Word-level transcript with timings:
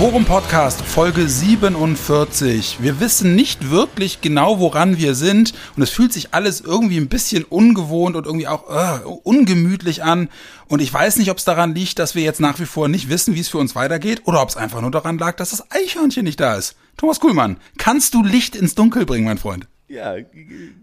Worum 0.00 0.24
Podcast 0.24 0.80
Folge 0.80 1.28
47. 1.28 2.78
Wir 2.80 3.00
wissen 3.00 3.34
nicht 3.34 3.68
wirklich 3.68 4.22
genau, 4.22 4.58
woran 4.58 4.96
wir 4.96 5.14
sind 5.14 5.52
und 5.76 5.82
es 5.82 5.90
fühlt 5.90 6.14
sich 6.14 6.32
alles 6.32 6.62
irgendwie 6.62 6.96
ein 6.96 7.10
bisschen 7.10 7.44
ungewohnt 7.44 8.16
und 8.16 8.24
irgendwie 8.24 8.48
auch 8.48 8.64
uh, 8.70 9.20
ungemütlich 9.24 10.02
an. 10.02 10.30
Und 10.68 10.80
ich 10.80 10.90
weiß 10.90 11.18
nicht, 11.18 11.30
ob 11.30 11.36
es 11.36 11.44
daran 11.44 11.74
liegt, 11.74 11.98
dass 11.98 12.14
wir 12.14 12.22
jetzt 12.22 12.40
nach 12.40 12.58
wie 12.58 12.64
vor 12.64 12.88
nicht 12.88 13.10
wissen, 13.10 13.34
wie 13.34 13.40
es 13.40 13.50
für 13.50 13.58
uns 13.58 13.74
weitergeht 13.74 14.22
oder 14.24 14.40
ob 14.40 14.48
es 14.48 14.56
einfach 14.56 14.80
nur 14.80 14.90
daran 14.90 15.18
lag, 15.18 15.36
dass 15.36 15.50
das 15.50 15.70
Eichhörnchen 15.70 16.24
nicht 16.24 16.40
da 16.40 16.54
ist. 16.56 16.76
Thomas 16.96 17.20
Kuhlmann, 17.20 17.58
kannst 17.76 18.14
du 18.14 18.24
Licht 18.24 18.56
ins 18.56 18.74
Dunkel 18.74 19.04
bringen, 19.04 19.26
mein 19.26 19.36
Freund? 19.36 19.68
Ja, 19.86 20.14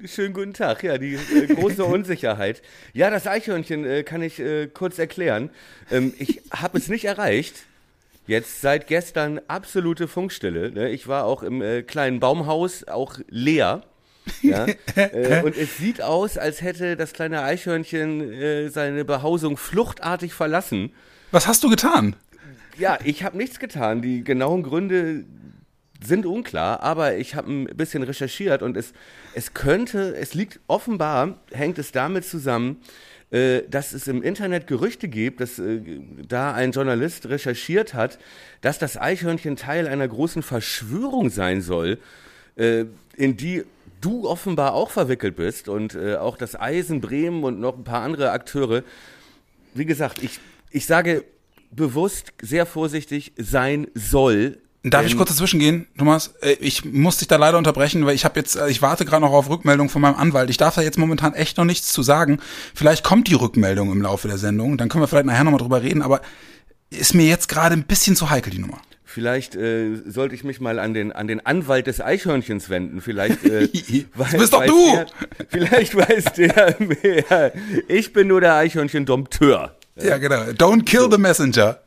schönen 0.05 0.35
guten 0.35 0.54
Tag. 0.54 0.84
Ja, 0.84 0.99
die 0.99 1.15
äh, 1.15 1.55
große 1.55 1.84
Unsicherheit. 1.85 2.62
Ja, 2.93 3.09
das 3.09 3.26
Eichhörnchen 3.26 3.84
äh, 3.84 4.04
kann 4.04 4.21
ich 4.21 4.40
äh, 4.40 4.68
kurz 4.68 4.99
erklären. 4.99 5.49
Ähm, 5.90 6.13
ich 6.20 6.43
habe 6.52 6.77
es 6.77 6.88
nicht 6.88 7.05
erreicht. 7.05 7.63
Jetzt 8.27 8.62
seit 8.62 8.88
gestern 8.88 9.40
absolute 9.48 10.08
Funkstille. 10.08 10.72
Ne? 10.72 10.90
Ich 10.90 11.08
war 11.08 11.26
auch 11.26 11.44
im 11.44 11.62
äh, 11.62 11.81
kleinen 11.81 12.20
Baumhaus, 12.20 12.84
auch 12.85 13.20
leer. 13.30 13.84
Ja? 14.41 14.66
äh, 14.95 15.41
und 15.44 15.55
es 15.55 15.77
sieht 15.77 16.02
aus, 16.02 16.38
als 16.38 16.62
hätte 16.62 16.98
das 16.98 17.13
kleine 17.13 17.41
Eichhörnchen 17.44 18.34
äh, 18.34 18.70
seine 18.70 19.05
Behausung 19.05 19.55
fluchtartig 19.55 20.34
verlassen. 20.34 20.91
Was 21.32 21.48
hast 21.48 21.63
du 21.63 21.70
getan? 21.70 22.18
Ja, 22.77 22.99
ich 23.04 23.23
habe 23.23 23.38
nichts 23.38 23.59
getan. 23.59 24.02
Die 24.02 24.23
genauen 24.23 24.62
Gründe 24.62 25.23
sind 26.04 26.26
unklar, 26.26 26.84
aber 26.84 27.18
ich 27.18 27.35
habe 27.35 27.51
ein 27.51 27.66
bisschen 27.76 28.04
recherchiert 28.04 28.62
und 28.62 28.77
es, 28.77 28.94
es 29.34 29.54
könnte, 29.54 30.16
es 30.16 30.34
liegt 30.34 30.60
offenbar, 30.68 31.40
hängt 31.51 31.79
es 31.79 31.91
damit 31.91 32.26
zusammen, 32.26 32.82
äh, 33.29 33.63
dass 33.70 33.93
es 33.93 34.07
im 34.07 34.23
Internet 34.23 34.67
Gerüchte 34.67 35.07
gibt, 35.07 35.41
dass 35.41 35.59
äh, 35.59 35.81
da 36.27 36.53
ein 36.53 36.71
Journalist 36.71 37.27
recherchiert 37.27 37.93
hat, 37.93 38.20
dass 38.61 38.79
das 38.79 38.95
Eichhörnchen 38.95 39.57
Teil 39.57 39.87
einer 39.87 40.07
großen 40.07 40.41
Verschwörung 40.41 41.29
sein 41.29 41.61
soll, 41.61 41.98
äh, 42.55 42.85
in 43.15 43.35
die 43.35 43.63
du 43.99 44.27
offenbar 44.27 44.73
auch 44.73 44.91
verwickelt 44.91 45.35
bist 45.35 45.67
und 45.70 45.95
äh, 45.95 46.15
auch 46.15 46.37
das 46.37 46.57
Eisen 46.57 47.01
Bremen 47.01 47.43
und 47.43 47.59
noch 47.59 47.77
ein 47.77 47.83
paar 47.83 48.01
andere 48.01 48.31
Akteure. 48.31 48.83
Wie 49.73 49.85
gesagt, 49.85 50.23
ich, 50.23 50.39
ich 50.71 50.85
sage 50.85 51.23
bewusst, 51.71 52.33
sehr 52.41 52.65
vorsichtig 52.65 53.33
sein 53.37 53.87
soll, 53.93 54.59
Darf 54.90 55.05
ich 55.05 55.18
kurz 55.18 55.30
dazwischen 55.30 55.60
gehen, 55.60 55.88
Thomas? 55.98 56.34
Äh, 56.41 56.54
ich 56.60 56.85
muss 56.85 57.18
dich 57.18 57.27
da 57.27 57.38
leider 57.38 57.57
unterbrechen, 57.57 58.05
weil 58.05 58.16
ich 58.16 58.26
habe 58.26 58.40
jetzt, 58.40 58.55
äh, 58.55 58.70
ich 58.70 58.82
warte 58.82 59.05
gerade 59.05 59.21
noch 59.21 59.34
auf 59.34 59.49
Rückmeldung 59.49 59.90
von 59.90 60.02
meinem 60.02 60.16
Anwalt. 60.16 60.49
Ich 60.49 60.57
darf 60.57 60.76
da 60.76 60.82
jetzt 60.82 60.98
momentan 60.98 61.34
echt 61.34 61.57
noch 61.57 61.66
nichts 61.66 61.91
zu 61.91 62.04
sagen. 62.04 62.40
Vielleicht 62.74 63.04
kommt 63.04 63.27
die 63.27 63.35
Rückmeldung 63.35 63.91
im 63.91 64.02
Laufe 64.02 64.28
der 64.28 64.38
Sendung, 64.38 64.78
dann 64.78 64.90
können 64.90 65.03
wir 65.03 65.07
vielleicht 65.07 65.25
nachher 65.25 65.44
nochmal 65.44 65.59
drüber 65.59 65.81
reden, 65.81 66.02
aber 66.02 66.22
ist 66.90 67.13
mir 67.13 67.25
jetzt 67.25 67.50
gerade 67.50 67.74
ein 67.74 67.84
bisschen 67.84 68.16
zu 68.16 68.29
heikel, 68.29 68.52
die 68.52 68.59
Nummer. 68.59 68.79
Vielleicht 69.03 69.56
äh, 69.56 69.96
sollte 70.06 70.35
ich 70.35 70.44
mich 70.44 70.59
mal 70.59 70.79
an 70.79 70.94
den, 70.94 71.12
an 71.12 71.28
den 71.28 71.44
Anwalt 71.44 71.88
des 71.88 72.01
Eichhörnchens 72.01 72.69
wenden. 72.69 73.01
Vielleicht 73.01 73.44
äh, 73.46 73.68
weiß, 74.13 74.31
das 74.31 74.40
bist 74.40 74.53
doch 74.53 74.66
du! 74.66 74.91
Der, 74.91 75.07
vielleicht 75.50 75.96
weiß 75.96 76.25
der 76.34 76.75
mehr. 76.78 77.53
Ich 77.88 78.13
bin 78.13 78.28
nur 78.28 78.41
der 78.41 78.56
Eichhörnchen-Dompteur. 78.56 79.75
Ja, 80.01 80.17
genau. 80.17 80.41
Don't 80.51 80.84
kill 80.84 81.09
the 81.12 81.17
messenger. 81.17 81.79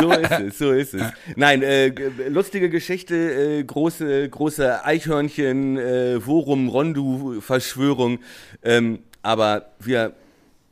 So 0.00 0.10
ist 0.12 0.30
es, 0.30 0.58
so 0.58 0.72
ist 0.72 0.94
es. 0.94 1.02
Nein, 1.36 1.62
äh, 1.62 1.92
lustige 2.28 2.70
Geschichte, 2.70 3.14
äh, 3.14 3.64
große, 3.64 4.28
große 4.28 4.84
Eichhörnchen, 4.84 5.76
äh, 5.78 6.26
Worum 6.26 6.68
Rondu 6.68 7.40
Verschwörung. 7.40 8.20
Ähm, 8.62 9.00
aber 9.22 9.70
wir 9.80 10.14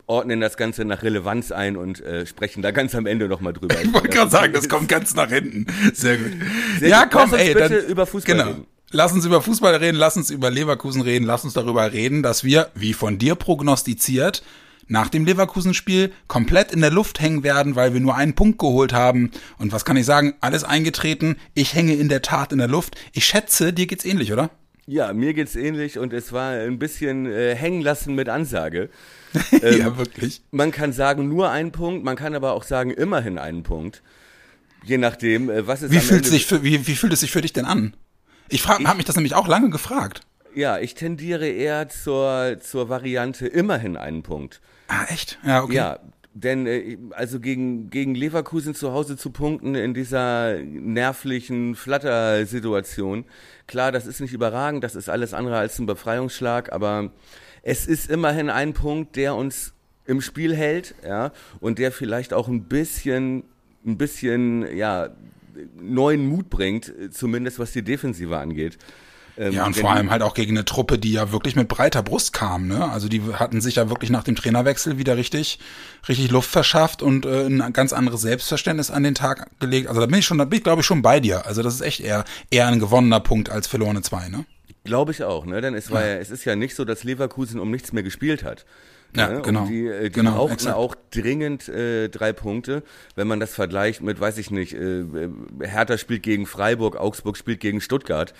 ordnen 0.06 0.40
das 0.40 0.56
Ganze 0.56 0.84
nach 0.84 1.02
Relevanz 1.02 1.52
ein 1.52 1.76
und 1.76 2.00
äh, 2.00 2.26
sprechen 2.26 2.62
da 2.62 2.70
ganz 2.70 2.94
am 2.94 3.06
Ende 3.06 3.28
nochmal 3.28 3.52
drüber. 3.52 3.76
Ich 3.82 3.92
wollte 3.92 4.08
gerade 4.08 4.30
sagen, 4.30 4.52
das 4.52 4.68
kommt 4.68 4.88
ganz 4.88 5.14
nach 5.14 5.28
hinten. 5.28 5.66
Sehr 5.92 6.16
gut. 6.16 6.32
Sehr 6.78 6.88
ja, 6.88 7.04
gut. 7.04 7.12
komm, 7.12 7.34
ey, 7.34 7.54
bitte 7.54 7.80
dann, 7.80 7.90
über 7.90 8.06
Fußball 8.06 8.36
genau. 8.36 8.48
reden. 8.48 8.66
Lass 8.92 9.12
uns 9.12 9.24
über 9.24 9.42
Fußball 9.42 9.74
reden, 9.74 9.96
lass 9.96 10.16
uns 10.16 10.30
über 10.30 10.48
Leverkusen 10.48 11.02
reden, 11.02 11.24
lass 11.24 11.44
uns 11.44 11.54
darüber 11.54 11.92
reden, 11.92 12.22
dass 12.22 12.44
wir, 12.44 12.70
wie 12.74 12.92
von 12.92 13.18
dir 13.18 13.34
prognostiziert, 13.34 14.44
nach 14.88 15.08
dem 15.08 15.24
Leverkusen-Spiel 15.24 16.12
komplett 16.28 16.72
in 16.72 16.80
der 16.80 16.90
Luft 16.90 17.20
hängen 17.20 17.42
werden, 17.42 17.76
weil 17.76 17.92
wir 17.92 18.00
nur 18.00 18.14
einen 18.14 18.34
Punkt 18.34 18.58
geholt 18.58 18.92
haben. 18.92 19.30
Und 19.58 19.72
was 19.72 19.84
kann 19.84 19.96
ich 19.96 20.06
sagen? 20.06 20.34
Alles 20.40 20.64
eingetreten. 20.64 21.36
Ich 21.54 21.74
hänge 21.74 21.94
in 21.94 22.08
der 22.08 22.22
Tat 22.22 22.52
in 22.52 22.58
der 22.58 22.68
Luft. 22.68 22.96
Ich 23.12 23.24
schätze, 23.24 23.72
dir 23.72 23.86
geht's 23.86 24.04
ähnlich, 24.04 24.32
oder? 24.32 24.50
Ja, 24.88 25.12
mir 25.12 25.34
geht's 25.34 25.56
ähnlich 25.56 25.98
und 25.98 26.12
es 26.12 26.32
war 26.32 26.52
ein 26.52 26.78
bisschen 26.78 27.26
äh, 27.26 27.56
hängen 27.56 27.82
lassen 27.82 28.14
mit 28.14 28.28
Ansage. 28.28 28.88
ähm, 29.52 29.78
ja, 29.78 29.98
wirklich. 29.98 30.42
Man 30.52 30.70
kann 30.70 30.92
sagen 30.92 31.28
nur 31.28 31.50
einen 31.50 31.72
Punkt, 31.72 32.04
man 32.04 32.14
kann 32.14 32.36
aber 32.36 32.52
auch 32.52 32.62
sagen 32.62 32.92
immerhin 32.92 33.38
einen 33.38 33.64
Punkt. 33.64 34.02
Je 34.84 34.98
nachdem, 34.98 35.50
äh, 35.50 35.66
was 35.66 35.82
es 35.82 35.90
wie 35.90 35.98
fühlt, 35.98 36.24
sich 36.24 36.46
für, 36.46 36.62
wie, 36.62 36.86
wie 36.86 36.94
fühlt 36.94 37.12
es 37.12 37.20
sich 37.20 37.32
für 37.32 37.40
dich 37.40 37.52
denn 37.52 37.64
an? 37.64 37.94
Ich, 38.48 38.60
ich 38.60 38.68
habe 38.68 38.96
mich 38.96 39.06
das 39.06 39.16
nämlich 39.16 39.34
auch 39.34 39.48
lange 39.48 39.70
gefragt. 39.70 40.20
Ja, 40.56 40.78
ich 40.78 40.94
tendiere 40.94 41.46
eher 41.46 41.90
zur, 41.90 42.56
zur 42.60 42.88
Variante 42.88 43.46
immerhin 43.46 43.98
einen 43.98 44.22
Punkt. 44.22 44.62
Ah, 44.88 45.04
echt? 45.10 45.38
Ja, 45.44 45.62
okay. 45.62 45.74
Ja, 45.74 45.98
denn 46.32 46.66
äh, 46.66 46.96
also 47.10 47.40
gegen, 47.40 47.90
gegen 47.90 48.14
Leverkusen 48.14 48.74
zu 48.74 48.92
Hause 48.92 49.18
zu 49.18 49.28
punkten 49.28 49.74
in 49.74 49.92
dieser 49.92 50.58
nervlichen 50.62 51.74
Flattersituation, 51.74 53.26
klar, 53.66 53.92
das 53.92 54.06
ist 54.06 54.20
nicht 54.20 54.32
überragend, 54.32 54.82
das 54.82 54.94
ist 54.94 55.10
alles 55.10 55.34
andere 55.34 55.58
als 55.58 55.78
ein 55.78 55.84
Befreiungsschlag, 55.84 56.72
aber 56.72 57.10
es 57.62 57.86
ist 57.86 58.08
immerhin 58.08 58.48
ein 58.48 58.72
Punkt, 58.72 59.16
der 59.16 59.34
uns 59.34 59.74
im 60.06 60.22
Spiel 60.22 60.56
hält, 60.56 60.94
ja, 61.06 61.32
und 61.60 61.78
der 61.78 61.92
vielleicht 61.92 62.32
auch 62.32 62.48
ein 62.48 62.64
bisschen, 62.64 63.44
ein 63.84 63.98
bisschen, 63.98 64.74
ja, 64.74 65.10
neuen 65.78 66.26
Mut 66.26 66.48
bringt, 66.48 66.94
zumindest 67.10 67.58
was 67.58 67.72
die 67.72 67.82
Defensive 67.82 68.38
angeht. 68.38 68.78
Ähm, 69.38 69.52
ja, 69.52 69.66
und 69.66 69.76
vor 69.76 69.90
allem 69.90 70.10
halt 70.10 70.22
auch 70.22 70.34
gegen 70.34 70.56
eine 70.56 70.64
Truppe, 70.64 70.98
die 70.98 71.12
ja 71.12 71.30
wirklich 71.30 71.56
mit 71.56 71.68
breiter 71.68 72.02
Brust 72.02 72.32
kam. 72.32 72.68
Ne? 72.68 72.90
Also 72.90 73.08
die 73.08 73.22
hatten 73.34 73.60
sich 73.60 73.76
ja 73.76 73.90
wirklich 73.90 74.10
nach 74.10 74.24
dem 74.24 74.34
Trainerwechsel 74.34 74.96
wieder 74.96 75.16
richtig, 75.16 75.58
richtig 76.08 76.30
Luft 76.30 76.50
verschafft 76.50 77.02
und 77.02 77.26
äh, 77.26 77.46
ein 77.46 77.72
ganz 77.72 77.92
anderes 77.92 78.22
Selbstverständnis 78.22 78.90
an 78.90 79.02
den 79.02 79.14
Tag 79.14 79.50
gelegt. 79.60 79.88
Also 79.88 80.00
da 80.00 80.06
bin 80.06 80.18
ich 80.18 80.26
schon, 80.26 80.38
da 80.38 80.44
bin 80.44 80.58
ich 80.58 80.64
glaube 80.64 80.80
ich 80.80 80.86
schon 80.86 81.02
bei 81.02 81.20
dir. 81.20 81.46
Also 81.46 81.62
das 81.62 81.74
ist 81.74 81.82
echt 81.82 82.00
eher, 82.00 82.24
eher 82.50 82.66
ein 82.66 82.80
gewonnener 82.80 83.20
Punkt 83.20 83.50
als 83.50 83.66
verlorene 83.66 84.02
zwei, 84.02 84.28
ne? 84.28 84.46
Glaube 84.84 85.12
ich 85.12 85.24
auch, 85.24 85.44
ne? 85.44 85.60
Denn 85.60 85.74
es 85.74 85.90
war 85.90 86.02
ja. 86.02 86.14
ja, 86.14 86.18
es 86.18 86.30
ist 86.30 86.44
ja 86.44 86.56
nicht 86.56 86.74
so, 86.74 86.84
dass 86.84 87.04
Leverkusen 87.04 87.60
um 87.60 87.70
nichts 87.70 87.92
mehr 87.92 88.04
gespielt 88.04 88.44
hat. 88.44 88.64
Ja, 89.16 89.28
ne? 89.28 89.42
genau. 89.42 89.62
Und 89.62 89.68
die, 89.68 89.86
äh, 89.86 90.04
die 90.04 90.12
genau, 90.12 90.36
brauchten 90.36 90.54
exakt. 90.54 90.76
auch 90.76 90.94
dringend 91.10 91.68
äh, 91.68 92.08
drei 92.08 92.32
Punkte, 92.32 92.82
wenn 93.14 93.26
man 93.26 93.40
das 93.40 93.54
vergleicht 93.54 94.02
mit, 94.02 94.20
weiß 94.20 94.38
ich 94.38 94.50
nicht, 94.50 94.74
äh, 94.74 95.04
Hertha 95.60 95.98
spielt 95.98 96.22
gegen 96.22 96.46
Freiburg, 96.46 96.96
Augsburg 96.96 97.36
spielt 97.36 97.60
gegen 97.60 97.80
Stuttgart. 97.80 98.34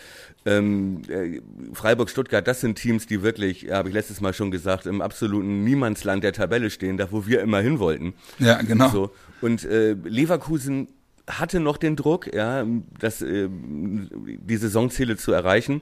Ähm, 0.45 1.03
äh, 1.09 1.41
Freiburg, 1.73 2.11
Stuttgart, 2.11 2.47
das 2.47 2.61
sind 2.61 2.77
Teams, 2.77 3.07
die 3.07 3.23
wirklich, 3.23 3.63
ja, 3.63 3.77
habe 3.77 3.89
ich 3.89 3.95
letztes 3.95 4.21
Mal 4.21 4.33
schon 4.33 4.51
gesagt, 4.51 4.87
im 4.87 5.01
absoluten 5.01 5.65
Niemandsland 5.65 6.23
der 6.23 6.33
Tabelle 6.33 6.71
stehen, 6.71 6.97
da 6.97 7.11
wo 7.11 7.27
wir 7.27 7.41
immer 7.41 7.61
hin 7.61 7.79
wollten. 7.79 8.15
Ja, 8.39 8.61
genau. 8.63 8.89
So. 8.89 9.11
Und 9.41 9.65
äh, 9.65 9.93
Leverkusen 9.93 10.89
hatte 11.29 11.59
noch 11.61 11.77
den 11.77 11.97
Druck, 11.97 12.33
ja, 12.33 12.65
das, 13.01 13.21
äh, 13.23 13.49
die 13.51 14.57
Saisonziele 14.57 15.17
zu 15.17 15.33
erreichen, 15.33 15.81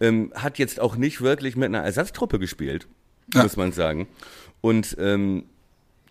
ähm, 0.00 0.32
hat 0.34 0.58
jetzt 0.58 0.80
auch 0.80 0.96
nicht 0.96 1.20
wirklich 1.20 1.56
mit 1.56 1.66
einer 1.66 1.84
Ersatztruppe 1.84 2.38
gespielt 2.38 2.88
ja. 3.34 3.42
muss 3.42 3.56
man 3.56 3.72
sagen. 3.72 4.06
Und 4.60 4.96
ähm, 4.98 5.44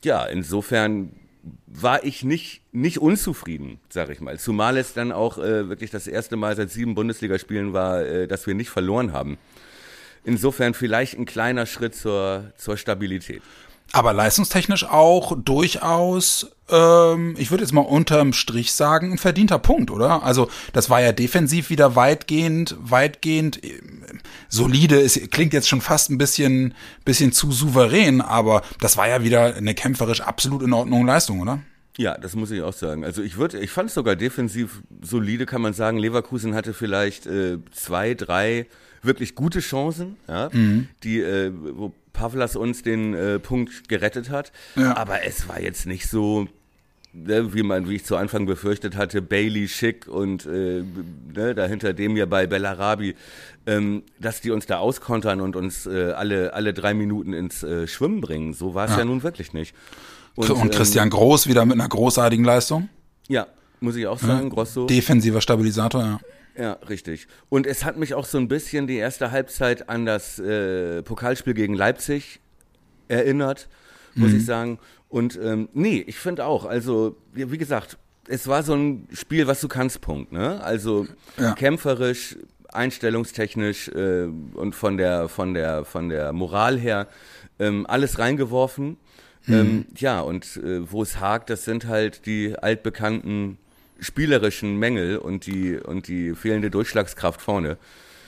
ja, 0.04 0.26
insofern 0.26 1.12
war 1.68 2.04
ich 2.04 2.24
nicht, 2.24 2.62
nicht 2.72 3.00
unzufrieden, 3.00 3.80
sag 3.90 4.10
ich 4.10 4.20
mal. 4.20 4.38
Zumal 4.40 4.78
es 4.78 4.94
dann 4.94 5.12
auch 5.12 5.38
äh, 5.38 5.70
wirklich 5.70 5.92
das 5.92 6.08
erste 6.08 6.36
Mal 6.36 6.56
seit 6.56 6.70
sieben 6.70 6.96
Bundesligaspielen 6.96 7.74
war, 7.74 8.06
äh, 8.06 8.28
dass 8.28 8.48
wir 8.48 8.56
nicht 8.56 8.70
verloren 8.70 9.14
haben. 9.14 9.38
Insofern 10.24 10.74
vielleicht 10.74 11.18
ein 11.18 11.26
kleiner 11.26 11.66
Schritt 11.66 11.96
zur, 11.96 12.52
zur 12.58 12.78
Stabilität. 12.78 13.42
Aber 13.92 14.14
leistungstechnisch 14.14 14.86
auch 14.86 15.36
durchaus, 15.38 16.52
ähm, 16.70 17.36
ich 17.38 17.50
würde 17.50 17.64
jetzt 17.64 17.74
mal 17.74 17.82
unterm 17.82 18.34
Strich 18.34 18.74
sagen, 18.74 19.14
ein 19.14 19.18
verdienter 19.18 19.58
Punkt, 19.58 19.90
oder? 19.90 20.24
Also 20.24 20.50
das 20.74 20.90
war 20.90 21.02
ja 21.02 21.12
defensiv 21.12 21.70
wieder 21.70 21.96
weitgehend, 21.96 22.76
weitgehend 22.80 23.64
äh, 23.64 23.82
solide. 24.48 25.00
Es 25.02 25.20
klingt 25.32 25.54
jetzt 25.54 25.68
schon 25.68 25.82
fast 25.82 26.12
ein 26.12 26.20
bisschen, 26.20 26.76
bisschen 27.04 27.32
zu 27.32 27.52
souverän, 27.52 28.22
aber 28.22 28.62
das 28.80 28.96
war 28.96 29.08
ja 29.08 29.24
wieder 29.24 29.56
eine 29.56 29.74
kämpferisch 29.74 30.22
absolut 30.22 30.62
in 30.62 30.74
Ordnung 30.74 31.06
Leistung, 31.06 31.42
oder? 31.42 31.60
Ja, 31.98 32.18
das 32.18 32.36
muss 32.36 32.52
ich 32.52 32.62
auch 32.62 32.74
sagen. 32.74 33.04
Also 33.04 33.22
ich 33.22 33.38
würde, 33.38 33.60
ich 33.60 33.72
fand 33.72 33.90
es 33.90 33.96
sogar 33.96 34.16
defensiv 34.16 34.82
solide, 35.02 35.46
kann 35.46 35.62
man 35.62 35.74
sagen. 35.74 35.98
Leverkusen 35.98 36.56
hatte 36.56 36.74
vielleicht 36.74 37.26
äh, 37.26 37.58
zwei, 37.72 38.14
drei 38.14 38.68
wirklich 39.02 39.36
gute 39.36 39.60
Chancen, 39.60 40.18
ja, 40.28 40.50
mhm. 40.52 40.88
die, 41.04 41.20
äh, 41.20 41.52
wo 41.54 41.94
Pavlas 42.14 42.56
uns 42.56 42.82
den 42.84 43.14
äh, 43.14 43.40
Punkt 43.40 43.88
gerettet 43.90 44.30
hat. 44.30 44.52
Ja. 44.76 44.96
Aber 44.98 45.24
es 45.24 45.48
war 45.48 45.62
jetzt 45.62 45.86
nicht 45.86 46.08
so, 46.08 46.48
ne, 47.14 47.54
wie 47.54 47.64
man, 47.64 47.90
wie 47.90 47.96
ich 47.96 48.06
zu 48.06 48.16
Anfang 48.16 48.46
befürchtet 48.46 48.96
hatte, 48.96 49.22
Bailey, 49.22 49.68
Schick 49.68 50.08
und 50.08 50.46
äh, 50.46 50.84
ne, 51.36 51.56
dahinter 51.56 51.94
dem 51.94 52.18
ja 52.18 52.26
bei 52.26 52.48
Bellarabi, 52.48 53.16
ähm, 53.66 54.04
dass 54.20 54.42
die 54.42 54.52
uns 54.52 54.66
da 54.66 54.80
auskontern 54.80 55.42
und 55.42 55.56
uns 55.56 55.86
äh, 55.86 56.12
alle, 56.12 56.54
alle 56.54 56.74
drei 56.74 56.94
Minuten 56.94 57.34
ins 57.34 57.64
äh, 57.64 57.88
Schwimmen 57.88 58.22
bringen. 58.22 58.54
So 58.54 58.74
war 58.74 58.86
es 58.86 58.92
ja. 58.92 59.00
ja. 59.00 59.06
nun 59.06 59.24
wirklich 59.24 59.54
nicht. 59.54 59.76
Und, 60.36 60.50
und 60.50 60.72
Christian 60.72 61.08
ähm, 61.08 61.12
Groß 61.12 61.48
wieder 61.48 61.66
mit 61.66 61.76
einer 61.76 61.90
großartigen 61.90 62.46
Leistung. 62.46 62.90
Ja, 63.28 63.48
muss 63.80 63.96
ich 63.96 64.08
auch 64.08 64.20
sagen, 64.20 64.48
ja. 64.48 64.50
Grosso. 64.50 64.86
Defensiver 64.86 65.42
Stabilisator, 65.42 66.02
ja. 66.02 66.20
Ja, 66.60 66.74
richtig. 66.90 67.28
Und 67.48 67.66
es 67.66 67.86
hat 67.86 67.96
mich 67.96 68.14
auch 68.14 68.26
so 68.26 68.38
ein 68.38 68.50
bisschen 68.50 68.86
die 68.86 68.98
erste 68.98 69.32
Halbzeit 69.32 69.88
an 69.88 70.06
das 70.06 70.40
äh, 70.40 71.02
Pokalspiel 71.04 71.54
gegen 71.54 71.74
Leipzig 71.74 72.42
erinnert, 73.08 73.70
muss 74.14 74.32
mhm. 74.32 74.38
ich 74.38 74.46
sagen. 74.46 74.80
Und 75.08 75.40
ähm, 75.42 75.70
nee, 75.74 76.04
ich 76.06 76.18
finde 76.18 76.46
auch, 76.46 76.66
also 76.66 77.16
wie 77.34 77.58
gesagt, 77.58 77.98
es 78.28 78.48
war 78.48 78.64
so 78.64 78.74
ein 78.74 79.08
Spiel, 79.14 79.48
was 79.48 79.62
du 79.62 79.70
kannst, 79.70 80.02
Punkt. 80.02 80.34
Ne? 80.34 80.62
Also 80.62 81.08
ja. 81.38 81.54
kämpferisch, 81.54 82.36
einstellungstechnisch 82.68 83.88
äh, 83.88 84.26
und 84.54 84.76
von 84.76 84.98
der 84.98 85.30
von 85.30 85.54
der 85.54 85.86
von 85.86 86.10
der 86.10 86.34
Moral 86.34 86.78
her 86.78 87.08
ähm, 87.58 87.86
alles 87.88 88.20
reingeworfen. 88.20 88.98
Mhm. 89.46 89.54
Ähm, 89.54 89.86
ja, 89.96 90.20
und 90.20 90.58
äh, 90.58 90.92
wo 90.92 91.02
es 91.02 91.22
hakt, 91.22 91.50
das 91.50 91.64
sind 91.64 91.88
halt 91.88 92.26
die 92.26 92.56
altbekannten 92.60 93.58
spielerischen 94.02 94.78
Mängel 94.78 95.18
und 95.18 95.46
die 95.46 95.78
und 95.78 96.08
die 96.08 96.34
fehlende 96.34 96.70
Durchschlagskraft 96.70 97.42
vorne. 97.42 97.78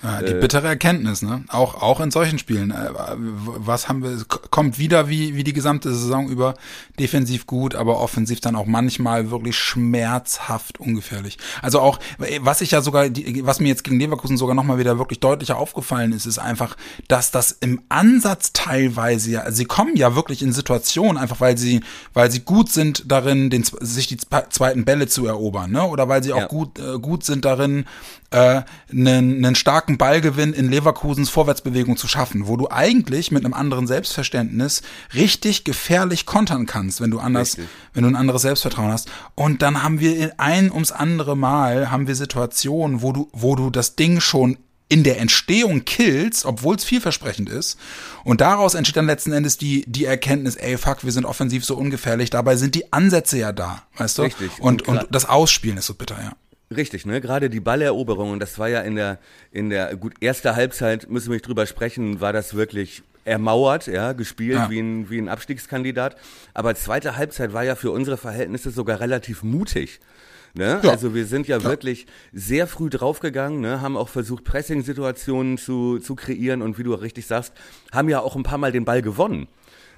Ja, 0.04 0.22
die 0.22 0.34
äh, 0.34 0.40
bittere 0.40 0.68
Erkenntnis, 0.68 1.22
ne? 1.22 1.44
Auch, 1.50 1.76
auch 1.82 2.00
in 2.00 2.10
solchen 2.10 2.40
Spielen. 2.40 2.72
Äh, 2.72 2.90
was 2.96 3.88
haben 3.88 4.04
wir, 4.04 4.24
kommt 4.28 4.80
wieder 4.80 5.10
wie, 5.10 5.36
wie 5.36 5.44
die 5.44 5.54
gesamte 5.54 5.94
Saison 5.94 6.28
über, 6.28 6.56
defensiv 7.00 7.46
gut, 7.46 7.76
aber 7.76 8.00
offensiv 8.00 8.42
dann 8.42 8.56
auch 8.56 8.66
manchmal 8.66 9.30
wirklich 9.30 9.58
schmerzhaft 9.58 10.80
ungefährlich. 10.80 11.38
Also 11.62 11.80
auch, 11.80 12.00
was 12.40 12.62
ich 12.62 12.72
ja 12.72 12.82
sogar, 12.82 13.06
was 13.42 13.60
mir 13.60 13.68
jetzt 13.68 13.84
gegen 13.84 14.00
Leverkusen 14.00 14.38
sogar 14.38 14.56
nochmal 14.56 14.80
wieder 14.80 14.98
wirklich 14.98 15.20
deutlicher 15.20 15.58
aufgefallen 15.58 16.14
ist, 16.14 16.26
ist 16.26 16.40
einfach, 16.40 16.76
dass 17.08 17.32
das 17.32 17.52
im 17.60 17.82
Ansatz 17.90 18.54
teilweise 18.54 19.32
ja, 19.32 19.52
sie 19.52 19.66
kommen 19.66 19.96
ja 19.96 20.16
wirklich 20.16 20.42
in 20.42 20.52
Situationen, 20.52 21.18
einfach 21.18 21.40
weil 21.40 21.58
sie, 21.58 21.82
weil 22.14 22.32
sie 22.32 22.40
gut 22.40 22.72
sind 22.72 23.04
darin, 23.12 23.50
den, 23.50 23.64
sich 23.82 24.08
die 24.08 24.18
zweiten 24.18 24.84
Bälle 24.84 25.08
zu 25.08 25.28
erobern, 25.28 25.72
ne? 25.72 25.84
Oder 25.84 26.10
weil 26.10 26.24
sie 26.24 26.34
auch 26.34 26.40
ja. 26.40 26.48
gut, 26.48 26.80
äh, 26.80 26.98
gut 27.00 27.24
sind 27.24 27.46
darin, 27.46 27.86
äh, 28.32 28.64
einen, 28.92 29.46
einen 29.46 29.56
starken 29.56 29.98
Ballgewinn 29.98 30.54
in 30.54 30.70
Leverkusens 30.70 31.30
Vorwärtsbewegung 31.30 31.98
zu 31.98 32.08
schaffen, 32.08 32.48
wo 32.48 32.58
du 32.58 32.70
eigentlich 32.70 33.32
mit 33.32 33.46
einem 33.46 33.54
anderen 33.54 33.88
Selbstverständnis 33.88 34.82
richtig 35.14 35.64
gefährlich 35.64 36.26
kontern 36.26 36.66
kannst, 36.66 37.02
wenn 37.02 37.12
du 37.12 37.20
anders, 37.20 37.58
richtig. 37.58 37.68
wenn 37.94 38.04
du 38.04 38.10
ein 38.10 38.16
anderes 38.16 38.42
Selbstvertrauen 38.44 38.92
hast. 38.92 39.10
Und 39.36 39.62
dann 39.62 39.84
haben 39.84 40.00
wir 40.00 40.34
ein 40.38 40.72
ums 40.72 40.92
andere 40.92 41.36
Mal 41.36 41.92
haben 41.92 42.08
wir 42.08 42.16
Situationen, 42.16 43.02
wo 43.02 43.12
du, 43.12 43.30
wo 43.34 43.56
du 43.56 43.70
das 43.70 43.96
Ding 43.96 44.22
schon 44.22 44.58
in 44.88 45.04
der 45.04 45.20
Entstehung 45.20 45.86
killst, 45.86 46.46
obwohl 46.46 46.76
es 46.76 46.84
vielversprechend 46.84 47.50
ist. 47.50 47.80
Und 48.26 48.42
daraus 48.42 48.74
entsteht 48.74 48.98
dann 48.98 49.06
letzten 49.06 49.32
Endes 49.32 49.58
die, 49.58 49.86
die 49.88 50.04
Erkenntnis, 50.04 50.58
ey, 50.58 50.78
fuck, 50.78 51.06
wir 51.06 51.14
sind 51.14 51.26
offensiv 51.26 51.64
so 51.64 51.78
ungefährlich. 51.78 52.30
Dabei 52.30 52.58
sind 52.58 52.76
die 52.76 52.92
Ansätze 52.92 53.38
ja 53.38 53.54
da, 53.54 53.84
weißt 53.96 54.18
du? 54.18 54.22
Richtig. 54.24 54.52
Und, 54.60 54.88
und, 54.90 54.98
und 54.98 55.08
das 55.10 55.26
Ausspielen 55.26 55.78
ist 55.78 55.86
so 55.86 55.94
bitter, 55.94 56.18
ja. 56.22 56.34
Richtig, 56.76 57.06
ne? 57.06 57.20
Gerade 57.20 57.50
die 57.50 57.60
Balleroberung, 57.60 58.32
und 58.32 58.40
das 58.40 58.58
war 58.58 58.70
ja 58.70 58.82
in 58.82 58.96
der, 58.96 59.20
in 59.52 59.70
der, 59.70 59.96
gut, 59.98 60.14
erste 60.22 60.56
Halbzeit, 60.56 61.10
müssen 61.10 61.28
wir 61.28 61.34
nicht 61.34 61.48
drüber 61.48 61.66
sprechen, 61.66 62.22
war 62.22 62.32
das 62.32 62.56
wirklich 62.56 63.04
ermauert, 63.26 63.88
ja, 63.88 64.14
gespielt 64.14 64.56
ja. 64.56 64.70
wie 64.70 64.80
ein, 64.80 65.10
wie 65.10 65.20
ein 65.20 65.30
Abstiegskandidat. 65.30 66.16
Aber 66.54 66.74
zweite 66.76 67.18
Halbzeit 67.18 67.54
war 67.54 67.64
ja 67.64 67.76
für 67.76 67.92
unsere 67.92 68.18
Verhältnisse 68.18 68.72
sogar 68.72 69.00
relativ 69.00 69.44
mutig. 69.44 70.00
Ne? 70.54 70.80
Ja. 70.84 70.92
Also 70.92 71.14
wir 71.14 71.26
sind 71.26 71.48
ja, 71.48 71.58
ja, 71.58 71.64
wirklich 71.64 72.08
sehr 72.34 72.68
früh 72.68 72.90
draufgegangen, 72.90 73.62
ne? 73.62 73.82
haben 73.82 73.96
auch 73.96 74.10
versucht, 74.10 74.44
Pressing-Situationen 74.44 75.58
zu, 75.58 76.00
zu 76.00 76.16
kreieren 76.16 76.62
und 76.62 76.78
wie 76.78 76.84
du 76.84 76.94
richtig 76.94 77.26
sagst, 77.26 77.54
haben 77.92 78.10
ja 78.10 78.20
auch 78.20 78.36
ein 78.36 78.44
paar 78.44 78.58
Mal 78.58 78.72
den 78.72 78.86
Ball 78.86 79.02
gewonnen. 79.02 79.48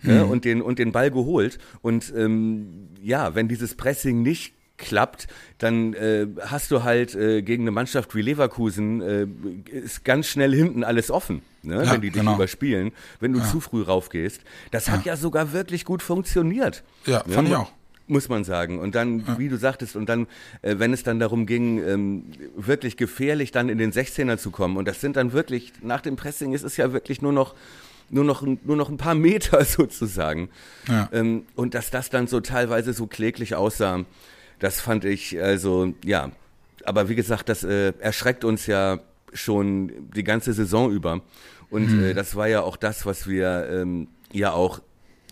Ne? 0.01 0.25
Mhm. 0.25 0.31
Und, 0.31 0.45
den, 0.45 0.61
und 0.61 0.79
den 0.79 0.91
Ball 0.91 1.11
geholt. 1.11 1.59
Und 1.81 2.13
ähm, 2.15 2.89
ja, 3.01 3.35
wenn 3.35 3.47
dieses 3.47 3.75
Pressing 3.75 4.21
nicht 4.21 4.53
klappt, 4.77 5.27
dann 5.59 5.93
äh, 5.93 6.27
hast 6.41 6.71
du 6.71 6.83
halt 6.83 7.15
äh, 7.15 7.41
gegen 7.41 7.63
eine 7.63 7.71
Mannschaft 7.71 8.15
wie 8.15 8.21
Leverkusen 8.21 9.01
äh, 9.01 9.27
ist 9.69 10.03
ganz 10.03 10.27
schnell 10.27 10.53
hinten 10.53 10.83
alles 10.83 11.11
offen, 11.11 11.41
ne? 11.61 11.83
Ja, 11.83 11.91
wenn 11.93 12.01
die 12.01 12.09
dich 12.09 12.19
genau. 12.19 12.35
überspielen, 12.35 12.91
wenn 13.19 13.33
du 13.33 13.39
ja. 13.39 13.45
zu 13.45 13.59
früh 13.59 13.83
raufgehst. 13.83 14.41
Das 14.71 14.87
ja. 14.87 14.93
hat 14.93 15.05
ja 15.05 15.15
sogar 15.15 15.53
wirklich 15.53 15.85
gut 15.85 16.01
funktioniert. 16.01 16.83
Ja, 17.05 17.23
fand 17.27 17.49
ich 17.49 17.55
auch 17.55 17.71
muss 18.07 18.29
man 18.29 18.43
sagen. 18.43 18.79
Und 18.79 18.95
dann, 18.95 19.37
wie 19.37 19.49
du 19.49 19.57
sagtest, 19.57 19.95
und 19.95 20.07
dann, 20.09 20.27
äh, 20.61 20.75
wenn 20.77 20.93
es 20.93 21.03
dann 21.03 21.19
darum 21.19 21.45
ging, 21.45 21.81
ähm, 21.85 22.25
wirklich 22.55 22.97
gefährlich 22.97 23.51
dann 23.51 23.69
in 23.69 23.77
den 23.77 23.91
16er 23.91 24.37
zu 24.37 24.51
kommen, 24.51 24.77
und 24.77 24.87
das 24.87 25.01
sind 25.01 25.15
dann 25.15 25.33
wirklich, 25.33 25.73
nach 25.81 26.01
dem 26.01 26.15
Pressing 26.15 26.53
ist 26.53 26.63
es 26.63 26.77
ja 26.77 26.93
wirklich 26.93 27.21
nur 27.21 27.33
noch, 27.33 27.55
nur 28.09 28.23
noch, 28.23 28.41
nur 28.41 28.75
noch 28.75 28.89
ein 28.89 28.97
paar 28.97 29.15
Meter 29.15 29.63
sozusagen. 29.65 30.49
Ja. 30.87 31.09
Ähm, 31.11 31.45
und 31.55 31.73
dass 31.73 31.91
das 31.91 32.09
dann 32.09 32.27
so 32.27 32.39
teilweise 32.41 32.93
so 32.93 33.07
kläglich 33.07 33.55
aussah, 33.55 34.05
das 34.63 34.79
fand 34.79 35.03
ich, 35.03 35.41
also, 35.41 35.93
ja. 36.05 36.31
Aber 36.85 37.09
wie 37.09 37.15
gesagt, 37.15 37.49
das 37.49 37.65
äh, 37.65 37.91
erschreckt 37.99 38.45
uns 38.45 38.65
ja 38.65 38.99
schon 39.33 39.91
die 40.15 40.23
ganze 40.23 40.53
Saison 40.53 40.89
über. 40.89 41.21
Und 41.69 41.91
mhm. 41.91 42.03
äh, 42.03 42.13
das 42.13 42.37
war 42.37 42.47
ja 42.47 42.61
auch 42.61 42.77
das, 42.77 43.05
was 43.05 43.27
wir 43.27 43.67
ähm, 43.69 44.07
ja 44.31 44.53
auch 44.53 44.79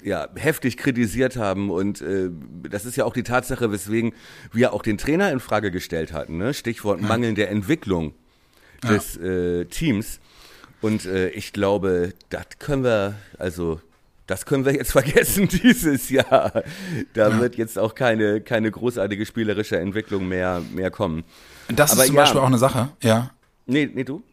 ja, 0.03 0.27
heftig 0.35 0.75
kritisiert 0.75 1.37
haben 1.37 1.69
und 1.69 2.01
äh, 2.01 2.29
das 2.69 2.85
ist 2.85 2.97
ja 2.97 3.05
auch 3.05 3.13
die 3.13 3.23
Tatsache, 3.23 3.71
weswegen 3.71 4.13
wir 4.51 4.73
auch 4.73 4.81
den 4.81 4.97
Trainer 4.97 5.31
in 5.31 5.39
Frage 5.39 5.71
gestellt 5.71 6.11
hatten. 6.11 6.37
Ne? 6.37 6.53
Stichwort 6.53 6.99
ja. 6.99 7.07
mangelnde 7.07 7.47
Entwicklung 7.47 8.13
des 8.83 9.15
ja. 9.15 9.29
äh, 9.29 9.65
Teams. 9.65 10.19
Und 10.81 11.05
äh, 11.05 11.29
ich 11.29 11.53
glaube, 11.53 12.13
das 12.29 12.47
können 12.59 12.83
wir, 12.83 13.15
also 13.37 13.79
das 14.31 14.45
können 14.45 14.65
wir 14.65 14.73
jetzt 14.73 14.91
vergessen 14.93 15.47
dieses 15.47 16.09
Jahr. 16.09 16.63
Da 17.13 17.29
ja. 17.29 17.39
wird 17.39 17.55
jetzt 17.55 17.77
auch 17.77 17.93
keine, 17.93 18.41
keine 18.41 18.71
großartige 18.71 19.25
spielerische 19.25 19.77
Entwicklung 19.77 20.27
mehr, 20.27 20.61
mehr 20.73 20.89
kommen. 20.89 21.23
Das 21.67 21.91
Aber 21.91 22.01
ist 22.01 22.07
zum 22.07 22.15
ja. 22.15 22.21
Beispiel 22.23 22.41
auch 22.41 22.47
eine 22.47 22.57
Sache, 22.57 22.89
ja. 23.03 23.31
Nee, 23.65 23.89
nee, 23.93 24.03
du? 24.03 24.23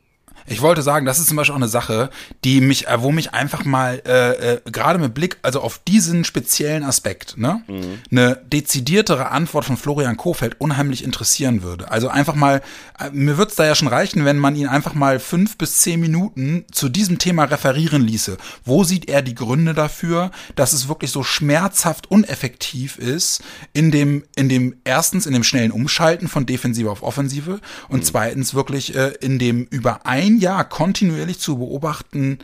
Ich 0.49 0.63
wollte 0.63 0.83
sagen, 0.83 1.07
das 1.07 1.19
ist 1.19 1.29
zum 1.29 1.37
Beispiel 1.37 1.53
auch 1.53 1.59
eine 1.59 1.69
Sache, 1.69 2.11
die 2.45 2.61
mich, 2.61 2.89
äh, 2.89 3.03
wo 3.03 3.13
mich 3.13 3.35
einfach 3.35 3.65
mal 3.65 4.03
äh, 4.07 4.55
äh, 4.55 4.61
gerade 4.71 4.99
mit 4.99 5.15
Blick, 5.15 5.37
also 5.43 5.61
auf 5.61 5.79
diesen 5.87 6.25
speziellen 6.25 6.85
Aspekt, 6.85 7.37
ne, 7.37 7.63
mhm. 7.67 7.99
eine 8.11 8.41
dezidiertere 8.51 9.31
Antwort 9.31 9.65
von 9.65 9.77
Florian 9.77 10.17
Kofeld 10.17 10.61
unheimlich 10.61 11.05
interessieren 11.05 11.63
würde. 11.63 11.91
Also 11.91 12.09
einfach 12.09 12.35
mal, 12.35 12.63
äh, 12.99 13.11
mir 13.11 13.37
würde 13.37 13.51
es 13.51 13.57
da 13.57 13.67
ja 13.67 13.75
schon 13.75 13.89
reichen, 13.89 14.25
wenn 14.25 14.39
man 14.39 14.57
ihn 14.57 14.69
einfach 14.69 14.95
mal 14.95 15.21
fünf 15.21 15.59
bis 15.59 15.79
zehn 15.79 16.01
Minuten 16.01 16.65
zu 16.73 16.89
diesem 16.89 17.19
Thema 17.19 17.45
referieren 17.45 18.03
ließe. 18.03 18.37
Wo 18.65 18.85
sieht 18.85 19.09
er 19.09 19.23
die 19.23 19.35
Gründe 19.35 19.75
dafür, 19.75 20.31
dass 20.57 20.73
es 20.73 20.89
wirklich 20.89 21.11
so 21.11 21.23
schmerzhaft 21.23 22.11
uneffektiv 22.11 22.99
ist 22.99 23.43
in 23.73 23.91
dem, 23.91 24.25
in 24.37 24.49
dem 24.49 24.77
erstens 24.85 25.27
in 25.27 25.33
dem 25.33 25.45
schnellen 25.45 25.73
Umschalten 25.73 26.29
von 26.29 26.47
Defensive 26.47 26.91
auf 26.91 27.03
Offensive 27.03 27.61
und 27.89 28.01
mhm. 28.01 28.05
zweitens 28.05 28.55
wirklich 28.55 28.95
äh, 28.95 29.13
in 29.21 29.39
dem 29.39 29.65
Überein 29.71 30.38
ein 30.39 30.41
Jahr 30.41 30.65
kontinuierlich 30.69 31.39
zu 31.39 31.59
beobachten, 31.59 32.39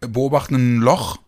beobachtenden 0.00 0.80
Loch 0.80 1.18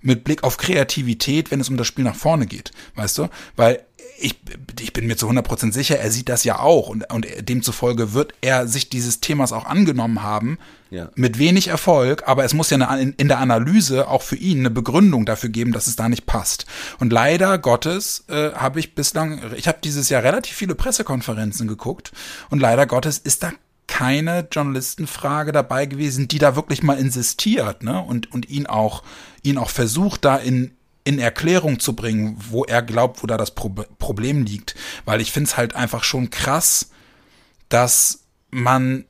mit 0.00 0.24
Blick 0.24 0.42
auf 0.42 0.56
Kreativität, 0.56 1.50
wenn 1.50 1.60
es 1.60 1.68
um 1.68 1.76
das 1.76 1.86
Spiel 1.86 2.04
nach 2.04 2.16
vorne 2.16 2.46
geht, 2.46 2.72
weißt 2.96 3.18
du? 3.18 3.28
Weil 3.54 3.84
ich, 4.18 4.36
ich 4.80 4.92
bin 4.92 5.06
mir 5.06 5.16
zu 5.16 5.28
100% 5.28 5.72
sicher, 5.72 5.98
er 5.98 6.10
sieht 6.10 6.28
das 6.28 6.44
ja 6.44 6.58
auch 6.58 6.88
und, 6.88 7.12
und 7.12 7.26
demzufolge 7.48 8.12
wird 8.12 8.34
er 8.40 8.66
sich 8.66 8.88
dieses 8.88 9.20
Themas 9.20 9.52
auch 9.52 9.64
angenommen 9.64 10.22
haben, 10.22 10.58
ja. 10.90 11.10
mit 11.14 11.38
wenig 11.38 11.68
Erfolg, 11.68 12.26
aber 12.26 12.44
es 12.44 12.52
muss 12.52 12.70
ja 12.70 12.78
eine, 12.78 13.00
in, 13.00 13.12
in, 13.14 13.28
der 13.28 13.38
Analyse 13.38 14.08
auch 14.08 14.22
für 14.22 14.36
ihn 14.36 14.60
eine 14.60 14.70
Begründung 14.70 15.24
dafür 15.24 15.50
geben, 15.50 15.72
dass 15.72 15.86
es 15.86 15.96
da 15.96 16.08
nicht 16.08 16.26
passt. 16.26 16.66
Und 16.98 17.12
leider 17.12 17.58
Gottes 17.58 18.24
äh, 18.28 18.52
habe 18.52 18.80
ich 18.80 18.94
bislang, 18.94 19.40
ich 19.56 19.68
habe 19.68 19.78
dieses 19.82 20.08
Jahr 20.08 20.22
relativ 20.22 20.56
viele 20.56 20.74
Pressekonferenzen 20.74 21.68
geguckt 21.68 22.12
und 22.50 22.60
leider 22.60 22.86
Gottes 22.86 23.18
ist 23.18 23.42
da 23.42 23.52
keine 23.92 24.48
Journalistenfrage 24.50 25.52
dabei 25.52 25.84
gewesen, 25.84 26.26
die 26.26 26.38
da 26.38 26.56
wirklich 26.56 26.82
mal 26.82 26.98
insistiert, 26.98 27.82
ne? 27.82 28.00
Und, 28.00 28.32
und 28.32 28.48
ihn 28.48 28.66
auch, 28.66 29.02
ihn 29.42 29.58
auch 29.58 29.68
versucht, 29.68 30.24
da 30.24 30.36
in, 30.38 30.74
in 31.04 31.18
Erklärung 31.18 31.78
zu 31.78 31.94
bringen, 31.94 32.38
wo 32.48 32.64
er 32.64 32.80
glaubt, 32.80 33.22
wo 33.22 33.26
da 33.26 33.36
das 33.36 33.50
Pro 33.50 33.68
Problem 33.68 34.44
liegt. 34.44 34.76
Weil 35.04 35.20
ich 35.20 35.30
finde 35.30 35.48
es 35.48 35.58
halt 35.58 35.76
einfach 35.76 36.04
schon 36.04 36.30
krass, 36.30 36.88
dass 37.68 38.20
man 38.50 39.04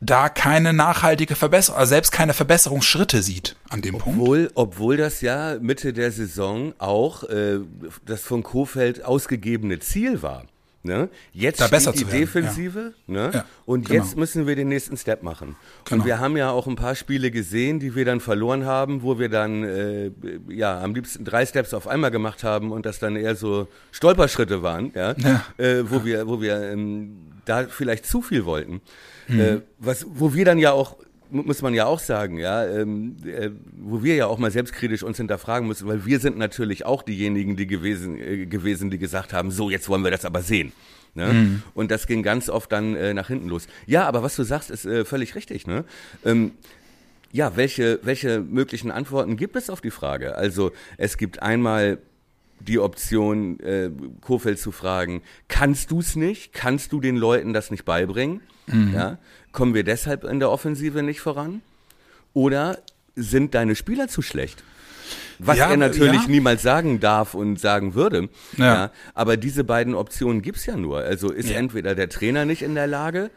da 0.00 0.28
keine 0.28 0.72
nachhaltige 0.72 1.34
Verbesserung, 1.34 1.80
also 1.80 1.90
selbst 1.90 2.12
keine 2.12 2.32
Verbesserungsschritte 2.32 3.24
sieht 3.24 3.56
an 3.68 3.82
dem 3.82 3.96
obwohl, 3.96 4.44
Punkt. 4.44 4.52
Obwohl 4.54 4.96
das 4.98 5.20
ja 5.20 5.58
Mitte 5.60 5.92
der 5.92 6.12
Saison 6.12 6.74
auch 6.78 7.24
äh, 7.24 7.58
das 8.04 8.20
von 8.20 8.44
Kofeld 8.44 9.04
ausgegebene 9.04 9.80
Ziel 9.80 10.22
war. 10.22 10.44
Ne? 10.86 11.08
Jetzt 11.32 11.60
Da 11.60 11.66
besser 11.68 11.92
die 11.92 11.98
zu 11.98 12.06
werden, 12.06 12.20
Defensive 12.20 12.94
ne? 13.06 13.30
Ja, 13.34 13.44
und 13.66 13.88
genau. 13.88 14.02
jetzt 14.02 14.16
müssen 14.16 14.46
wir 14.46 14.54
den 14.56 14.68
nächsten 14.68 14.96
Step 14.96 15.22
machen. 15.22 15.56
Genau. 15.84 16.00
Und 16.00 16.06
wir 16.06 16.20
haben 16.20 16.36
ja 16.36 16.50
auch 16.50 16.66
ein 16.66 16.76
paar 16.76 16.94
Spiele 16.94 17.30
gesehen, 17.30 17.80
die 17.80 17.94
wir 17.94 18.04
dann 18.04 18.20
verloren 18.20 18.64
haben, 18.64 19.02
wo 19.02 19.18
wir 19.18 19.28
dann 19.28 19.64
äh, 19.64 20.10
ja 20.48 20.80
am 20.80 20.94
liebsten 20.94 21.24
drei 21.24 21.44
Steps 21.44 21.74
auf 21.74 21.88
einmal 21.88 22.10
gemacht 22.10 22.44
haben 22.44 22.70
und 22.70 22.86
das 22.86 23.00
dann 23.00 23.16
eher 23.16 23.34
so 23.34 23.68
Stolperschritte 23.90 24.62
waren, 24.62 24.92
ja, 24.94 25.14
Ja. 25.18 25.44
Äh, 25.58 25.90
wo 25.90 26.04
wir, 26.04 26.28
wo 26.28 26.40
wir 26.40 26.62
ähm, 26.62 27.32
da 27.44 27.64
vielleicht 27.64 28.06
zu 28.06 28.22
viel 28.22 28.44
wollten. 28.44 28.80
Mhm. 29.28 29.40
Äh, 29.40 29.60
was, 29.78 30.06
wo 30.08 30.34
wir 30.34 30.44
dann 30.44 30.58
ja 30.58 30.72
auch 30.72 30.96
muss 31.30 31.62
man 31.62 31.74
ja 31.74 31.86
auch 31.86 31.98
sagen, 31.98 32.38
ja, 32.38 32.66
ähm, 32.66 33.16
äh, 33.24 33.50
wo 33.78 34.02
wir 34.02 34.14
ja 34.14 34.26
auch 34.26 34.38
mal 34.38 34.50
selbstkritisch 34.50 35.02
uns 35.02 35.16
hinterfragen 35.16 35.66
müssen, 35.66 35.88
weil 35.88 36.06
wir 36.06 36.20
sind 36.20 36.38
natürlich 36.38 36.86
auch 36.86 37.02
diejenigen, 37.02 37.56
die 37.56 37.66
gewesen, 37.66 38.18
äh, 38.18 38.46
gewesen, 38.46 38.90
die 38.90 38.98
gesagt 38.98 39.32
haben, 39.32 39.50
so 39.50 39.70
jetzt 39.70 39.88
wollen 39.88 40.04
wir 40.04 40.10
das 40.10 40.24
aber 40.24 40.42
sehen. 40.42 40.72
Ne? 41.14 41.32
Mhm. 41.32 41.62
Und 41.74 41.90
das 41.90 42.06
ging 42.06 42.22
ganz 42.22 42.48
oft 42.48 42.70
dann 42.70 42.94
äh, 42.94 43.14
nach 43.14 43.28
hinten 43.28 43.48
los. 43.48 43.66
Ja, 43.86 44.06
aber 44.06 44.22
was 44.22 44.36
du 44.36 44.42
sagst, 44.42 44.70
ist 44.70 44.84
äh, 44.84 45.04
völlig 45.04 45.34
richtig. 45.34 45.66
Ne? 45.66 45.84
Ähm, 46.24 46.52
ja, 47.32 47.56
welche, 47.56 48.00
welche 48.02 48.40
möglichen 48.40 48.90
Antworten 48.90 49.36
gibt 49.36 49.56
es 49.56 49.70
auf 49.70 49.80
die 49.80 49.90
Frage? 49.90 50.36
Also 50.36 50.72
es 50.96 51.16
gibt 51.16 51.42
einmal 51.42 51.98
die 52.60 52.78
Option, 52.78 53.60
äh, 53.60 53.90
Kofeld 54.20 54.58
zu 54.58 54.72
fragen, 54.72 55.22
kannst 55.48 55.90
du 55.90 56.00
es 56.00 56.16
nicht? 56.16 56.52
Kannst 56.52 56.92
du 56.92 57.00
den 57.00 57.16
Leuten 57.16 57.52
das 57.52 57.70
nicht 57.70 57.84
beibringen? 57.84 58.40
Ja? 58.92 59.18
Kommen 59.52 59.74
wir 59.74 59.84
deshalb 59.84 60.24
in 60.24 60.40
der 60.40 60.50
Offensive 60.50 61.02
nicht 61.02 61.20
voran? 61.20 61.62
Oder 62.34 62.78
sind 63.14 63.54
deine 63.54 63.76
Spieler 63.76 64.08
zu 64.08 64.22
schlecht? 64.22 64.64
Was 65.38 65.58
Ja, 65.58 65.70
er 65.70 65.76
natürlich 65.76 66.22
ja. 66.22 66.28
niemals 66.28 66.62
sagen 66.62 66.98
darf 66.98 67.34
und 67.34 67.60
sagen 67.60 67.94
würde. 67.94 68.28
Ja. 68.56 68.90
aber 69.14 69.36
diese 69.36 69.64
beiden 69.64 69.94
Optionen 69.94 70.42
gibt's 70.42 70.66
ja 70.66 70.76
nur. 70.76 70.98
Also 70.98 71.30
ist 71.30 71.50
entweder 71.50 71.94
der 71.94 72.08
Trainer 72.08 72.44
nicht 72.44 72.62
in 72.62 72.74
der 72.74 72.86
Lage, 72.86 73.30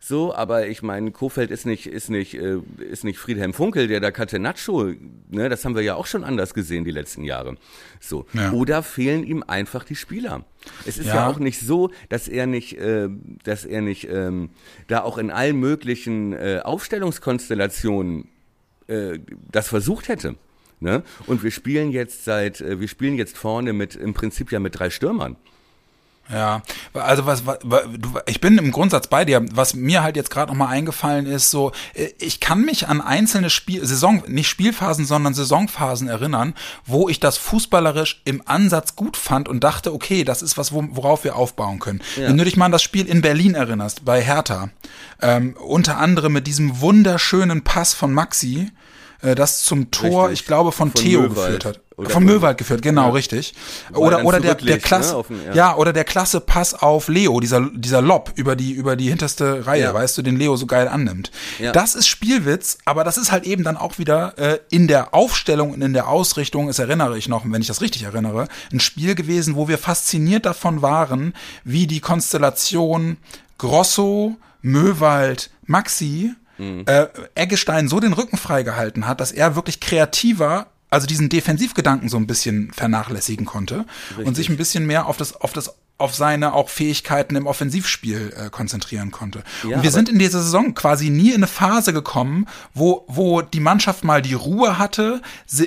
so, 0.00 0.34
aber 0.34 0.66
ich 0.68 0.82
meine, 0.82 1.10
Kofeld 1.12 1.50
ist 1.50 1.64
nicht, 1.64 1.86
ist 1.86 2.10
nicht, 2.10 2.34
äh, 2.34 2.58
ist 2.78 3.04
nicht 3.04 3.18
Friedhelm 3.18 3.54
Funkel, 3.54 3.88
der 3.88 4.00
da 4.00 4.10
Catenaccio, 4.10 4.92
ne, 5.30 5.48
das 5.48 5.64
haben 5.64 5.74
wir 5.74 5.82
ja 5.82 5.94
auch 5.94 6.06
schon 6.06 6.24
anders 6.24 6.52
gesehen 6.52 6.84
die 6.84 6.90
letzten 6.90 7.24
Jahre. 7.24 7.56
So. 8.00 8.26
Ja. 8.34 8.52
Oder 8.52 8.82
fehlen 8.82 9.24
ihm 9.24 9.42
einfach 9.46 9.84
die 9.84 9.96
Spieler. 9.96 10.44
Es 10.84 10.98
ist 10.98 11.06
ja, 11.06 11.14
Ja. 11.16 11.28
auch 11.28 11.38
nicht 11.38 11.58
so, 11.60 11.90
dass 12.10 12.28
er 12.28 12.46
nicht, 12.46 12.76
äh, 12.78 13.08
dass 13.44 13.64
er 13.64 13.80
nicht 13.80 14.08
ähm, 14.10 14.50
da 14.88 15.02
auch 15.02 15.16
in 15.18 15.30
allen 15.30 15.58
möglichen 15.58 16.32
äh, 16.34 16.60
Aufstellungskonstellationen 16.62 18.28
äh, 18.86 19.18
das 19.50 19.68
versucht 19.68 20.08
hätte. 20.08 20.36
Ne? 20.80 21.02
Und 21.26 21.42
wir 21.42 21.50
spielen 21.50 21.90
jetzt 21.90 22.24
seit, 22.24 22.60
äh, 22.60 22.78
wir 22.80 22.88
spielen 22.88 23.16
jetzt 23.16 23.38
vorne 23.38 23.72
mit, 23.72 23.94
im 23.96 24.12
Prinzip 24.12 24.52
ja 24.52 24.58
mit 24.60 24.78
drei 24.78 24.90
Stürmern. 24.90 25.36
Ja, 26.32 26.62
also 26.94 27.26
was, 27.26 27.44
was 27.46 27.58
du, 27.62 28.18
ich 28.26 28.40
bin 28.40 28.56
im 28.56 28.70
Grundsatz 28.72 29.08
bei 29.08 29.26
dir. 29.26 29.44
Was 29.52 29.74
mir 29.74 30.02
halt 30.02 30.16
jetzt 30.16 30.30
gerade 30.30 30.50
noch 30.50 30.56
mal 30.58 30.68
eingefallen 30.68 31.26
ist, 31.26 31.50
so 31.50 31.72
äh, 31.92 32.08
ich 32.18 32.40
kann 32.40 32.62
mich 32.64 32.88
an 32.88 33.02
einzelne 33.02 33.50
Spiel, 33.50 33.84
Saison, 33.84 34.22
nicht 34.26 34.48
Spielphasen, 34.48 35.04
sondern 35.04 35.34
Saisonphasen 35.34 36.08
erinnern, 36.08 36.54
wo 36.86 37.10
ich 37.10 37.20
das 37.20 37.36
fußballerisch 37.36 38.22
im 38.24 38.42
Ansatz 38.46 38.96
gut 38.96 39.18
fand 39.18 39.48
und 39.48 39.62
dachte, 39.64 39.92
okay, 39.92 40.24
das 40.24 40.40
ist 40.40 40.56
was, 40.56 40.72
wo- 40.72 40.84
worauf 40.92 41.24
wir 41.24 41.36
aufbauen 41.36 41.78
können. 41.78 42.00
Ja. 42.16 42.28
Wenn 42.28 42.38
du 42.38 42.44
dich 42.44 42.56
mal 42.56 42.66
an 42.66 42.72
das 42.72 42.82
Spiel 42.82 43.06
in 43.06 43.20
Berlin 43.20 43.54
erinnerst, 43.54 44.04
bei 44.06 44.22
Hertha, 44.22 44.70
ähm, 45.20 45.54
unter 45.60 45.98
anderem 45.98 46.32
mit 46.32 46.46
diesem 46.46 46.80
wunderschönen 46.80 47.62
Pass 47.64 47.92
von 47.92 48.12
Maxi, 48.14 48.70
äh, 49.20 49.34
das 49.34 49.62
zum 49.62 49.90
Tor, 49.90 50.24
Richtig. 50.28 50.40
ich 50.40 50.46
glaube, 50.46 50.72
von, 50.72 50.90
Von 50.90 51.02
Theo 51.02 51.20
Möwald. 51.22 51.34
geführt 51.36 51.64
hat. 51.66 51.80
Oder 51.96 52.10
von 52.10 52.24
Möwald 52.24 52.58
geführt, 52.58 52.82
genau, 52.82 53.06
Ja. 53.06 53.12
richtig. 53.12 53.54
Er 53.92 53.98
Oder, 53.98 54.24
oder 54.24 54.40
der, 54.40 54.56
der 54.56 54.78
Klasse, 54.78 55.22
ne, 55.28 55.36
ja. 55.48 55.54
ja, 55.54 55.76
oder 55.76 55.92
der 55.92 56.02
klasse 56.04 56.40
Pass 56.40 56.74
auf 56.74 57.06
Leo, 57.08 57.38
dieser, 57.38 57.68
dieser 57.72 58.02
Lob 58.02 58.32
über 58.34 58.56
die, 58.56 58.72
über 58.72 58.96
die 58.96 59.08
hinterste 59.08 59.66
Reihe, 59.66 59.82
Ja. 59.82 59.94
weißt 59.94 60.18
du, 60.18 60.22
den 60.22 60.36
Leo 60.36 60.56
so 60.56 60.66
geil 60.66 60.88
annimmt. 60.88 61.30
Das 61.72 61.94
ist 61.94 62.08
Spielwitz, 62.08 62.78
aber 62.84 63.04
das 63.04 63.16
ist 63.16 63.30
halt 63.30 63.44
eben 63.44 63.62
dann 63.62 63.76
auch 63.76 63.98
wieder 63.98 64.36
äh, 64.38 64.58
in 64.70 64.88
der 64.88 65.14
Aufstellung 65.14 65.70
und 65.72 65.82
in 65.82 65.92
der 65.92 66.08
Ausrichtung, 66.08 66.68
es 66.68 66.80
erinnere 66.80 67.16
ich 67.16 67.28
noch, 67.28 67.44
wenn 67.46 67.60
ich 67.62 67.68
das 67.68 67.80
richtig 67.80 68.02
erinnere, 68.02 68.48
ein 68.72 68.80
Spiel 68.80 69.14
gewesen, 69.14 69.54
wo 69.54 69.68
wir 69.68 69.78
fasziniert 69.78 70.46
davon 70.46 70.82
waren, 70.82 71.32
wie 71.62 71.86
die 71.86 72.00
Konstellation 72.00 73.18
Grosso, 73.58 74.36
Möwald, 74.62 75.50
Maxi, 75.66 76.32
äh, 76.58 77.06
Eggestein 77.34 77.88
so 77.88 77.98
den 78.00 78.12
Rücken 78.12 78.36
freigehalten 78.36 79.06
hat, 79.06 79.20
dass 79.20 79.32
er 79.32 79.56
wirklich 79.56 79.80
kreativer 79.80 80.66
also 80.94 81.06
diesen 81.06 81.28
Defensivgedanken 81.28 82.08
so 82.08 82.16
ein 82.16 82.26
bisschen 82.26 82.72
vernachlässigen 82.72 83.44
konnte 83.44 83.84
und 84.24 84.34
sich 84.34 84.48
ein 84.48 84.56
bisschen 84.56 84.86
mehr 84.86 85.06
auf 85.06 85.16
das, 85.16 85.34
auf 85.34 85.52
das, 85.52 85.74
auf 85.98 86.14
seine 86.14 86.54
auch 86.54 86.68
Fähigkeiten 86.68 87.36
im 87.36 87.46
Offensivspiel 87.46 88.32
äh, 88.36 88.50
konzentrieren 88.50 89.10
konnte. 89.10 89.42
Ja, 89.68 89.76
und 89.76 89.82
wir 89.82 89.90
sind 89.90 90.08
in 90.08 90.18
dieser 90.18 90.42
Saison 90.42 90.74
quasi 90.74 91.10
nie 91.10 91.30
in 91.30 91.36
eine 91.36 91.46
Phase 91.46 91.92
gekommen, 91.92 92.46
wo, 92.74 93.04
wo 93.08 93.42
die 93.42 93.60
Mannschaft 93.60 94.04
mal 94.04 94.22
die 94.22 94.34
Ruhe 94.34 94.78
hatte, 94.78 95.20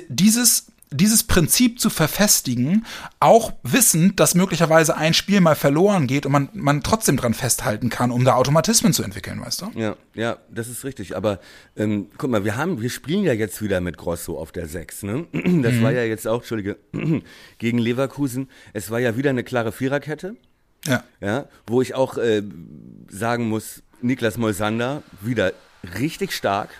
dieses 0.08 0.66
dieses 0.90 1.22
Prinzip 1.22 1.80
zu 1.80 1.90
verfestigen, 1.90 2.86
auch 3.20 3.52
wissend, 3.62 4.20
dass 4.20 4.34
möglicherweise 4.34 4.96
ein 4.96 5.14
Spiel 5.14 5.40
mal 5.40 5.54
verloren 5.54 6.06
geht 6.06 6.26
und 6.26 6.32
man, 6.32 6.48
man 6.54 6.82
trotzdem 6.82 7.16
dran 7.16 7.34
festhalten 7.34 7.90
kann, 7.90 8.10
um 8.10 8.24
da 8.24 8.34
Automatismen 8.34 8.92
zu 8.92 9.02
entwickeln, 9.02 9.40
weißt 9.40 9.62
du? 9.62 9.70
Ja, 9.74 9.96
ja, 10.14 10.38
das 10.50 10.68
ist 10.68 10.84
richtig. 10.84 11.16
Aber 11.16 11.40
ähm, 11.76 12.08
guck 12.16 12.30
mal, 12.30 12.44
wir 12.44 12.56
haben, 12.56 12.80
wir 12.80 12.90
spielen 12.90 13.24
ja 13.24 13.32
jetzt 13.32 13.60
wieder 13.60 13.80
mit 13.80 13.96
Grosso 13.98 14.38
auf 14.38 14.52
der 14.52 14.66
6. 14.66 15.02
Ne? 15.02 15.26
Das 15.68 15.82
war 15.82 15.92
ja 15.92 16.04
jetzt 16.04 16.26
auch, 16.26 16.38
Entschuldige, 16.38 16.76
gegen 17.58 17.78
Leverkusen. 17.78 18.48
Es 18.72 18.90
war 18.90 19.00
ja 19.00 19.16
wieder 19.16 19.30
eine 19.30 19.44
klare 19.44 19.72
Viererkette. 19.72 20.36
Ja. 20.86 21.02
ja, 21.20 21.46
wo 21.66 21.82
ich 21.82 21.96
auch 21.96 22.18
äh, 22.18 22.42
sagen 23.10 23.48
muss, 23.48 23.82
Niklas 24.00 24.38
Moisander 24.38 25.02
wieder 25.20 25.52
richtig 25.98 26.32
stark, 26.32 26.70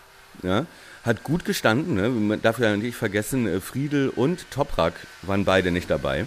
ja, 0.43 0.67
hat 1.09 1.25
gut 1.25 1.45
gestanden, 1.45 1.95
ne? 1.95 2.09
man 2.09 2.41
darf 2.43 2.59
ja 2.59 2.77
nicht 2.77 2.97
vergessen, 2.97 3.49
äh, 3.49 3.61
Friedel 3.61 4.11
und 4.11 4.51
Toprak 4.51 4.95
waren 5.23 5.45
beide 5.45 5.71
nicht 5.71 5.91
dabei. 5.91 6.27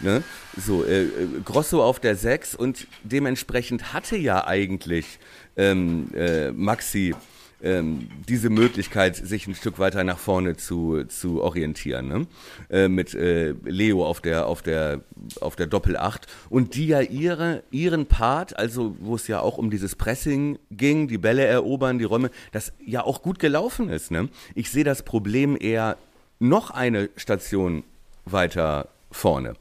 Ne? 0.00 0.22
So, 0.56 0.84
äh, 0.84 1.02
äh, 1.02 1.08
Grosso 1.44 1.84
auf 1.84 2.00
der 2.00 2.16
6 2.16 2.54
und 2.54 2.86
dementsprechend 3.02 3.92
hatte 3.92 4.16
ja 4.16 4.46
eigentlich 4.46 5.18
ähm, 5.56 6.08
äh, 6.14 6.50
Maxi 6.52 7.14
ähm, 7.62 8.08
diese 8.28 8.50
Möglichkeit, 8.50 9.16
sich 9.16 9.46
ein 9.46 9.54
Stück 9.54 9.78
weiter 9.78 10.04
nach 10.04 10.18
vorne 10.18 10.56
zu, 10.56 11.04
zu 11.04 11.42
orientieren. 11.42 12.08
Ne? 12.08 12.26
Äh, 12.70 12.88
mit 12.88 13.14
äh, 13.14 13.54
Leo 13.64 14.04
auf 14.04 14.20
der, 14.20 14.46
auf 14.46 14.62
der, 14.62 15.00
auf 15.40 15.56
der 15.56 15.66
Doppel-8 15.66 16.22
und 16.50 16.74
die 16.74 16.88
ja 16.88 17.00
ihre, 17.00 17.62
ihren 17.70 18.06
Part, 18.06 18.58
also 18.58 18.96
wo 19.00 19.14
es 19.14 19.28
ja 19.28 19.40
auch 19.40 19.58
um 19.58 19.70
dieses 19.70 19.96
Pressing 19.96 20.58
ging, 20.70 21.08
die 21.08 21.18
Bälle 21.18 21.44
erobern, 21.44 21.98
die 21.98 22.04
Räume, 22.04 22.30
das 22.52 22.72
ja 22.84 23.02
auch 23.02 23.22
gut 23.22 23.38
gelaufen 23.38 23.88
ist. 23.88 24.10
Ne? 24.10 24.28
Ich 24.54 24.70
sehe 24.70 24.84
das 24.84 25.02
Problem 25.02 25.56
eher 25.58 25.96
noch 26.38 26.70
eine 26.70 27.10
Station 27.16 27.82
weiter 28.24 28.88
vorne 29.10 29.54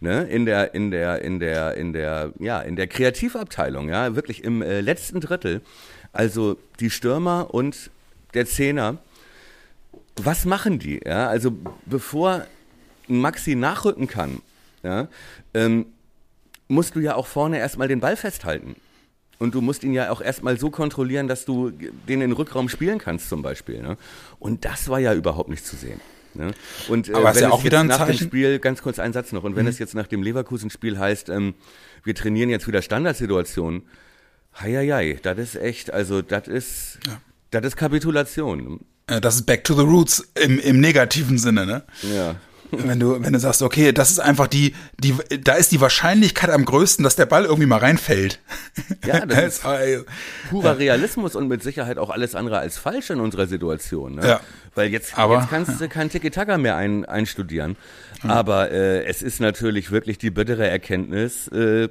ne, 0.00 0.24
in 0.24 0.46
der, 0.46 0.74
in 0.74 0.90
der, 0.90 1.22
in 1.22 1.40
der, 1.40 1.74
in 1.74 1.92
der, 1.92 2.32
ja, 2.38 2.60
in 2.60 2.76
der 2.76 2.86
Kreativabteilung, 2.86 3.88
ja, 3.88 4.14
wirklich 4.14 4.44
im 4.44 4.62
äh, 4.62 4.80
letzten 4.80 5.20
Drittel. 5.20 5.62
Also 6.16 6.56
die 6.80 6.90
Stürmer 6.90 7.52
und 7.52 7.90
der 8.32 8.46
Zehner, 8.46 8.98
was 10.16 10.46
machen 10.46 10.78
die? 10.78 11.00
Ja, 11.04 11.28
also 11.28 11.52
bevor 11.84 12.46
Maxi 13.06 13.54
nachrücken 13.54 14.08
kann, 14.08 14.40
ja, 14.82 15.08
ähm, 15.52 15.86
musst 16.68 16.96
du 16.96 17.00
ja 17.00 17.14
auch 17.14 17.26
vorne 17.26 17.58
erstmal 17.58 17.88
den 17.88 18.00
Ball 18.00 18.16
festhalten. 18.16 18.76
Und 19.38 19.54
du 19.54 19.60
musst 19.60 19.84
ihn 19.84 19.92
ja 19.92 20.10
auch 20.10 20.22
erstmal 20.22 20.58
so 20.58 20.70
kontrollieren, 20.70 21.28
dass 21.28 21.44
du 21.44 21.70
den 21.70 21.92
in 22.08 22.20
den 22.20 22.32
Rückraum 22.32 22.70
spielen 22.70 22.98
kannst, 22.98 23.28
zum 23.28 23.42
Beispiel. 23.42 23.82
Ne? 23.82 23.98
Und 24.38 24.64
das 24.64 24.88
war 24.88 24.98
ja 24.98 25.12
überhaupt 25.12 25.50
nicht 25.50 25.66
zu 25.66 25.76
sehen. 25.76 26.00
Ne? 26.32 26.52
Und 26.88 27.10
äh, 27.10 27.12
Aber 27.12 27.34
wenn 27.34 27.42
ja 27.42 27.48
es 27.48 27.52
auch 27.52 27.62
wieder 27.62 27.82
jetzt 27.82 27.92
ein 27.92 27.98
nach 27.98 28.06
dem 28.06 28.16
Spiel, 28.16 28.58
ganz 28.58 28.80
kurz 28.80 28.98
ein 28.98 29.12
Satz 29.12 29.32
noch, 29.32 29.44
und 29.44 29.54
wenn 29.54 29.66
es 29.66 29.78
jetzt 29.78 29.94
nach 29.94 30.06
dem 30.06 30.22
Leverkusen-Spiel 30.22 30.98
heißt, 30.98 31.28
ähm, 31.28 31.54
wir 32.02 32.14
trainieren 32.14 32.48
jetzt 32.48 32.66
wieder 32.66 32.80
Standardsituationen, 32.80 33.82
heieiei, 34.60 35.18
das 35.22 35.38
ist 35.38 35.56
echt, 35.56 35.92
also 35.92 36.22
das 36.22 36.48
ist, 36.48 36.98
das 37.50 37.64
ist 37.64 37.76
Kapitulation. 37.76 38.80
Äh, 39.06 39.20
Das 39.20 39.36
ist 39.36 39.46
Back 39.46 39.64
to 39.64 39.74
the 39.74 39.82
Roots 39.82 40.28
im, 40.40 40.58
im 40.58 40.80
negativen 40.80 41.38
Sinne, 41.38 41.66
ne? 41.66 41.82
Ja. 42.14 42.36
Wenn 42.72 42.98
du, 42.98 43.22
wenn 43.22 43.32
du 43.32 43.38
sagst, 43.38 43.62
okay, 43.62 43.92
das 43.92 44.10
ist 44.10 44.18
einfach 44.18 44.48
die, 44.48 44.74
die, 44.98 45.14
da 45.40 45.54
ist 45.54 45.70
die 45.70 45.80
Wahrscheinlichkeit 45.80 46.50
am 46.50 46.64
größten, 46.64 47.04
dass 47.04 47.14
der 47.14 47.26
Ball 47.26 47.44
irgendwie 47.44 47.66
mal 47.66 47.78
reinfällt. 47.78 48.40
Ja, 49.06 49.24
das 49.26 49.58
ist 49.58 49.64
äh, 49.64 50.00
purer 50.50 50.76
Realismus 50.76 51.36
und 51.36 51.46
mit 51.46 51.62
Sicherheit 51.62 51.96
auch 51.96 52.10
alles 52.10 52.34
andere 52.34 52.58
als 52.58 52.76
falsch 52.76 53.10
in 53.10 53.20
unserer 53.20 53.46
Situation. 53.46 54.16
Ne? 54.16 54.26
Ja. 54.26 54.40
Weil 54.74 54.90
jetzt, 54.90 55.16
Aber- 55.16 55.38
jetzt 55.38 55.48
kannst 55.50 55.80
du 55.80 55.88
kein 55.88 56.10
Tiki-Taka 56.10 56.58
mehr 56.58 56.74
ein, 56.76 57.04
einstudieren. 57.04 57.76
Aber 58.24 58.72
äh, 58.72 59.04
es 59.04 59.22
ist 59.22 59.38
natürlich 59.38 59.92
wirklich 59.92 60.18
die 60.18 60.30
bittere 60.30 60.66
Erkenntnis, 60.68 61.46
äh, 61.48 61.88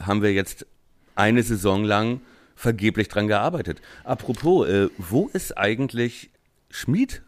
haben 0.00 0.22
wir 0.22 0.32
jetzt 0.32 0.66
eine 1.14 1.42
Saison 1.42 1.84
lang 1.84 2.20
vergeblich 2.56 3.08
dran 3.08 3.28
gearbeitet. 3.28 3.80
Apropos, 4.04 4.68
äh, 4.68 4.88
wo 4.98 5.28
ist 5.32 5.56
eigentlich 5.58 6.30
Schmied? 6.70 7.22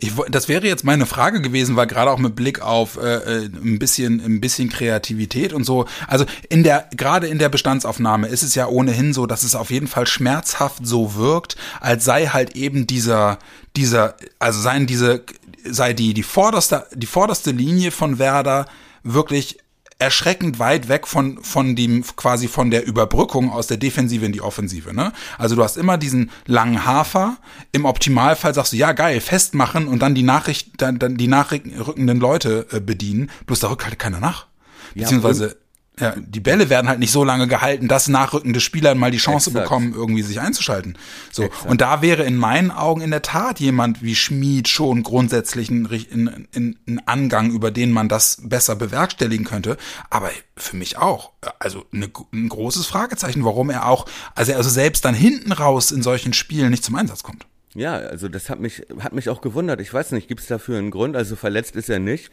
Ich, 0.00 0.12
das 0.30 0.48
wäre 0.48 0.64
jetzt 0.64 0.84
meine 0.84 1.06
Frage 1.06 1.42
gewesen, 1.42 1.74
weil 1.74 1.88
gerade 1.88 2.12
auch 2.12 2.20
mit 2.20 2.36
Blick 2.36 2.60
auf 2.62 2.98
äh, 2.98 3.16
äh, 3.16 3.44
ein 3.46 3.80
bisschen 3.80 4.20
ein 4.24 4.40
bisschen 4.40 4.68
Kreativität 4.68 5.52
und 5.52 5.64
so. 5.64 5.86
Also 6.06 6.24
in 6.48 6.62
der 6.62 6.88
gerade 6.96 7.26
in 7.26 7.40
der 7.40 7.48
Bestandsaufnahme 7.48 8.28
ist 8.28 8.44
es 8.44 8.54
ja 8.54 8.68
ohnehin 8.68 9.12
so, 9.12 9.26
dass 9.26 9.42
es 9.42 9.56
auf 9.56 9.72
jeden 9.72 9.88
Fall 9.88 10.06
schmerzhaft 10.06 10.86
so 10.86 11.16
wirkt, 11.16 11.56
als 11.80 12.04
sei 12.04 12.26
halt 12.26 12.54
eben 12.54 12.86
dieser 12.86 13.40
dieser 13.76 14.14
also 14.38 14.60
seien 14.60 14.86
diese 14.86 15.24
sei 15.64 15.94
die 15.94 16.14
die 16.14 16.22
vorderste 16.22 16.86
die 16.94 17.06
vorderste 17.06 17.50
Linie 17.50 17.90
von 17.90 18.20
Werder 18.20 18.66
wirklich 19.02 19.58
erschreckend 19.98 20.60
weit 20.60 20.88
weg 20.88 21.08
von, 21.08 21.42
von 21.42 21.74
dem, 21.74 22.04
quasi 22.14 22.46
von 22.46 22.70
der 22.70 22.86
Überbrückung 22.86 23.50
aus 23.50 23.66
der 23.66 23.78
Defensive 23.78 24.24
in 24.24 24.32
die 24.32 24.40
Offensive, 24.40 24.94
ne? 24.94 25.12
Also 25.38 25.56
du 25.56 25.62
hast 25.64 25.76
immer 25.76 25.98
diesen 25.98 26.30
langen 26.46 26.84
Hafer. 26.84 27.36
Im 27.72 27.84
Optimalfall 27.84 28.54
sagst 28.54 28.72
du, 28.72 28.76
ja, 28.76 28.92
geil, 28.92 29.20
festmachen 29.20 29.88
und 29.88 30.00
dann 30.00 30.14
die 30.14 30.22
Nachricht, 30.22 30.80
dann, 30.80 30.98
dann 31.00 31.16
die 31.16 31.26
nachrückenden 31.26 32.20
Leute 32.20 32.66
äh, 32.70 32.80
bedienen. 32.80 33.30
Bloß 33.46 33.60
da 33.60 33.68
rückt 33.68 33.84
halt 33.84 33.98
keiner 33.98 34.20
nach. 34.20 34.46
Beziehungsweise, 34.94 35.56
ja, 36.00 36.14
die 36.16 36.40
Bälle 36.40 36.70
werden 36.70 36.88
halt 36.88 36.98
nicht 36.98 37.12
so 37.12 37.24
lange 37.24 37.48
gehalten, 37.48 37.88
dass 37.88 38.08
nachrückende 38.08 38.60
Spieler 38.60 38.94
mal 38.94 39.10
die 39.10 39.18
Chance 39.18 39.50
Exakt. 39.50 39.64
bekommen, 39.64 39.92
irgendwie 39.94 40.22
sich 40.22 40.40
einzuschalten. 40.40 40.96
So. 41.30 41.44
Exakt. 41.44 41.70
Und 41.70 41.80
da 41.80 42.02
wäre 42.02 42.24
in 42.24 42.36
meinen 42.36 42.70
Augen 42.70 43.00
in 43.00 43.10
der 43.10 43.22
Tat 43.22 43.60
jemand 43.60 44.02
wie 44.02 44.14
Schmid 44.14 44.68
schon 44.68 45.02
grundsätzlich 45.02 45.70
ein, 45.70 45.86
ein, 45.86 46.48
ein, 46.54 46.78
ein 46.86 47.00
Angang, 47.06 47.50
über 47.50 47.70
den 47.70 47.90
man 47.90 48.08
das 48.08 48.38
besser 48.42 48.76
bewerkstelligen 48.76 49.44
könnte. 49.44 49.76
Aber 50.10 50.30
für 50.56 50.76
mich 50.76 50.98
auch. 50.98 51.32
Also 51.58 51.84
eine, 51.92 52.10
ein 52.32 52.48
großes 52.48 52.86
Fragezeichen, 52.86 53.44
warum 53.44 53.70
er 53.70 53.86
auch, 53.88 54.06
also, 54.34 54.54
also 54.54 54.70
selbst 54.70 55.04
dann 55.04 55.14
hinten 55.14 55.52
raus 55.52 55.90
in 55.90 56.02
solchen 56.02 56.32
Spielen 56.32 56.70
nicht 56.70 56.84
zum 56.84 56.94
Einsatz 56.94 57.22
kommt. 57.22 57.46
Ja, 57.74 57.94
also 57.94 58.28
das 58.28 58.50
hat 58.50 58.60
mich, 58.60 58.86
hat 59.00 59.12
mich 59.12 59.28
auch 59.28 59.40
gewundert. 59.40 59.80
Ich 59.80 59.92
weiß 59.92 60.12
nicht, 60.12 60.28
gibt 60.28 60.40
es 60.40 60.46
dafür 60.46 60.78
einen 60.78 60.90
Grund? 60.90 61.16
Also 61.16 61.36
verletzt 61.36 61.76
ist 61.76 61.88
er 61.88 61.98
nicht. 61.98 62.30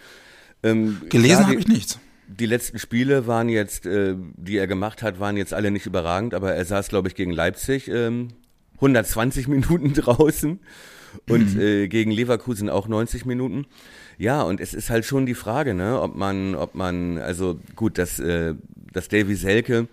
Ähm, 0.64 1.02
Gelesen 1.10 1.46
habe 1.46 1.56
ich 1.56 1.68
nichts. 1.68 2.00
Die 2.28 2.46
letzten 2.46 2.80
Spiele 2.80 3.28
waren 3.28 3.50
jetzt, 3.50 3.86
äh, 3.86 4.16
die 4.36 4.58
er 4.58 4.68
gemacht 4.68 5.04
hat, 5.04 5.20
waren 5.20 5.38
jetzt 5.38 5.54
alle 5.54 5.72
nicht 5.72 5.86
überragend, 5.86 6.34
aber 6.34 6.54
er 6.54 6.66
saß, 6.66 6.88
glaube 6.90 7.08
ich, 7.08 7.16
gegen 7.16 7.32
Leipzig 7.32 7.88
ähm, 7.88 8.30
120 8.76 9.48
Minuten 9.50 9.94
draußen 9.94 10.60
und 11.30 11.58
äh, 11.60 11.88
gegen 11.88 12.12
Leverkusen 12.12 12.70
auch 12.70 12.88
90 12.88 13.26
Minuten. 13.26 13.66
Ja, 14.18 14.42
und 14.44 14.60
es 14.60 14.74
ist 14.74 14.90
halt 14.90 15.06
schon 15.06 15.26
die 15.26 15.34
Frage, 15.34 15.74
ne, 15.74 16.02
ob 16.02 16.16
man, 16.16 16.56
ob 16.56 16.76
man, 16.76 17.18
also 17.18 17.60
gut, 17.76 17.98
dass, 17.98 18.20
äh, 18.20 18.56
dass 18.92 19.08
Davy 19.08 19.36
Selke 19.36 19.88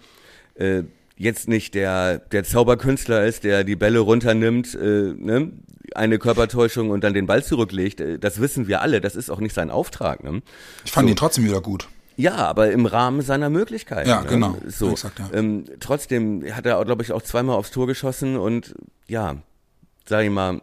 äh, 0.54 0.82
jetzt 1.16 1.48
nicht 1.48 1.74
der, 1.74 2.18
der 2.18 2.44
Zauberkünstler 2.44 3.24
ist, 3.26 3.44
der 3.44 3.64
die 3.64 3.76
Bälle 3.76 3.98
runternimmt, 3.98 4.74
äh, 4.74 5.12
ne, 5.16 5.52
eine 5.94 6.18
Körpertäuschung 6.18 6.90
und 6.90 7.04
dann 7.04 7.14
den 7.14 7.26
Ball 7.26 7.44
zurücklegt, 7.44 8.00
äh, 8.00 8.18
das 8.18 8.40
wissen 8.40 8.68
wir 8.68 8.80
alle, 8.80 9.00
das 9.00 9.16
ist 9.16 9.28
auch 9.30 9.40
nicht 9.40 9.54
sein 9.54 9.70
Auftrag. 9.70 10.24
Ne? 10.24 10.42
Ich 10.84 10.92
fand 10.92 11.08
So. 11.08 11.12
ihn 11.12 11.16
trotzdem 11.16 11.44
wieder 11.44 11.60
gut. 11.60 11.88
Ja, 12.16 12.36
aber 12.36 12.70
im 12.70 12.86
Rahmen 12.86 13.22
seiner 13.22 13.50
Möglichkeiten. 13.50 14.08
Ja, 14.08 14.22
ne? 14.22 14.28
genau. 14.28 14.56
So. 14.66 14.90
Exakt, 14.90 15.18
ja. 15.18 15.30
ähm, 15.32 15.64
trotzdem 15.80 16.44
hat 16.54 16.66
er, 16.66 16.84
glaube 16.84 17.02
ich, 17.02 17.12
auch 17.12 17.22
zweimal 17.22 17.56
aufs 17.56 17.70
Tor 17.70 17.86
geschossen 17.86 18.36
und 18.36 18.74
ja, 19.08 19.36
sag 20.04 20.24
ich 20.24 20.30
mal, 20.30 20.60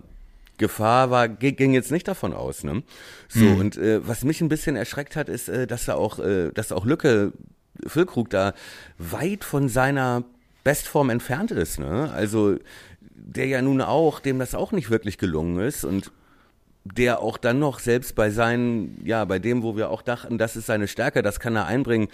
Gefahr 0.57 1.09
war, 1.09 1.27
ging 1.29 1.73
jetzt 1.73 1.91
nicht 1.91 2.07
davon 2.07 2.33
aus. 2.33 2.63
Ne? 2.63 2.83
So, 3.29 3.45
Mhm. 3.45 3.59
und 3.59 3.77
äh, 3.77 4.05
was 4.05 4.23
mich 4.25 4.41
ein 4.41 4.49
bisschen 4.49 4.75
erschreckt 4.75 5.15
hat, 5.15 5.29
ist, 5.29 5.47
äh, 5.47 5.65
dass 5.65 5.87
er 5.87 5.97
auch, 5.97 6.19
äh, 6.19 6.51
dass 6.51 6.71
auch 6.71 6.85
Lücke, 6.85 7.31
Füllkrug 7.87 8.29
da 8.29 8.53
weit 8.97 9.45
von 9.45 9.69
seiner 9.69 10.23
Bestform 10.65 11.09
entfernt 11.09 11.51
ist. 11.51 11.79
Ne? 11.79 12.11
Also 12.13 12.57
der 13.01 13.47
ja 13.47 13.61
nun 13.61 13.81
auch, 13.81 14.19
dem 14.19 14.37
das 14.37 14.53
auch 14.53 14.71
nicht 14.73 14.89
wirklich 14.89 15.17
gelungen 15.17 15.59
ist 15.61 15.85
und 15.85 16.11
der 16.83 17.21
auch 17.21 17.37
dann 17.37 17.59
noch 17.59 17.79
selbst 17.79 18.15
bei 18.15 18.29
seinen, 18.29 19.01
ja, 19.05 19.25
bei 19.25 19.39
dem, 19.39 19.63
wo 19.63 19.75
wir 19.75 19.89
auch 19.89 20.01
dachten, 20.01 20.37
das 20.37 20.55
ist 20.55 20.65
seine 20.65 20.87
Stärke, 20.87 21.21
das 21.21 21.39
kann 21.39 21.55
er 21.55 21.65
einbringen. 21.65 22.07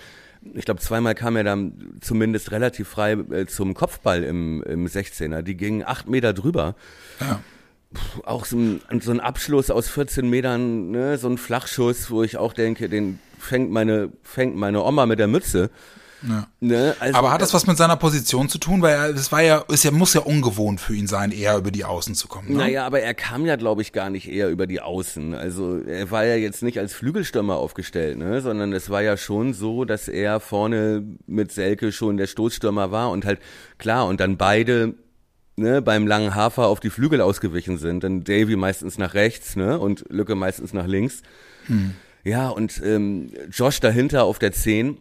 Ich 0.54 0.66
glaube, 0.66 0.80
zweimal 0.80 1.16
kam 1.16 1.36
er 1.36 1.44
dann 1.44 1.98
zumindest 2.02 2.52
relativ 2.52 2.88
frei 2.88 3.14
äh, 3.14 3.46
zum 3.48 3.74
Kopfball 3.74 4.24
im, 4.24 4.62
im 4.64 4.86
16er. 4.86 5.42
Die 5.42 5.58
gingen 5.58 5.84
acht 5.84 6.08
Meter 6.08 6.34
drüber. 6.34 6.76
Ja. 7.20 7.42
Auch 8.26 8.46
so 8.46 8.58
ein, 8.58 8.82
so 9.02 9.12
ein 9.12 9.20
Abschluss 9.20 9.72
aus 9.72 9.88
14 9.88 10.30
Metern, 10.30 10.92
ne, 10.92 11.18
so 11.18 11.30
ein 11.30 11.38
Flachschuss, 11.38 12.12
wo 12.12 12.24
ich 12.24 12.38
auch 12.38 12.54
denke, 12.54 12.90
den 12.90 13.20
fängt 13.40 13.72
meine, 13.72 14.12
fängt 14.24 14.56
meine 14.56 14.84
Oma 14.84 15.06
mit 15.06 15.20
der 15.20 15.28
Mütze. 15.28 15.70
Ja. 16.28 16.48
Ne? 16.60 16.96
Also, 17.00 17.18
Aber 17.18 17.32
hat 17.32 17.42
das 17.42 17.54
was 17.54 17.68
mit 17.68 17.78
seiner 17.78 17.96
Position 17.96 18.50
zu 18.50 18.58
tun? 18.58 18.82
Weil 18.82 19.14
das 19.14 19.32
war 19.32 19.42
ja, 19.42 19.64
ist 19.70 19.84
ja, 19.84 19.92
muss 19.92 20.14
ja 20.14 20.22
ungewohnt 20.22 20.80
für 20.80 20.96
ihn 20.96 21.08
sein, 21.08 21.32
eher 21.32 21.58
über 21.58 21.72
die 21.72 21.86
Außen 21.86 22.16
zu 22.16 22.28
kommen. 22.28 22.50
Ne? 22.50 22.58
Naja, 22.58 22.86
aber 22.86 23.02
er 23.02 23.14
kam 23.14 23.46
ja, 23.46 23.56
glaube 23.56 23.82
ich, 23.82 23.92
gar 23.92 24.10
nicht 24.10 24.30
eher 24.30 24.50
über 24.50 24.68
die 24.68 24.82
Außen. 24.82 25.34
Also 25.34 25.80
er 25.80 26.10
war 26.12 26.26
ja 26.26 26.36
jetzt 26.36 26.64
nicht 26.64 26.80
als 26.80 26.94
Flügelstürmer 26.94 27.56
aufgestellt, 27.56 28.18
ne? 28.18 28.42
sondern 28.42 28.74
es 28.74 28.90
war 28.90 29.02
ja 29.02 29.18
schon 29.18 29.54
so, 29.54 29.86
dass 29.86 30.08
er 30.08 30.40
vorne 30.40 31.04
mit 31.28 31.52
Selke 31.52 31.92
schon 31.92 32.18
der 32.18 32.28
Stoßstürmer 32.28 32.92
war 32.92 33.12
und 33.12 33.26
halt 33.26 33.40
klar 33.78 34.08
und 34.08 34.20
dann 34.20 34.38
beide 34.38 34.96
ne, 35.56 35.82
beim 35.82 36.08
langen 36.08 36.36
Hafer 36.36 36.68
auf 36.68 36.80
die 36.80 36.90
Flügel 36.90 37.22
ausgewichen 37.22 37.78
sind. 37.78 38.04
Dann 38.04 38.24
Davy 38.24 38.56
meistens 38.56 38.98
nach 38.98 39.14
rechts 39.14 39.56
ne? 39.56 39.80
und 39.80 40.06
Lücke 40.10 40.36
meistens 40.36 40.74
nach 40.74 40.88
links. 40.88 41.22
Ja, 42.24 42.50
und 42.50 42.82
ähm, 42.84 43.32
Josh 43.52 43.80
dahinter 43.80 44.24
auf 44.24 44.40
der 44.40 44.52
10. 44.52 44.98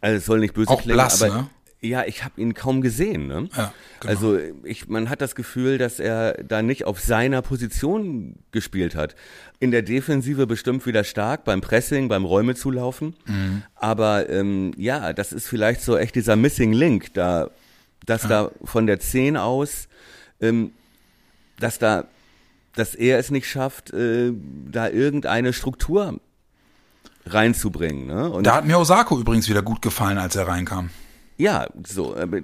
Also 0.00 0.16
es 0.18 0.24
soll 0.24 0.40
nicht 0.40 0.54
böse 0.54 0.70
Auch 0.70 0.82
klingen, 0.82 0.96
blass, 0.96 1.22
aber 1.22 1.34
ne? 1.34 1.50
ja, 1.84 2.04
ich 2.04 2.24
habe 2.24 2.40
ihn 2.40 2.54
kaum 2.54 2.80
gesehen. 2.80 3.26
Ne? 3.26 3.48
Ja, 3.56 3.72
genau. 4.00 4.12
Also 4.12 4.38
ich, 4.64 4.88
man 4.88 5.10
hat 5.10 5.20
das 5.20 5.34
Gefühl, 5.34 5.78
dass 5.78 6.00
er 6.00 6.34
da 6.42 6.62
nicht 6.62 6.84
auf 6.84 7.00
seiner 7.00 7.42
Position 7.42 8.36
gespielt 8.52 8.94
hat. 8.94 9.14
In 9.60 9.70
der 9.70 9.82
Defensive 9.82 10.46
bestimmt 10.46 10.86
wieder 10.86 11.04
stark, 11.04 11.44
beim 11.44 11.60
Pressing, 11.60 12.08
beim 12.08 12.24
Räume 12.24 12.54
zulaufen. 12.54 13.14
Mhm. 13.26 13.62
Aber 13.74 14.28
ähm, 14.30 14.72
ja, 14.76 15.12
das 15.12 15.32
ist 15.32 15.46
vielleicht 15.46 15.82
so 15.82 15.96
echt 15.96 16.14
dieser 16.14 16.36
Missing 16.36 16.72
Link, 16.72 17.14
da, 17.14 17.50
dass 18.06 18.22
da 18.22 18.50
von 18.64 18.86
der 18.86 19.00
10 19.00 19.36
aus, 19.36 19.88
ähm, 20.40 20.72
dass 21.58 21.78
da, 21.78 22.06
dass 22.74 22.94
er 22.94 23.18
es 23.18 23.30
nicht 23.30 23.48
schafft, 23.48 23.92
äh, 23.92 24.32
da 24.70 24.88
irgendeine 24.88 25.52
Struktur 25.52 26.18
reinzubringen. 27.26 28.06
Ne? 28.06 28.30
Und 28.30 28.46
Da 28.46 28.54
hat 28.56 28.66
mir 28.66 28.78
Osako 28.78 29.18
übrigens 29.18 29.48
wieder 29.48 29.62
gut 29.62 29.82
gefallen, 29.82 30.18
als 30.18 30.36
er 30.36 30.46
reinkam. 30.48 30.90
ja, 31.36 31.66
so 31.86 32.14
äh, 32.16 32.42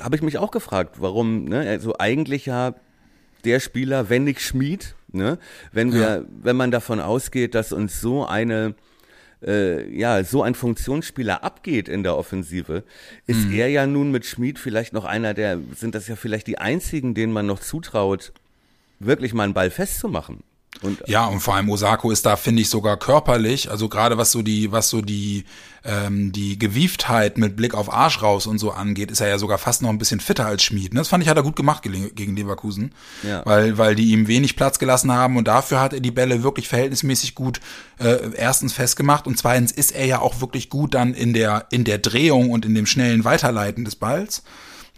habe 0.00 0.16
ich 0.16 0.22
mich 0.22 0.38
auch 0.38 0.50
gefragt, 0.50 0.96
warum, 1.00 1.44
ne? 1.44 1.60
Also 1.60 1.94
eigentlich 1.98 2.46
ja 2.46 2.74
der 3.44 3.60
Spieler, 3.60 4.10
wenn 4.10 4.24
nicht 4.24 4.40
Schmied, 4.42 4.94
ne? 5.12 5.38
Wenn 5.72 5.92
wir, 5.92 6.00
Ja. 6.00 6.20
wenn 6.42 6.56
man 6.56 6.70
davon 6.70 7.00
ausgeht, 7.00 7.54
dass 7.54 7.72
uns 7.72 8.00
so 8.00 8.26
eine 8.26 8.74
äh, 9.40 9.88
ja, 9.96 10.24
so 10.24 10.42
ein 10.42 10.56
Funktionsspieler 10.56 11.44
abgeht 11.44 11.88
in 11.88 12.02
der 12.02 12.16
Offensive, 12.16 12.82
ist 13.28 13.46
Mhm. 13.46 13.52
er 13.54 13.68
ja 13.68 13.86
nun 13.86 14.10
mit 14.10 14.26
Schmied 14.26 14.58
vielleicht 14.58 14.92
noch 14.92 15.04
einer 15.04 15.32
der, 15.32 15.60
sind 15.76 15.94
das 15.94 16.08
ja 16.08 16.16
vielleicht 16.16 16.48
die 16.48 16.58
einzigen, 16.58 17.14
denen 17.14 17.32
man 17.32 17.46
noch 17.46 17.60
zutraut, 17.60 18.32
wirklich 18.98 19.34
mal 19.34 19.44
einen 19.44 19.54
Ball 19.54 19.70
festzumachen. 19.70 20.40
Und 20.82 21.02
Ja, 21.06 21.26
und 21.26 21.40
vor 21.40 21.54
allem 21.54 21.68
Osako 21.68 22.10
ist 22.10 22.26
da, 22.26 22.36
finde 22.36 22.62
ich, 22.62 22.70
sogar 22.70 22.96
körperlich, 22.96 23.70
also 23.70 23.88
gerade 23.88 24.18
was 24.18 24.32
so 24.32 24.42
die, 24.42 24.70
was 24.70 24.88
so 24.88 25.00
die, 25.00 25.44
ähm, 25.84 26.32
die 26.32 26.58
Gewieftheit 26.58 27.38
mit 27.38 27.56
Blick 27.56 27.74
auf 27.74 27.92
Arsch 27.92 28.22
raus 28.22 28.46
und 28.46 28.58
so 28.58 28.70
angeht, 28.70 29.10
ist 29.10 29.20
er 29.20 29.28
ja 29.28 29.38
sogar 29.38 29.58
fast 29.58 29.82
noch 29.82 29.90
ein 29.90 29.98
bisschen 29.98 30.20
fitter 30.20 30.46
als 30.46 30.62
Schmied. 30.62 30.94
Ne? 30.94 31.00
Das 31.00 31.08
fand 31.08 31.22
ich, 31.22 31.28
hat 31.28 31.36
er 31.36 31.42
gut 31.42 31.56
gemacht 31.56 31.82
gegen 31.82 32.14
gegen 32.14 32.36
Leverkusen. 32.36 32.92
Ja. 33.22 33.44
Weil, 33.44 33.78
weil 33.78 33.94
die 33.94 34.12
ihm 34.12 34.28
wenig 34.28 34.56
Platz 34.56 34.78
gelassen 34.78 35.12
haben 35.12 35.36
und 35.36 35.48
dafür 35.48 35.80
hat 35.80 35.92
er 35.92 36.00
die 36.00 36.10
Bälle 36.10 36.42
wirklich 36.42 36.68
verhältnismäßig 36.68 37.34
gut 37.34 37.60
äh, 37.98 38.30
erstens 38.36 38.72
festgemacht 38.72 39.26
und 39.26 39.38
zweitens 39.38 39.72
ist 39.72 39.92
er 39.92 40.06
ja 40.06 40.20
auch 40.20 40.40
wirklich 40.40 40.70
gut 40.70 40.94
dann 40.94 41.14
in 41.14 41.32
der, 41.32 41.66
in 41.70 41.84
der 41.84 41.98
Drehung 41.98 42.50
und 42.50 42.64
in 42.64 42.74
dem 42.74 42.86
schnellen 42.86 43.24
Weiterleiten 43.24 43.84
des 43.84 43.96
Balls. 43.96 44.42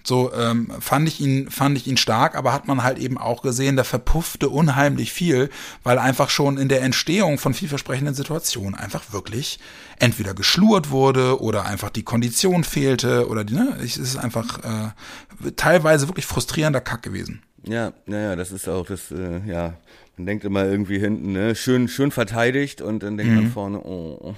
So 0.02 0.32
ähm, 0.32 0.70
fand 0.80 1.08
ich 1.08 1.20
ihn 1.20 1.50
fand 1.50 1.76
ich 1.76 1.86
ihn 1.86 1.96
stark, 1.96 2.34
aber 2.34 2.52
hat 2.52 2.66
man 2.66 2.82
halt 2.82 2.98
eben 2.98 3.18
auch 3.18 3.42
gesehen, 3.42 3.76
da 3.76 3.84
verpuffte 3.84 4.48
unheimlich 4.48 5.12
viel, 5.12 5.50
weil 5.82 5.98
einfach 5.98 6.30
schon 6.30 6.58
in 6.58 6.68
der 6.68 6.82
Entstehung 6.82 7.38
von 7.38 7.54
vielversprechenden 7.54 8.14
Situationen 8.14 8.74
einfach 8.74 9.12
wirklich 9.12 9.58
entweder 9.98 10.34
geschlurt 10.34 10.90
wurde 10.90 11.40
oder 11.40 11.66
einfach 11.66 11.90
die 11.90 12.02
Kondition 12.02 12.64
fehlte 12.64 13.28
oder 13.28 13.44
die, 13.44 13.54
ne, 13.54 13.76
es 13.82 13.96
ist 13.96 14.16
einfach 14.16 14.60
äh, 14.64 15.50
teilweise 15.52 16.08
wirklich 16.08 16.26
frustrierender 16.26 16.80
Kack 16.80 17.02
gewesen. 17.02 17.42
Ja, 17.64 17.92
naja, 18.06 18.36
das 18.36 18.52
ist 18.52 18.68
auch 18.68 18.86
das, 18.86 19.10
äh, 19.10 19.40
ja, 19.46 19.74
man 20.16 20.26
denkt 20.26 20.44
immer 20.44 20.64
irgendwie 20.64 20.98
hinten, 20.98 21.32
ne, 21.32 21.54
schön, 21.54 21.88
schön 21.88 22.10
verteidigt 22.10 22.80
und 22.80 23.02
dann 23.02 23.16
denkt 23.16 23.34
man 23.34 23.50
vorne, 23.50 23.78
oh. 23.78 24.34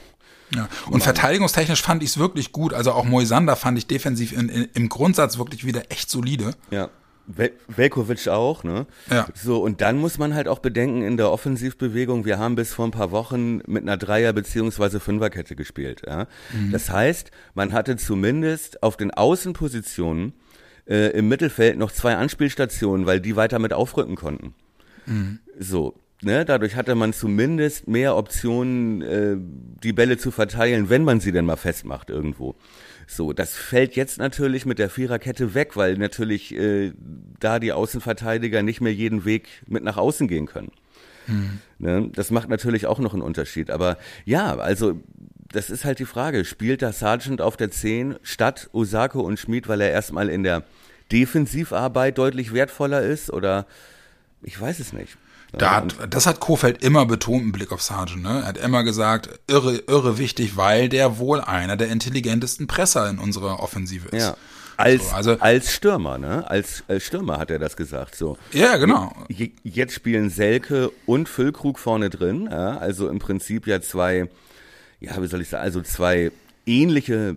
Ja. 0.54 0.68
Und 0.90 1.02
verteidigungstechnisch 1.02 1.82
fand 1.82 2.02
ich 2.02 2.10
es 2.10 2.18
wirklich 2.18 2.52
gut. 2.52 2.74
Also 2.74 2.92
auch 2.92 3.04
Moisander 3.04 3.56
fand 3.56 3.78
ich 3.78 3.86
defensiv 3.86 4.32
in, 4.32 4.48
in, 4.48 4.68
im 4.74 4.88
Grundsatz 4.88 5.38
wirklich 5.38 5.64
wieder 5.64 5.90
echt 5.90 6.10
solide. 6.10 6.54
Ja. 6.70 6.88
Vel- 7.34 7.52
Velkovic 7.68 8.26
auch, 8.28 8.64
ne? 8.64 8.86
Ja. 9.08 9.26
So, 9.32 9.62
und 9.62 9.80
dann 9.80 9.96
muss 9.98 10.18
man 10.18 10.34
halt 10.34 10.48
auch 10.48 10.58
bedenken, 10.58 11.02
in 11.02 11.16
der 11.16 11.30
Offensivbewegung, 11.30 12.24
wir 12.24 12.38
haben 12.38 12.56
bis 12.56 12.74
vor 12.74 12.84
ein 12.84 12.90
paar 12.90 13.12
Wochen 13.12 13.58
mit 13.66 13.82
einer 13.82 13.96
Dreier- 13.96 14.32
beziehungsweise 14.32 14.98
Fünferkette 14.98 15.54
gespielt, 15.54 16.02
ja. 16.04 16.26
Das 16.72 16.90
heißt, 16.90 17.30
man 17.54 17.72
hatte 17.72 17.96
zumindest 17.96 18.82
auf 18.82 18.96
den 18.96 19.12
Außenpositionen 19.12 20.32
äh, 20.86 21.10
im 21.16 21.28
Mittelfeld 21.28 21.78
noch 21.78 21.92
zwei 21.92 22.16
Anspielstationen, 22.16 23.06
weil 23.06 23.20
die 23.20 23.36
weiter 23.36 23.60
mit 23.60 23.72
aufrücken 23.72 24.16
konnten. 24.16 24.54
So. 25.58 25.94
Ne, 26.24 26.44
dadurch 26.44 26.76
hatte 26.76 26.94
man 26.94 27.12
zumindest 27.12 27.88
mehr 27.88 28.16
Optionen, 28.16 29.02
äh, 29.02 29.36
die 29.82 29.92
Bälle 29.92 30.18
zu 30.18 30.30
verteilen, 30.30 30.88
wenn 30.88 31.02
man 31.02 31.18
sie 31.18 31.32
denn 31.32 31.44
mal 31.44 31.56
festmacht 31.56 32.10
irgendwo. 32.10 32.54
So, 33.08 33.32
das 33.32 33.54
fällt 33.54 33.96
jetzt 33.96 34.18
natürlich 34.18 34.64
mit 34.64 34.78
der 34.78 34.88
Viererkette 34.88 35.54
weg, 35.54 35.76
weil 35.76 35.98
natürlich 35.98 36.54
äh, 36.54 36.92
da 37.40 37.58
die 37.58 37.72
Außenverteidiger 37.72 38.62
nicht 38.62 38.80
mehr 38.80 38.94
jeden 38.94 39.24
Weg 39.24 39.48
mit 39.66 39.82
nach 39.82 39.96
außen 39.96 40.28
gehen 40.28 40.46
können. 40.46 40.70
Hm. 41.26 41.58
Ne, 41.78 42.10
das 42.14 42.30
macht 42.30 42.48
natürlich 42.48 42.86
auch 42.86 43.00
noch 43.00 43.14
einen 43.14 43.22
Unterschied. 43.22 43.70
Aber 43.70 43.98
ja, 44.24 44.56
also 44.56 45.00
das 45.50 45.70
ist 45.70 45.84
halt 45.84 45.98
die 45.98 46.06
Frage. 46.06 46.44
Spielt 46.44 46.82
da 46.82 46.92
Sargent 46.92 47.40
auf 47.40 47.56
der 47.56 47.72
10 47.72 48.16
statt 48.22 48.70
Osako 48.72 49.22
und 49.22 49.40
Schmid, 49.40 49.66
weil 49.66 49.80
er 49.80 49.90
erstmal 49.90 50.28
in 50.28 50.44
der 50.44 50.62
Defensivarbeit 51.10 52.16
deutlich 52.16 52.54
wertvoller 52.54 53.02
ist? 53.02 53.32
Oder 53.32 53.66
ich 54.42 54.58
weiß 54.60 54.78
es 54.78 54.92
nicht. 54.92 55.16
Da 55.52 55.76
hat, 55.76 55.94
das 56.08 56.26
hat 56.26 56.40
Kofeld 56.40 56.82
immer 56.82 57.04
betont 57.04 57.42
im 57.42 57.52
Blick 57.52 57.72
auf 57.72 57.82
Sargent. 57.82 58.22
Ne? 58.22 58.40
Er 58.40 58.46
hat 58.46 58.58
immer 58.58 58.84
gesagt, 58.84 59.28
irre, 59.48 59.82
irre 59.86 60.16
wichtig, 60.18 60.56
weil 60.56 60.88
der 60.88 61.18
wohl 61.18 61.40
einer 61.40 61.76
der 61.76 61.88
intelligentesten 61.88 62.66
Presser 62.66 63.08
in 63.10 63.18
unserer 63.18 63.60
Offensive 63.60 64.08
ist. 64.08 64.22
Ja. 64.22 64.36
Als, 64.78 65.10
so, 65.10 65.14
also, 65.14 65.38
als 65.38 65.72
Stürmer, 65.72 66.16
ne? 66.16 66.50
Als, 66.50 66.82
als 66.88 67.04
Stürmer 67.04 67.38
hat 67.38 67.50
er 67.50 67.58
das 67.58 67.76
gesagt. 67.76 68.16
So. 68.16 68.38
Ja, 68.52 68.78
genau. 68.78 69.14
Jetzt 69.28 69.94
spielen 69.94 70.30
Selke 70.30 70.90
und 71.04 71.28
Füllkrug 71.28 71.78
vorne 71.78 72.08
drin. 72.08 72.48
Ja? 72.50 72.78
Also 72.78 73.08
im 73.08 73.18
Prinzip 73.18 73.66
ja 73.66 73.82
zwei, 73.82 74.28
ja, 75.00 75.22
wie 75.22 75.26
soll 75.26 75.42
ich 75.42 75.48
sagen, 75.48 75.62
also 75.62 75.82
zwei 75.82 76.32
ähnliche 76.64 77.36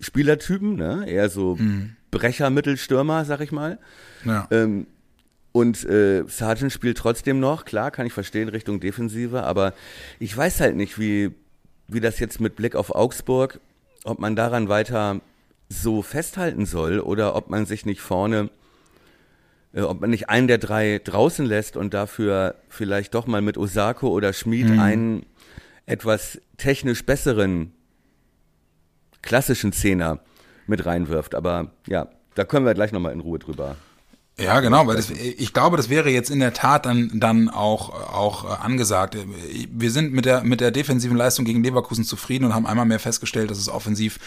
Spielertypen, 0.00 0.74
ne? 0.76 1.04
Eher 1.08 1.28
so 1.28 1.56
mhm. 1.56 1.96
Brecher-Mittelstürmer, 2.10 3.24
sag 3.24 3.40
ich 3.40 3.52
mal. 3.52 3.78
Ja. 4.24 4.48
Ähm, 4.50 4.86
und 5.58 5.84
äh, 5.86 6.22
Sargent 6.28 6.72
spielt 6.72 6.98
trotzdem 6.98 7.40
noch, 7.40 7.64
klar, 7.64 7.90
kann 7.90 8.06
ich 8.06 8.12
verstehen, 8.12 8.48
Richtung 8.48 8.78
Defensive, 8.78 9.42
aber 9.42 9.74
ich 10.20 10.36
weiß 10.36 10.60
halt 10.60 10.76
nicht, 10.76 11.00
wie, 11.00 11.32
wie 11.88 11.98
das 11.98 12.20
jetzt 12.20 12.40
mit 12.40 12.54
Blick 12.54 12.76
auf 12.76 12.94
Augsburg, 12.94 13.58
ob 14.04 14.20
man 14.20 14.36
daran 14.36 14.68
weiter 14.68 15.20
so 15.68 16.02
festhalten 16.02 16.64
soll 16.64 17.00
oder 17.00 17.34
ob 17.34 17.50
man 17.50 17.66
sich 17.66 17.86
nicht 17.86 18.00
vorne, 18.00 18.50
äh, 19.72 19.80
ob 19.80 20.00
man 20.00 20.10
nicht 20.10 20.28
einen 20.28 20.46
der 20.46 20.58
drei 20.58 21.00
draußen 21.02 21.44
lässt 21.44 21.76
und 21.76 21.92
dafür 21.92 22.54
vielleicht 22.68 23.14
doch 23.14 23.26
mal 23.26 23.42
mit 23.42 23.58
Osako 23.58 24.10
oder 24.10 24.32
Schmid 24.32 24.68
mhm. 24.68 24.78
einen 24.78 25.26
etwas 25.86 26.40
technisch 26.56 27.04
besseren 27.04 27.72
klassischen 29.22 29.72
Zehner 29.72 30.20
mit 30.68 30.86
reinwirft. 30.86 31.34
Aber 31.34 31.72
ja, 31.88 32.06
da 32.36 32.44
können 32.44 32.64
wir 32.64 32.74
gleich 32.74 32.92
nochmal 32.92 33.12
in 33.12 33.18
Ruhe 33.18 33.40
drüber 33.40 33.74
ja, 34.40 34.60
genau, 34.60 34.86
weil 34.86 34.96
das, 34.96 35.10
ich 35.10 35.52
glaube, 35.52 35.76
das 35.76 35.88
wäre 35.88 36.10
jetzt 36.10 36.30
in 36.30 36.38
der 36.38 36.52
Tat 36.52 36.86
dann, 36.86 37.10
dann 37.14 37.48
auch, 37.48 37.90
auch 37.90 38.44
angesagt. 38.60 39.16
Wir 39.72 39.90
sind 39.90 40.12
mit 40.12 40.26
der, 40.26 40.44
mit 40.44 40.60
der 40.60 40.70
defensiven 40.70 41.16
Leistung 41.16 41.44
gegen 41.44 41.64
Leverkusen 41.64 42.04
zufrieden 42.04 42.44
und 42.44 42.54
haben 42.54 42.66
einmal 42.66 42.86
mehr 42.86 43.00
festgestellt, 43.00 43.50
dass 43.50 43.58
es 43.58 43.68
offensiv 43.68 44.18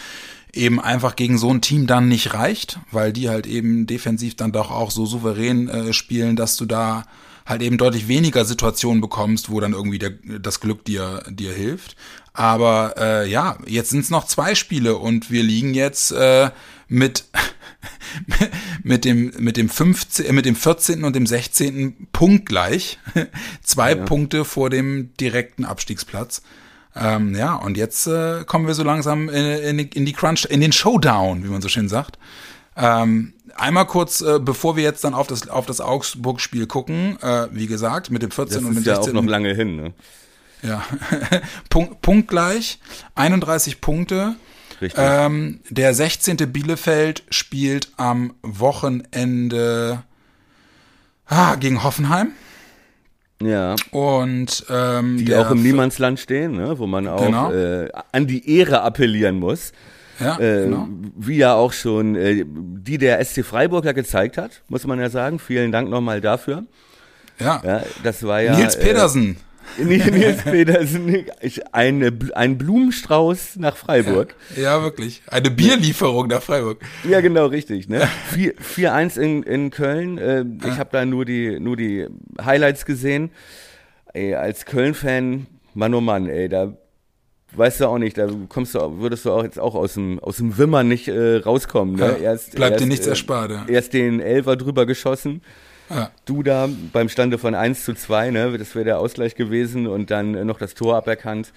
eben 0.52 0.80
einfach 0.80 1.16
gegen 1.16 1.38
so 1.38 1.50
ein 1.50 1.62
Team 1.62 1.86
dann 1.86 2.08
nicht 2.08 2.34
reicht, 2.34 2.78
weil 2.90 3.12
die 3.12 3.30
halt 3.30 3.46
eben 3.46 3.86
defensiv 3.86 4.36
dann 4.36 4.52
doch 4.52 4.70
auch 4.70 4.90
so 4.90 5.06
souverän 5.06 5.68
äh, 5.68 5.92
spielen, 5.94 6.36
dass 6.36 6.56
du 6.56 6.66
da 6.66 7.04
halt 7.46 7.62
eben 7.62 7.78
deutlich 7.78 8.06
weniger 8.06 8.44
Situationen 8.44 9.00
bekommst, 9.00 9.50
wo 9.50 9.60
dann 9.60 9.72
irgendwie 9.72 9.98
der, 9.98 10.10
das 10.10 10.60
Glück 10.60 10.84
dir, 10.84 11.22
dir 11.28 11.52
hilft. 11.52 11.96
Aber 12.34 12.94
äh, 12.98 13.30
ja, 13.30 13.56
jetzt 13.66 13.90
sind 13.90 14.00
es 14.00 14.10
noch 14.10 14.26
zwei 14.26 14.54
Spiele 14.54 14.96
und 14.96 15.30
wir 15.30 15.42
liegen 15.42 15.74
jetzt 15.74 16.12
äh, 16.12 16.50
mit 16.88 17.24
mit 18.82 19.04
dem, 19.04 19.32
mit 19.38 19.56
dem 19.56 19.68
15, 19.68 20.26
äh, 20.26 20.32
mit 20.32 20.46
dem 20.46 20.56
14. 20.56 21.04
und 21.04 21.16
dem 21.16 21.26
16. 21.26 22.08
Punkt 22.12 22.46
gleich. 22.46 22.98
Zwei 23.62 23.94
ja. 23.94 24.04
Punkte 24.04 24.44
vor 24.44 24.70
dem 24.70 25.14
direkten 25.16 25.64
Abstiegsplatz. 25.64 26.42
Ähm, 26.94 27.34
ja, 27.34 27.54
und 27.54 27.76
jetzt 27.76 28.06
äh, 28.06 28.44
kommen 28.44 28.66
wir 28.66 28.74
so 28.74 28.82
langsam 28.82 29.28
in, 29.28 29.44
in, 29.44 29.78
in, 29.78 30.06
die 30.06 30.12
Crunch, 30.12 30.44
in 30.44 30.60
den 30.60 30.72
Showdown, 30.72 31.42
wie 31.44 31.48
man 31.48 31.62
so 31.62 31.68
schön 31.68 31.88
sagt. 31.88 32.18
Ähm, 32.76 33.32
einmal 33.56 33.86
kurz, 33.86 34.20
äh, 34.20 34.38
bevor 34.38 34.76
wir 34.76 34.82
jetzt 34.82 35.04
dann 35.04 35.14
auf 35.14 35.26
das, 35.26 35.48
auf 35.48 35.66
das 35.66 35.80
Augsburg-Spiel 35.80 36.66
gucken, 36.66 37.18
äh, 37.22 37.48
wie 37.50 37.66
gesagt, 37.66 38.10
mit 38.10 38.22
dem 38.22 38.30
14 38.30 38.58
das 38.58 38.64
und 38.64 38.74
dem 38.74 38.74
16. 38.74 38.84
Das 38.84 38.98
ist 38.98 39.06
ja 39.06 39.18
auch 39.18 39.22
noch 39.22 39.30
lange 39.30 39.54
hin, 39.54 39.76
ne? 39.76 39.92
Ja, 40.62 40.84
Punkt, 41.70 42.02
Punkt 42.02 42.28
gleich, 42.28 42.78
31 43.14 43.80
Punkte. 43.80 44.36
Richtig. 44.82 45.02
Ähm, 45.02 45.60
der 45.70 45.94
16. 45.94 46.36
Bielefeld 46.52 47.22
spielt 47.30 47.92
am 47.96 48.34
Wochenende 48.42 50.02
ah, 51.26 51.54
gegen 51.54 51.84
Hoffenheim. 51.84 52.32
Ja. 53.40 53.76
Und 53.92 54.66
ähm, 54.68 55.24
die 55.24 55.34
auch 55.34 55.50
im 55.50 55.62
Niemandsland 55.62 56.18
stehen, 56.18 56.56
ne? 56.56 56.78
wo 56.78 56.86
man 56.86 57.06
auch 57.06 57.24
genau. 57.24 57.52
äh, 57.52 57.88
an 58.10 58.26
die 58.26 58.58
Ehre 58.58 58.82
appellieren 58.82 59.38
muss. 59.38 59.72
Ja, 60.20 60.38
äh, 60.38 60.64
genau. 60.64 60.88
Wie 61.16 61.36
ja 61.36 61.54
auch 61.54 61.72
schon 61.72 62.16
äh, 62.16 62.44
die 62.46 62.98
der 62.98 63.24
SC 63.24 63.44
Freiburg 63.44 63.84
ja 63.84 63.92
gezeigt 63.92 64.36
hat, 64.36 64.62
muss 64.68 64.86
man 64.86 65.00
ja 65.00 65.10
sagen. 65.10 65.38
Vielen 65.38 65.72
Dank 65.72 65.88
nochmal 65.90 66.20
dafür. 66.20 66.64
Ja. 67.38 67.62
ja 67.64 67.82
das 68.02 68.22
war 68.24 68.40
ja. 68.40 68.56
Nils 68.56 68.78
Pedersen. 68.78 69.30
Äh, 69.30 69.51
Nils 69.78 70.42
Petersen, 70.42 71.26
eine, 71.72 72.12
ein 72.34 72.58
Blumenstrauß 72.58 73.56
nach 73.56 73.76
Freiburg. 73.76 74.34
Ja, 74.56 74.82
wirklich. 74.82 75.22
Eine 75.28 75.50
Bierlieferung 75.50 76.28
nach 76.28 76.42
Freiburg. 76.42 76.80
Ja, 77.08 77.20
genau, 77.20 77.46
richtig. 77.46 77.88
Ne? 77.88 78.08
4-1 78.34 79.18
in, 79.18 79.42
in 79.42 79.70
Köln. 79.70 80.18
Äh. 80.18 80.44
Ich 80.66 80.78
habe 80.78 80.90
da 80.92 81.04
nur 81.04 81.24
die, 81.24 81.58
nur 81.58 81.76
die 81.76 82.06
Highlights 82.42 82.84
gesehen. 82.84 83.30
Ey, 84.12 84.34
als 84.34 84.66
Köln-Fan, 84.66 85.46
Mann 85.74 85.94
oh 85.94 86.00
Mann, 86.00 86.28
ey, 86.28 86.48
da 86.48 86.76
weißt 87.54 87.80
du 87.80 87.86
auch 87.86 87.98
nicht, 87.98 88.18
da 88.18 88.28
kommst 88.48 88.74
du, 88.74 88.98
würdest 88.98 89.24
du 89.24 89.32
auch 89.32 89.42
jetzt 89.42 89.58
auch 89.58 89.74
aus 89.74 89.94
dem, 89.94 90.18
aus 90.18 90.36
dem 90.36 90.56
Wimmer 90.58 90.84
nicht 90.84 91.08
äh, 91.08 91.36
rauskommen. 91.36 91.96
Ne? 91.96 92.18
Erst, 92.22 92.54
bleibt 92.54 92.72
erst, 92.72 92.84
dir 92.84 92.88
nichts 92.88 93.06
äh, 93.06 93.10
erspart. 93.10 93.50
Ja. 93.50 93.64
Erst 93.68 93.92
den 93.92 94.20
Elfer 94.20 94.56
drüber 94.56 94.86
geschossen 94.86 95.42
ja. 95.90 96.10
Du 96.24 96.42
da 96.42 96.68
beim 96.92 97.08
Stande 97.08 97.38
von 97.38 97.54
1 97.54 97.84
zu 97.84 97.94
2, 97.94 98.30
ne, 98.30 98.58
das 98.58 98.74
wäre 98.74 98.84
der 98.84 98.98
Ausgleich 98.98 99.34
gewesen 99.34 99.86
und 99.86 100.10
dann 100.10 100.46
noch 100.46 100.58
das 100.58 100.74
Tor 100.74 100.96
aberkannt 100.96 101.52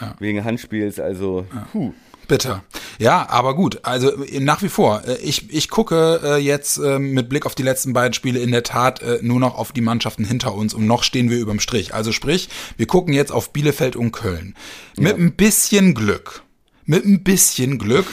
ja. 0.00 0.14
wegen 0.18 0.44
Handspiels, 0.44 1.00
also 1.00 1.46
ja. 1.52 1.66
puh. 1.72 1.92
Bitter. 2.30 2.62
Ja, 3.00 3.28
aber 3.28 3.56
gut. 3.56 3.80
Also 3.82 4.12
nach 4.38 4.62
wie 4.62 4.68
vor. 4.68 5.02
Äh, 5.04 5.16
ich, 5.16 5.52
ich 5.52 5.68
gucke 5.68 6.20
äh, 6.22 6.36
jetzt 6.36 6.78
äh, 6.78 7.00
mit 7.00 7.28
Blick 7.28 7.44
auf 7.44 7.56
die 7.56 7.64
letzten 7.64 7.92
beiden 7.92 8.14
Spiele 8.14 8.38
in 8.38 8.52
der 8.52 8.62
Tat 8.62 9.02
nur 9.20 9.40
noch 9.40 9.58
auf 9.58 9.72
die 9.72 9.80
Mannschaften 9.80 10.24
hinter 10.24 10.54
uns 10.54 10.72
und 10.72 10.86
noch 10.86 11.02
stehen 11.02 11.28
wir 11.28 11.38
überm 11.38 11.58
Strich. 11.58 11.92
Also 11.92 12.12
sprich, 12.12 12.48
wir 12.76 12.86
gucken 12.86 13.14
jetzt 13.14 13.32
auf 13.32 13.52
Bielefeld 13.52 13.96
und 13.96 14.12
Köln. 14.12 14.54
Mit 14.96 15.18
ja. 15.18 15.24
ein 15.24 15.32
bisschen 15.32 15.94
Glück, 15.94 16.44
mit 16.84 17.04
ein 17.04 17.24
bisschen 17.24 17.78
Glück 17.78 18.06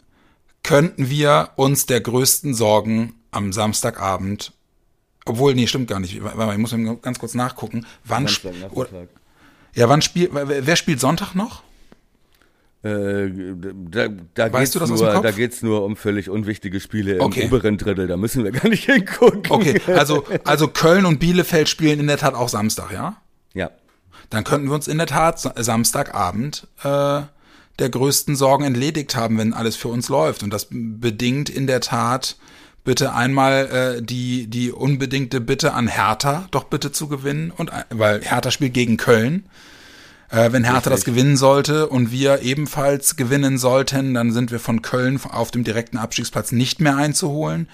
könnten 0.64 1.08
wir 1.08 1.50
uns 1.54 1.86
der 1.86 2.00
größten 2.00 2.54
Sorgen 2.54 3.14
am 3.30 3.52
Samstagabend 3.52 4.52
obwohl, 5.24 5.54
nee, 5.54 5.66
stimmt 5.66 5.88
gar 5.88 6.00
nicht. 6.00 6.22
Warte 6.22 6.52
ich 6.52 6.58
muss 6.58 6.74
ganz 7.02 7.18
kurz 7.18 7.34
nachgucken. 7.34 7.86
Wann 8.04 8.28
spielt. 8.28 8.54
Ja, 9.74 9.88
wann 9.88 10.02
spielt. 10.02 10.30
Wer 10.32 10.76
spielt 10.76 11.00
Sonntag 11.00 11.34
noch? 11.34 11.62
Äh, 12.84 13.30
da, 13.90 14.08
da 14.34 14.52
weißt 14.52 14.74
geht's 14.74 14.90
nur, 14.90 15.22
da 15.22 15.30
geht's 15.30 15.62
nur 15.62 15.84
um 15.84 15.96
völlig 15.96 16.28
unwichtige 16.28 16.80
Spiele 16.80 17.18
okay. 17.20 17.40
im 17.40 17.46
oberen 17.46 17.78
Drittel. 17.78 18.06
Da 18.06 18.18
müssen 18.18 18.44
wir 18.44 18.52
gar 18.52 18.68
nicht 18.68 18.84
hingucken. 18.92 19.50
Okay, 19.50 19.80
also, 19.86 20.24
also 20.44 20.68
Köln 20.68 21.06
und 21.06 21.18
Bielefeld 21.18 21.70
spielen 21.70 21.98
in 21.98 22.06
der 22.06 22.18
Tat 22.18 22.34
auch 22.34 22.50
Samstag, 22.50 22.92
ja? 22.92 23.16
Ja. 23.54 23.70
Dann 24.28 24.44
könnten 24.44 24.68
wir 24.68 24.74
uns 24.74 24.86
in 24.86 24.98
der 24.98 25.06
Tat 25.06 25.40
Samstagabend 25.40 26.66
äh, 26.82 27.22
der 27.78 27.88
größten 27.88 28.36
Sorgen 28.36 28.64
entledigt 28.64 29.16
haben, 29.16 29.38
wenn 29.38 29.54
alles 29.54 29.76
für 29.76 29.88
uns 29.88 30.10
läuft. 30.10 30.42
Und 30.42 30.52
das 30.52 30.66
bedingt 30.70 31.48
in 31.48 31.66
der 31.66 31.80
Tat 31.80 32.36
bitte 32.84 33.14
einmal 33.14 33.96
äh, 33.98 34.02
die, 34.02 34.46
die 34.46 34.70
unbedingte 34.70 35.40
Bitte 35.40 35.72
an 35.72 35.88
Hertha 35.88 36.46
doch 36.50 36.64
bitte 36.64 36.92
zu 36.92 37.08
gewinnen. 37.08 37.50
Und 37.50 37.70
weil 37.90 38.22
Hertha 38.22 38.50
spielt 38.50 38.74
gegen 38.74 38.96
Köln. 38.96 39.44
Äh, 40.30 40.52
wenn 40.52 40.64
Hertha 40.64 40.90
Richtig. 40.90 40.92
das 40.92 41.04
gewinnen 41.04 41.36
sollte 41.36 41.88
und 41.88 42.12
wir 42.12 42.42
ebenfalls 42.42 43.16
gewinnen 43.16 43.58
sollten, 43.58 44.14
dann 44.14 44.32
sind 44.32 44.50
wir 44.50 44.60
von 44.60 44.82
Köln 44.82 45.20
auf 45.28 45.50
dem 45.50 45.64
direkten 45.64 45.96
Abstiegsplatz 45.96 46.52
nicht 46.52 46.80
mehr 46.80 46.96
einzuholen. 46.96 47.68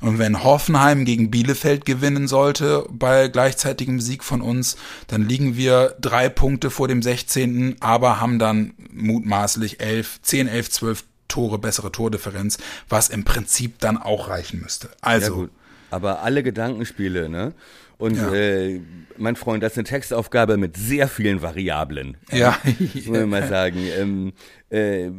Und 0.00 0.18
wenn 0.18 0.42
Hoffenheim 0.42 1.04
gegen 1.04 1.30
Bielefeld 1.30 1.84
gewinnen 1.84 2.26
sollte 2.26 2.84
bei 2.90 3.28
gleichzeitigem 3.28 4.00
Sieg 4.00 4.24
von 4.24 4.40
uns, 4.40 4.76
dann 5.06 5.28
liegen 5.28 5.56
wir 5.56 5.94
drei 6.00 6.28
Punkte 6.28 6.70
vor 6.70 6.88
dem 6.88 7.02
16., 7.02 7.76
aber 7.78 8.20
haben 8.20 8.40
dann 8.40 8.74
mutmaßlich 8.92 9.80
11, 9.80 10.20
10, 10.22 10.48
11, 10.48 10.70
12 10.70 11.04
Tore, 11.32 11.58
bessere 11.58 11.90
Tordifferenz, 11.90 12.58
was 12.88 13.08
im 13.08 13.24
Prinzip 13.24 13.78
dann 13.80 13.96
auch 13.96 14.28
reichen 14.28 14.60
müsste. 14.60 14.90
Also. 15.00 15.44
Ja, 15.44 15.48
Aber 15.90 16.22
alle 16.22 16.42
Gedankenspiele, 16.42 17.28
ne? 17.28 17.52
Und 17.98 18.16
Ja. 18.16 18.32
äh, 18.34 18.80
mein 19.16 19.36
Freund, 19.36 19.62
das 19.62 19.72
ist 19.72 19.78
eine 19.78 19.84
Textaufgabe 19.84 20.56
mit 20.56 20.76
sehr 20.76 21.06
vielen 21.08 21.40
Variablen. 21.42 22.16
Ja. 22.32 22.58
muss 22.94 23.06
man 23.06 23.28
mal 23.28 23.46
sagen. 23.56 23.78
Ähm, 23.98 24.32
äh, 24.72 25.10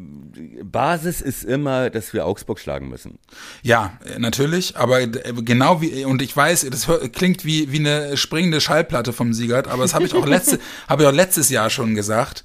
Basis 0.63 1.21
ist 1.21 1.43
immer, 1.43 1.91
dass 1.91 2.11
wir 2.11 2.25
Augsburg 2.25 2.59
schlagen 2.59 2.89
müssen. 2.89 3.19
Ja, 3.61 3.99
natürlich, 4.17 4.77
aber 4.77 5.05
genau 5.05 5.79
wie, 5.79 6.05
und 6.05 6.23
ich 6.23 6.35
weiß, 6.35 6.67
das 6.71 6.87
klingt 7.11 7.45
wie, 7.45 7.71
wie 7.71 7.77
eine 7.77 8.17
springende 8.17 8.59
Schallplatte 8.59 9.13
vom 9.13 9.31
Siegert, 9.33 9.67
aber 9.67 9.83
das 9.83 9.93
habe 9.93 10.05
ich 10.05 10.15
auch 10.15 10.25
letzte, 10.25 10.59
habe 10.89 11.03
ich 11.03 11.09
auch 11.09 11.13
letztes 11.13 11.49
Jahr 11.49 11.69
schon 11.69 11.93
gesagt. 11.93 12.43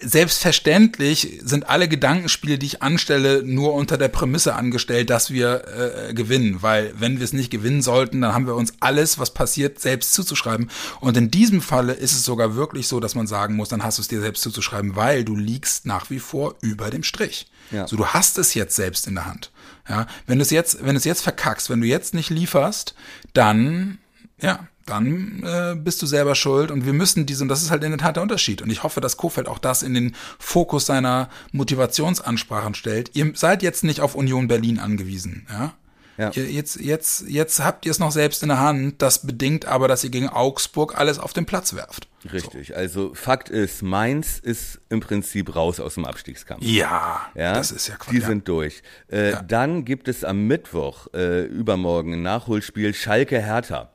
Selbstverständlich 0.00 1.40
sind 1.42 1.68
alle 1.68 1.88
Gedankenspiele, 1.88 2.56
die 2.56 2.66
ich 2.66 2.82
anstelle, 2.82 3.42
nur 3.42 3.74
unter 3.74 3.98
der 3.98 4.08
Prämisse 4.08 4.54
angestellt, 4.54 5.10
dass 5.10 5.32
wir 5.32 5.64
äh, 6.08 6.14
gewinnen, 6.14 6.58
weil 6.60 6.94
wenn 6.96 7.18
wir 7.18 7.24
es 7.24 7.32
nicht 7.32 7.50
gewinnen 7.50 7.82
sollten, 7.82 8.20
dann 8.20 8.32
haben 8.32 8.46
wir 8.46 8.54
uns 8.54 8.74
alles, 8.78 9.18
was 9.18 9.34
passiert, 9.34 9.80
selbst 9.80 10.14
zuzuschreiben. 10.14 10.70
Und 11.00 11.16
in 11.16 11.32
diesem 11.32 11.60
Falle 11.60 11.94
ist 11.94 12.12
es 12.12 12.24
sogar 12.24 12.54
wirklich 12.54 12.86
so, 12.86 13.00
dass 13.00 13.16
man 13.16 13.26
sagen 13.26 13.56
muss, 13.56 13.68
dann 13.68 13.82
hast 13.82 13.98
du 13.98 14.02
es 14.02 14.08
dir 14.08 14.20
selbst 14.20 14.42
zuzuschreiben, 14.42 14.94
weil 14.94 15.24
du 15.24 15.34
liegst 15.34 15.84
nach 15.84 16.10
wie 16.10 16.20
vor 16.20 16.27
über 16.60 16.90
dem 16.90 17.02
Strich. 17.02 17.46
Ja. 17.70 17.86
So, 17.86 17.96
du 17.96 18.06
hast 18.06 18.38
es 18.38 18.54
jetzt 18.54 18.74
selbst 18.76 19.06
in 19.06 19.14
der 19.14 19.26
Hand. 19.26 19.50
Ja, 19.88 20.06
wenn 20.26 20.38
du 20.38 20.42
es 20.42 20.50
jetzt, 20.50 20.80
wenn 20.80 20.94
du 20.94 20.98
es 20.98 21.04
jetzt 21.04 21.22
verkackst, 21.22 21.70
wenn 21.70 21.80
du 21.80 21.86
jetzt 21.86 22.14
nicht 22.14 22.30
lieferst, 22.30 22.94
dann, 23.32 23.98
ja, 24.40 24.66
dann 24.86 25.42
äh, 25.44 25.74
bist 25.76 26.00
du 26.02 26.06
selber 26.06 26.34
schuld 26.34 26.70
und 26.70 26.86
wir 26.86 26.92
müssen 26.92 27.26
diese, 27.26 27.42
und 27.42 27.48
das 27.48 27.62
ist 27.62 27.70
halt 27.70 27.84
in 27.84 27.90
der 27.90 27.98
Tat 27.98 28.16
der 28.16 28.22
Unterschied. 28.22 28.62
Und 28.62 28.70
ich 28.70 28.82
hoffe, 28.82 29.00
dass 29.00 29.16
Kofeld 29.16 29.48
auch 29.48 29.58
das 29.58 29.82
in 29.82 29.94
den 29.94 30.14
Fokus 30.38 30.86
seiner 30.86 31.28
Motivationsansprachen 31.52 32.74
stellt. 32.74 33.10
Ihr 33.14 33.32
seid 33.34 33.62
jetzt 33.62 33.84
nicht 33.84 34.00
auf 34.00 34.14
Union 34.14 34.48
Berlin 34.48 34.78
angewiesen, 34.78 35.46
ja. 35.50 35.74
Ja. 36.18 36.30
Jetzt, 36.32 36.80
jetzt, 36.80 37.28
jetzt 37.28 37.62
habt 37.62 37.86
ihr 37.86 37.92
es 37.92 38.00
noch 38.00 38.10
selbst 38.10 38.42
in 38.42 38.48
der 38.48 38.58
Hand. 38.58 39.00
Das 39.00 39.24
bedingt 39.24 39.66
aber, 39.66 39.86
dass 39.86 40.02
ihr 40.02 40.10
gegen 40.10 40.28
Augsburg 40.28 40.98
alles 40.98 41.20
auf 41.20 41.32
den 41.32 41.46
Platz 41.46 41.74
werft. 41.74 42.08
Richtig. 42.32 42.76
Also 42.76 43.14
Fakt 43.14 43.48
ist, 43.48 43.82
Mainz 43.82 44.40
ist 44.40 44.80
im 44.88 44.98
Prinzip 44.98 45.54
raus 45.54 45.78
aus 45.78 45.94
dem 45.94 46.04
Abstiegskampf. 46.04 46.64
Ja, 46.64 47.30
Ja, 47.36 47.52
das 47.54 47.70
ist 47.70 47.86
ja 47.86 47.94
Quatsch. 47.94 48.12
Die 48.12 48.18
ja. 48.18 48.26
sind 48.26 48.48
durch. 48.48 48.82
Äh, 49.06 49.34
Dann 49.46 49.84
gibt 49.84 50.08
es 50.08 50.24
am 50.24 50.48
Mittwoch, 50.48 51.06
äh, 51.14 51.44
übermorgen, 51.44 52.14
ein 52.14 52.22
Nachholspiel 52.22 52.94
Schalke-Hertha, 52.94 53.90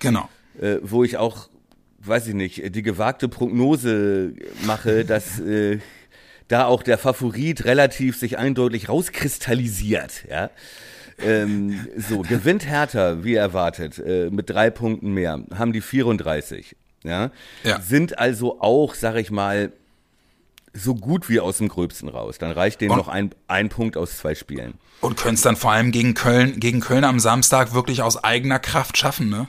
Genau. 0.00 0.28
äh, 0.60 0.78
wo 0.82 1.04
ich 1.04 1.18
auch, 1.18 1.48
weiß 2.00 2.26
ich 2.26 2.34
nicht, 2.34 2.74
die 2.74 2.82
gewagte 2.82 3.28
Prognose 3.28 4.34
mache, 4.64 5.04
dass 5.06 5.38
äh, 5.38 5.78
da 6.48 6.64
auch 6.64 6.82
der 6.82 6.98
Favorit 6.98 7.64
relativ 7.64 8.18
sich 8.18 8.36
eindeutig 8.38 8.88
rauskristallisiert. 8.88 10.24
Ja? 10.28 10.50
Ähm, 11.24 11.86
so, 11.96 12.20
gewinnt 12.22 12.66
Hertha, 12.66 13.22
wie 13.24 13.34
erwartet, 13.34 13.98
äh, 13.98 14.30
mit 14.30 14.50
drei 14.50 14.70
Punkten 14.70 15.12
mehr, 15.12 15.40
haben 15.54 15.72
die 15.72 15.80
34. 15.80 16.76
Ja? 17.04 17.30
Ja. 17.64 17.80
Sind 17.80 18.18
also 18.18 18.60
auch, 18.60 18.94
sag 18.94 19.16
ich 19.16 19.30
mal, 19.30 19.72
so 20.72 20.94
gut 20.94 21.28
wie 21.28 21.40
aus 21.40 21.58
dem 21.58 21.68
Gröbsten 21.68 22.08
raus. 22.08 22.38
Dann 22.38 22.52
reicht 22.52 22.80
denen 22.80 22.92
Und- 22.92 22.98
noch 22.98 23.08
ein, 23.08 23.30
ein 23.48 23.68
Punkt 23.68 23.96
aus 23.96 24.18
zwei 24.18 24.34
Spielen. 24.34 24.74
Und 25.00 25.16
können 25.16 25.34
es 25.34 25.40
dann 25.42 25.56
vor 25.56 25.72
allem 25.72 25.90
gegen 25.92 26.14
Köln, 26.14 26.60
gegen 26.60 26.80
Köln 26.80 27.04
am 27.04 27.18
Samstag 27.20 27.74
wirklich 27.74 28.02
aus 28.02 28.22
eigener 28.22 28.58
Kraft 28.58 28.96
schaffen, 28.98 29.28
ne? 29.30 29.48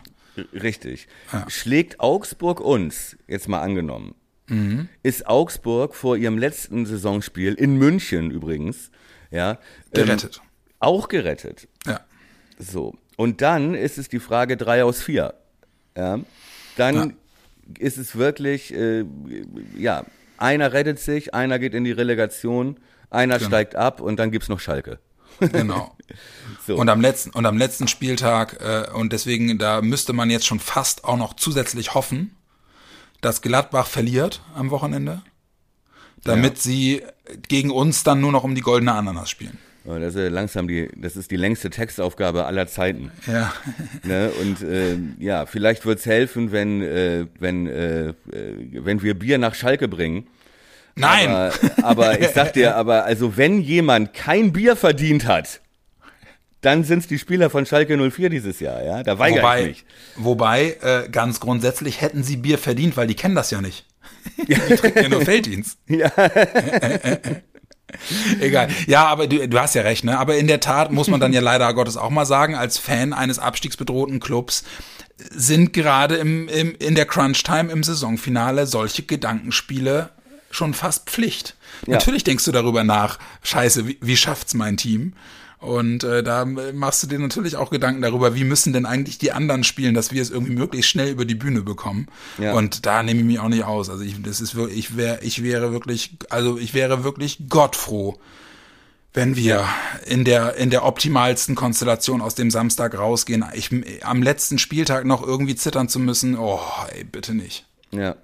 Richtig. 0.53 1.07
Schlägt 1.49 1.99
Augsburg 1.99 2.61
uns, 2.61 3.17
jetzt 3.27 3.49
mal 3.49 3.59
angenommen, 3.61 4.15
ist 5.03 5.27
Augsburg 5.27 5.93
vor 5.93 6.15
ihrem 6.17 6.37
letzten 6.37 6.85
Saisonspiel, 6.85 7.53
in 7.53 7.75
München 7.77 8.31
übrigens, 8.31 8.91
ja, 9.29 9.51
ähm, 9.51 9.57
Gerettet. 9.93 10.41
Auch 10.81 11.07
gerettet. 11.07 11.67
Ja. 11.85 12.01
So. 12.59 12.95
Und 13.17 13.41
dann 13.41 13.75
ist 13.75 13.97
es 13.97 14.09
die 14.09 14.19
Frage 14.19 14.57
drei 14.57 14.83
aus 14.83 15.01
vier. 15.01 15.33
Ja. 15.95 16.19
Dann 16.77 17.15
ist 17.77 17.97
es 17.97 18.15
wirklich, 18.15 18.73
äh, 18.73 19.05
ja, 19.77 20.05
einer 20.37 20.73
rettet 20.73 20.99
sich, 20.99 21.33
einer 21.33 21.59
geht 21.59 21.73
in 21.73 21.83
die 21.83 21.91
Relegation, 21.91 22.77
einer 23.09 23.37
Genau. 23.37 23.47
steigt 23.47 23.75
ab 23.75 24.01
und 24.01 24.17
dann 24.17 24.31
gibt's 24.31 24.49
noch 24.49 24.59
Schalke. 24.59 24.99
Genau. 25.39 25.95
So. 26.67 26.75
Und 26.75 26.89
am 26.89 26.99
letzten 27.01 27.31
und 27.31 27.45
am 27.45 27.57
letzten 27.57 27.87
Spieltag 27.87 28.59
äh, 28.61 28.91
und 28.91 29.13
deswegen 29.13 29.57
da 29.57 29.81
müsste 29.81 30.13
man 30.13 30.29
jetzt 30.29 30.45
schon 30.45 30.59
fast 30.59 31.05
auch 31.05 31.17
noch 31.17 31.35
zusätzlich 31.35 31.93
hoffen, 31.95 32.35
dass 33.21 33.41
Gladbach 33.41 33.87
verliert 33.87 34.41
am 34.53 34.69
Wochenende, 34.69 35.21
damit 36.23 36.59
sie 36.61 37.01
gegen 37.47 37.71
uns 37.71 38.03
dann 38.03 38.19
nur 38.21 38.31
noch 38.31 38.43
um 38.43 38.53
die 38.53 38.61
goldene 38.61 38.93
Ananas 38.93 39.29
spielen. 39.29 39.57
Das 39.83 40.15
ist 40.15 40.31
langsam 40.31 40.67
die, 40.67 40.89
das 40.95 41.15
ist 41.15 41.31
die 41.31 41.37
längste 41.37 41.69
Textaufgabe 41.69 42.45
aller 42.45 42.67
Zeiten. 42.67 43.11
Ja. 43.27 43.53
Ne? 44.03 44.31
Und 44.41 44.61
äh, 44.63 44.97
ja, 45.19 45.45
vielleicht 45.45 45.85
wird's 45.85 46.05
helfen, 46.05 46.51
wenn, 46.51 46.81
äh, 46.81 47.27
wenn, 47.39 47.67
äh, 47.67 48.09
äh, 48.09 48.13
wenn 48.71 49.01
wir 49.01 49.17
Bier 49.17 49.37
nach 49.37 49.53
Schalke 49.53 49.87
bringen. 49.87 50.27
Nein. 50.95 51.29
Aber, 51.29 51.53
aber 51.83 52.19
ich 52.19 52.29
sag 52.29 52.53
dir, 52.53 52.75
aber 52.77 53.05
also 53.05 53.37
wenn 53.37 53.61
jemand 53.61 54.13
kein 54.13 54.53
Bier 54.53 54.75
verdient 54.75 55.25
hat, 55.27 55.61
dann 56.61 56.83
sind's 56.83 57.07
die 57.07 57.19
Spieler 57.19 57.49
von 57.49 57.65
Schalke 57.65 57.97
04 57.97 58.29
dieses 58.29 58.59
Jahr, 58.59 58.83
ja. 58.83 59.03
Da 59.03 59.17
weigere 59.19 59.37
ich 59.37 59.43
wobei, 59.43 59.63
mich. 59.63 59.85
wobei 60.15 60.77
äh, 60.81 61.09
ganz 61.09 61.39
grundsätzlich 61.39 62.01
hätten 62.01 62.23
sie 62.23 62.37
Bier 62.37 62.57
verdient, 62.57 62.97
weil 62.97 63.07
die 63.07 63.15
kennen 63.15 63.35
das 63.35 63.51
ja 63.51 63.61
nicht. 63.61 63.85
Die 64.47 64.53
trinken 64.53 65.03
ja 65.03 65.09
nur 65.09 65.21
Felddienst. 65.21 65.79
Ja. 65.87 66.11
Egal. 68.39 68.69
Ja, 68.87 69.05
aber 69.05 69.27
du, 69.27 69.47
du 69.47 69.59
hast 69.59 69.75
ja 69.75 69.81
recht, 69.81 70.03
ne? 70.03 70.17
Aber 70.17 70.37
in 70.37 70.47
der 70.47 70.59
Tat 70.59 70.91
muss 70.91 71.07
man 71.07 71.19
dann 71.19 71.33
ja 71.33 71.41
leider 71.41 71.73
Gottes 71.73 71.97
auch 71.97 72.09
mal 72.09 72.25
sagen, 72.25 72.55
als 72.55 72.77
Fan 72.77 73.13
eines 73.13 73.39
abstiegsbedrohten 73.39 74.19
Clubs 74.19 74.63
sind 75.29 75.73
gerade 75.73 76.15
im, 76.15 76.47
im, 76.47 76.75
in 76.75 76.95
der 76.95 77.05
Crunch-Time 77.05 77.71
im 77.71 77.83
Saisonfinale 77.83 78.65
solche 78.65 79.03
Gedankenspiele 79.03 80.09
schon 80.49 80.73
fast 80.73 81.09
Pflicht. 81.09 81.55
Ja. 81.85 81.93
Natürlich 81.93 82.23
denkst 82.23 82.45
du 82.45 82.51
darüber 82.51 82.83
nach, 82.83 83.19
scheiße, 83.43 83.87
wie, 83.87 83.97
wie 84.01 84.17
schafft's 84.17 84.53
mein 84.53 84.77
Team? 84.77 85.13
Und 85.61 86.03
äh, 86.03 86.23
da 86.23 86.43
machst 86.43 87.03
du 87.03 87.07
dir 87.07 87.19
natürlich 87.19 87.55
auch 87.55 87.69
Gedanken 87.69 88.01
darüber, 88.01 88.33
wie 88.33 88.43
müssen 88.43 88.73
denn 88.73 88.87
eigentlich 88.87 89.19
die 89.19 89.31
anderen 89.31 89.63
spielen, 89.63 89.93
dass 89.93 90.11
wir 90.11 90.19
es 90.19 90.31
irgendwie 90.31 90.55
möglichst 90.55 90.89
schnell 90.89 91.11
über 91.11 91.23
die 91.23 91.35
Bühne 91.35 91.61
bekommen. 91.61 92.07
Ja. 92.39 92.53
Und 92.53 92.87
da 92.87 93.03
nehme 93.03 93.19
ich 93.19 93.25
mich 93.27 93.39
auch 93.39 93.47
nicht 93.47 93.63
aus. 93.63 93.91
Also 93.91 94.03
ich, 94.03 94.19
das 94.23 94.41
ist 94.41 94.55
wirklich, 94.55 94.79
ich 94.79 94.97
wäre, 94.97 95.19
ich 95.21 95.43
wäre 95.43 95.71
wirklich, 95.71 96.17
also 96.31 96.57
ich 96.57 96.73
wäre 96.73 97.03
wirklich 97.03 97.47
gottfroh, 97.47 98.17
wenn 99.13 99.35
wir 99.35 99.63
in 100.07 100.23
der 100.25 100.55
in 100.55 100.71
der 100.71 100.83
optimalsten 100.83 101.53
Konstellation 101.53 102.21
aus 102.21 102.33
dem 102.33 102.49
Samstag 102.49 102.97
rausgehen. 102.97 103.45
Ich 103.53 103.69
am 104.03 104.23
letzten 104.23 104.57
Spieltag 104.57 105.05
noch 105.05 105.21
irgendwie 105.21 105.55
zittern 105.55 105.89
zu 105.89 105.99
müssen. 105.99 106.39
Oh, 106.39 106.59
ey, 106.95 107.03
bitte 107.03 107.35
nicht. 107.35 107.67
Ja. 107.91 108.15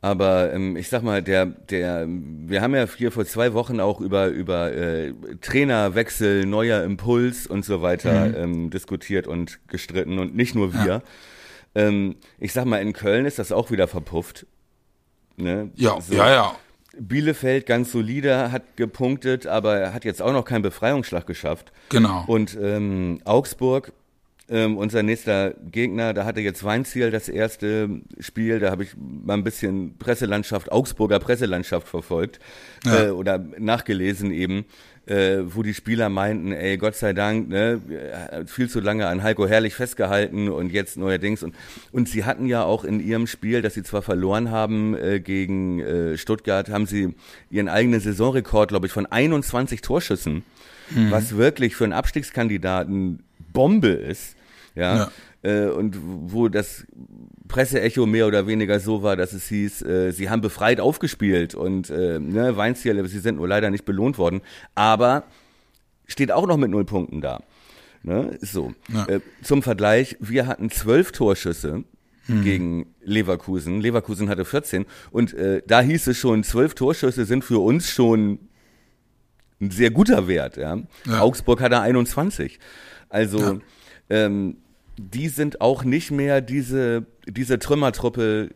Aber 0.00 0.52
ähm, 0.52 0.76
ich 0.76 0.88
sag 0.88 1.02
mal, 1.02 1.22
der, 1.22 1.46
der, 1.46 2.06
wir 2.08 2.62
haben 2.62 2.74
ja 2.74 2.86
hier 2.86 3.10
vor 3.10 3.24
zwei 3.26 3.52
Wochen 3.52 3.80
auch 3.80 4.00
über, 4.00 4.28
über 4.28 4.72
äh, 4.72 5.12
Trainerwechsel, 5.40 6.46
neuer 6.46 6.84
Impuls 6.84 7.48
und 7.48 7.64
so 7.64 7.82
weiter 7.82 8.36
ähm, 8.38 8.70
diskutiert 8.70 9.26
und 9.26 9.58
gestritten 9.66 10.18
und 10.18 10.36
nicht 10.36 10.54
nur 10.54 10.72
wir. 10.72 11.02
Ähm, 11.74 12.16
ich 12.38 12.52
sag 12.52 12.64
mal, 12.64 12.80
in 12.80 12.92
Köln 12.92 13.26
ist 13.26 13.38
das 13.38 13.50
auch 13.50 13.70
wieder 13.70 13.88
verpufft. 13.88 14.46
Ne? 15.36 15.70
Ja, 15.74 16.00
So. 16.00 16.14
ja, 16.14 16.30
ja. 16.30 16.56
Bielefeld 17.00 17.66
ganz 17.66 17.92
solide, 17.92 18.50
hat 18.50 18.76
gepunktet, 18.76 19.46
aber 19.46 19.76
er 19.76 19.94
hat 19.94 20.04
jetzt 20.04 20.20
auch 20.20 20.32
noch 20.32 20.44
keinen 20.44 20.62
Befreiungsschlag 20.62 21.26
geschafft. 21.26 21.72
Genau. 21.90 22.24
Und 22.26 22.58
ähm, 22.60 23.20
Augsburg, 23.24 23.92
ähm, 24.50 24.76
unser 24.78 25.02
nächster 25.02 25.54
Gegner, 25.70 26.14
da 26.14 26.24
hatte 26.24 26.40
jetzt 26.40 26.64
Weinziel 26.64 27.10
das 27.10 27.28
erste 27.28 27.88
Spiel, 28.18 28.60
da 28.60 28.70
habe 28.70 28.84
ich 28.84 28.90
mal 28.96 29.34
ein 29.34 29.44
bisschen 29.44 29.98
Presselandschaft, 29.98 30.72
Augsburger 30.72 31.18
Presselandschaft 31.18 31.86
verfolgt 31.86 32.40
Ja. 32.84 33.06
äh, 33.06 33.10
oder 33.10 33.38
nachgelesen 33.58 34.30
eben, 34.30 34.64
äh, 35.06 35.38
wo 35.44 35.62
die 35.62 35.74
Spieler 35.74 36.08
meinten, 36.08 36.52
ey, 36.52 36.76
Gott 36.76 36.94
sei 36.94 37.12
Dank, 37.12 37.48
ne, 37.48 37.80
äh, 38.30 38.46
viel 38.46 38.68
zu 38.68 38.80
lange 38.80 39.06
an 39.06 39.22
Heiko 39.22 39.46
Herrlich 39.46 39.74
festgehalten 39.74 40.48
und 40.48 40.70
jetzt 40.72 40.96
neuerdings. 40.96 41.42
Und 41.42 41.54
und 41.92 42.08
sie 42.08 42.24
hatten 42.24 42.46
ja 42.46 42.62
auch 42.62 42.84
in 42.84 43.00
ihrem 43.00 43.26
Spiel, 43.26 43.62
das 43.62 43.74
sie 43.74 43.82
zwar 43.82 44.02
verloren 44.02 44.50
haben 44.50 44.94
äh, 44.96 45.20
gegen 45.20 45.80
äh, 45.80 46.16
Stuttgart, 46.18 46.68
haben 46.70 46.86
sie 46.86 47.14
ihren 47.50 47.68
eigenen 47.68 48.00
Saisonrekord, 48.00 48.68
glaube 48.68 48.86
ich, 48.86 48.92
von 48.92 49.06
21 49.06 49.80
Torschüssen, 49.82 50.42
was 51.10 51.36
wirklich 51.36 51.76
für 51.76 51.84
einen 51.84 51.92
Abstiegskandidaten 51.92 53.22
Bombe 53.52 53.88
ist. 53.88 54.36
Ja. 54.74 55.10
Äh, 55.42 55.66
und 55.66 55.96
wo 56.00 56.48
das 56.48 56.86
Presseecho 57.46 58.06
mehr 58.06 58.26
oder 58.26 58.46
weniger 58.46 58.80
so 58.80 59.02
war, 59.02 59.16
dass 59.16 59.32
es 59.32 59.48
hieß, 59.48 59.82
äh, 59.82 60.12
sie 60.12 60.30
haben 60.30 60.40
befreit 60.40 60.80
aufgespielt 60.80 61.54
und 61.54 61.90
äh, 61.90 62.18
ne, 62.18 62.56
Weinziel, 62.56 63.06
sie 63.08 63.20
sind 63.20 63.36
nur 63.36 63.48
leider 63.48 63.70
nicht 63.70 63.84
belohnt 63.84 64.18
worden, 64.18 64.42
aber 64.74 65.24
steht 66.06 66.32
auch 66.32 66.46
noch 66.46 66.56
mit 66.56 66.70
null 66.70 66.84
Punkten 66.84 67.20
da. 67.20 67.42
Ne? 68.02 68.38
So. 68.40 68.74
Ja. 68.92 69.06
Äh, 69.06 69.20
zum 69.42 69.62
Vergleich, 69.62 70.16
wir 70.20 70.46
hatten 70.46 70.70
zwölf 70.70 71.12
Torschüsse 71.12 71.84
gegen 72.28 72.94
Leverkusen. 73.02 73.80
Leverkusen 73.80 74.28
hatte 74.28 74.44
14 74.44 74.84
und 75.10 75.32
äh, 75.32 75.62
da 75.66 75.80
hieß 75.80 76.08
es 76.08 76.18
schon, 76.18 76.44
zwölf 76.44 76.74
Torschüsse 76.74 77.24
sind 77.24 77.42
für 77.42 77.58
uns 77.58 77.90
schon 77.90 78.38
ein 79.60 79.70
sehr 79.70 79.90
guter 79.90 80.28
Wert. 80.28 80.56
Ja? 80.56 80.78
Ja. 81.06 81.20
Augsburg 81.20 81.60
hatte 81.60 81.80
21. 81.80 82.58
Also 83.08 83.38
Ja. 83.38 83.58
ähm, 84.10 84.56
die 84.98 85.28
sind 85.28 85.60
auch 85.60 85.84
nicht 85.84 86.10
mehr 86.10 86.40
diese, 86.40 87.06
diese 87.26 87.58
Trümmertruppe, 87.58 88.50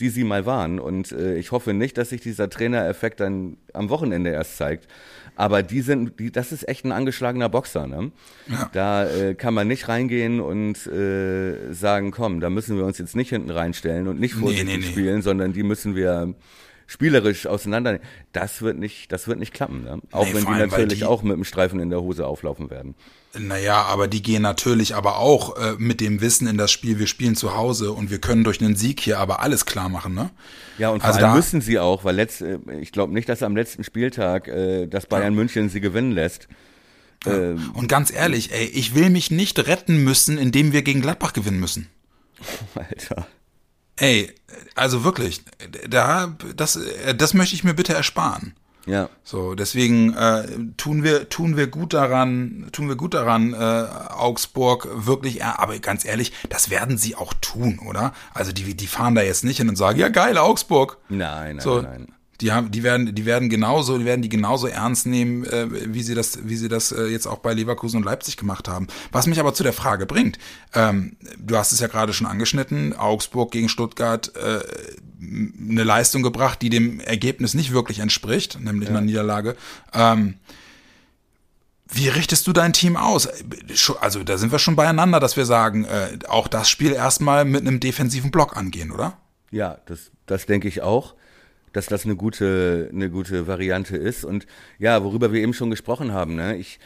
die 0.00 0.10
sie 0.10 0.22
mal 0.22 0.46
waren. 0.46 0.78
Und 0.78 1.10
äh, 1.10 1.36
ich 1.36 1.50
hoffe 1.50 1.74
nicht, 1.74 1.98
dass 1.98 2.10
sich 2.10 2.20
dieser 2.20 2.48
Trainereffekt 2.48 3.18
dann 3.18 3.56
am 3.72 3.90
Wochenende 3.90 4.30
erst 4.30 4.56
zeigt. 4.56 4.86
Aber 5.34 5.62
die 5.64 5.80
sind, 5.80 6.18
die, 6.20 6.30
das 6.30 6.52
ist 6.52 6.68
echt 6.68 6.84
ein 6.84 6.92
angeschlagener 6.92 7.48
Boxer. 7.48 7.86
Ne? 7.88 8.12
Ja. 8.46 8.70
Da 8.72 9.08
äh, 9.10 9.34
kann 9.34 9.54
man 9.54 9.66
nicht 9.66 9.88
reingehen 9.88 10.40
und 10.40 10.86
äh, 10.86 11.72
sagen, 11.72 12.12
komm, 12.12 12.38
da 12.40 12.48
müssen 12.48 12.76
wir 12.76 12.84
uns 12.84 12.98
jetzt 12.98 13.16
nicht 13.16 13.30
hinten 13.30 13.50
reinstellen 13.50 14.06
und 14.06 14.20
nicht 14.20 14.36
Nee, 14.36 14.40
vorsichtig 14.40 14.68
nee, 14.68 14.76
nee. 14.78 14.82
spielen, 14.86 15.22
sondern 15.22 15.52
die 15.52 15.64
müssen 15.64 15.96
wir 15.96 16.32
spielerisch 16.86 17.46
auseinander. 17.46 17.98
Das 18.32 18.62
wird 18.62 18.78
nicht, 18.78 19.10
das 19.12 19.26
wird 19.28 19.38
nicht 19.38 19.52
klappen. 19.52 19.84
Ne? 19.84 20.00
Auch 20.12 20.24
Nee, 20.26 20.34
wenn 20.34 20.42
vor 20.44 20.54
die 20.54 20.60
natürlich 20.60 20.98
die- 21.00 21.04
auch 21.04 21.22
mit 21.22 21.36
dem 21.36 21.44
Streifen 21.44 21.80
in 21.80 21.90
der 21.90 22.00
Hose 22.00 22.26
auflaufen 22.26 22.70
werden. 22.70 22.94
Naja, 23.38 23.82
aber 23.82 24.08
die 24.08 24.22
gehen 24.22 24.42
natürlich 24.42 24.94
aber 24.94 25.18
auch 25.18 25.56
äh, 25.56 25.74
mit 25.78 26.00
dem 26.00 26.20
Wissen 26.20 26.46
in 26.48 26.58
das 26.58 26.72
Spiel, 26.72 26.98
wir 26.98 27.06
spielen 27.06 27.36
zu 27.36 27.54
Hause 27.56 27.92
und 27.92 28.10
wir 28.10 28.18
können 28.20 28.42
durch 28.44 28.60
einen 28.60 28.74
Sieg 28.76 29.00
hier 29.00 29.18
aber 29.18 29.40
alles 29.40 29.64
klar 29.66 29.88
machen, 29.88 30.14
ne? 30.14 30.30
Ja, 30.78 30.90
und 30.90 31.00
vor 31.00 31.08
Also 31.08 31.20
allem 31.20 31.30
da- 31.30 31.36
müssen 31.36 31.60
sie 31.60 31.78
auch, 31.78 32.04
weil 32.04 32.16
letzt, 32.16 32.40
äh, 32.42 32.58
ich 32.80 32.92
glaube 32.92 33.12
nicht, 33.12 33.28
dass 33.28 33.42
am 33.42 33.54
letzten 33.56 33.84
Spieltag 33.84 34.48
äh, 34.48 34.86
das 34.86 35.06
Bayern 35.06 35.34
München 35.34 35.68
sie 35.68 35.80
gewinnen 35.80 36.12
lässt. 36.12 36.48
Ähm, 37.26 37.70
Und 37.74 37.88
ganz 37.88 38.12
ehrlich, 38.12 38.52
ey, 38.52 38.64
ich 38.66 38.94
will 38.94 39.10
mich 39.10 39.30
nicht 39.30 39.58
retten 39.66 40.02
müssen, 40.04 40.38
indem 40.38 40.72
wir 40.72 40.82
gegen 40.82 41.00
Gladbach 41.02 41.32
gewinnen 41.32 41.58
müssen. 41.60 41.88
Alter. 42.74 43.26
Ey, 43.96 44.32
also 44.76 45.02
wirklich, 45.02 45.42
da, 45.88 46.36
das, 46.56 46.76
äh, 46.76 47.14
das 47.14 47.34
möchte 47.34 47.54
ich 47.56 47.64
mir 47.64 47.74
bitte 47.74 47.94
ersparen. 47.94 48.54
Ja. 48.88 49.08
So, 49.22 49.54
deswegen 49.54 50.14
äh, 50.14 50.46
tun 50.76 51.04
wir 51.04 51.28
tun 51.28 51.56
wir 51.56 51.66
gut 51.66 51.92
daran, 51.92 52.68
tun 52.72 52.88
wir 52.88 52.96
gut 52.96 53.14
daran, 53.14 53.52
äh, 53.52 53.56
Augsburg 53.56 54.88
wirklich, 54.94 55.36
ja, 55.36 55.58
aber 55.58 55.78
ganz 55.78 56.04
ehrlich, 56.04 56.32
das 56.48 56.70
werden 56.70 56.96
sie 56.98 57.14
auch 57.14 57.34
tun, 57.40 57.78
oder? 57.86 58.12
Also 58.34 58.52
die 58.52 58.74
die 58.74 58.86
fahren 58.86 59.14
da 59.14 59.22
jetzt 59.22 59.44
nicht 59.44 59.58
hin 59.58 59.68
und 59.68 59.76
sagen, 59.76 59.98
ja 59.98 60.08
geil 60.08 60.38
Augsburg. 60.38 60.98
Nein, 61.08 61.56
nein, 61.56 61.60
So, 61.60 61.82
nein. 61.82 62.08
die 62.40 62.52
haben, 62.52 62.70
die 62.70 62.82
werden, 62.82 63.14
die 63.14 63.26
werden 63.26 63.48
genauso, 63.50 63.98
die 63.98 64.04
werden 64.04 64.22
die 64.22 64.28
genauso 64.28 64.66
ernst 64.68 65.06
nehmen, 65.06 65.44
äh, 65.44 65.66
wie 65.92 66.02
sie 66.02 66.14
das, 66.14 66.38
wie 66.48 66.56
sie 66.56 66.68
das 66.68 66.92
äh, 66.92 67.04
jetzt 67.06 67.26
auch 67.26 67.38
bei 67.38 67.52
Leverkusen 67.52 67.98
und 67.98 68.04
Leipzig 68.04 68.36
gemacht 68.36 68.68
haben. 68.68 68.86
Was 69.12 69.26
mich 69.26 69.40
aber 69.40 69.54
zu 69.54 69.62
der 69.64 69.72
Frage 69.72 70.06
bringt: 70.06 70.38
ähm, 70.74 71.16
Du 71.38 71.56
hast 71.56 71.72
es 71.72 71.80
ja 71.80 71.88
gerade 71.88 72.12
schon 72.12 72.26
angeschnitten. 72.26 72.94
Augsburg 72.96 73.50
gegen 73.50 73.68
Stuttgart 73.68 74.32
äh, 74.36 74.60
eine 75.70 75.84
Leistung 75.84 76.22
gebracht, 76.22 76.62
die 76.62 76.70
dem 76.70 77.00
Ergebnis 77.00 77.54
nicht 77.54 77.72
wirklich 77.72 77.98
entspricht, 78.00 78.58
nämlich 78.60 78.88
einer 78.88 79.00
Niederlage. 79.00 79.56
Ähm, 79.92 80.34
wie 81.90 82.08
richtest 82.08 82.46
du 82.46 82.52
dein 82.52 82.72
Team 82.72 82.96
aus? 82.96 83.28
Also 84.00 84.22
da 84.22 84.36
sind 84.36 84.52
wir 84.52 84.58
schon 84.58 84.76
beieinander, 84.76 85.20
dass 85.20 85.36
wir 85.36 85.46
sagen, 85.46 85.84
äh, 85.84 86.18
auch 86.28 86.46
das 86.48 86.68
Spiel 86.68 86.92
erstmal 86.92 87.44
mit 87.44 87.62
einem 87.66 87.80
defensiven 87.80 88.30
Block 88.30 88.56
angehen, 88.56 88.90
oder? 88.90 89.16
Ja, 89.50 89.78
das, 89.86 90.10
das 90.26 90.44
denke 90.44 90.68
ich 90.68 90.82
auch, 90.82 91.14
dass 91.72 91.86
das 91.86 92.04
eine 92.04 92.14
gute, 92.16 92.90
eine 92.92 93.08
gute 93.08 93.46
Variante 93.46 93.96
ist. 93.96 94.24
Und 94.24 94.46
ja, 94.78 95.02
worüber 95.02 95.32
wir 95.32 95.40
eben 95.40 95.54
schon 95.54 95.70
gesprochen 95.70 96.12
haben, 96.12 96.34
ne? 96.34 96.56
ich, 96.56 96.78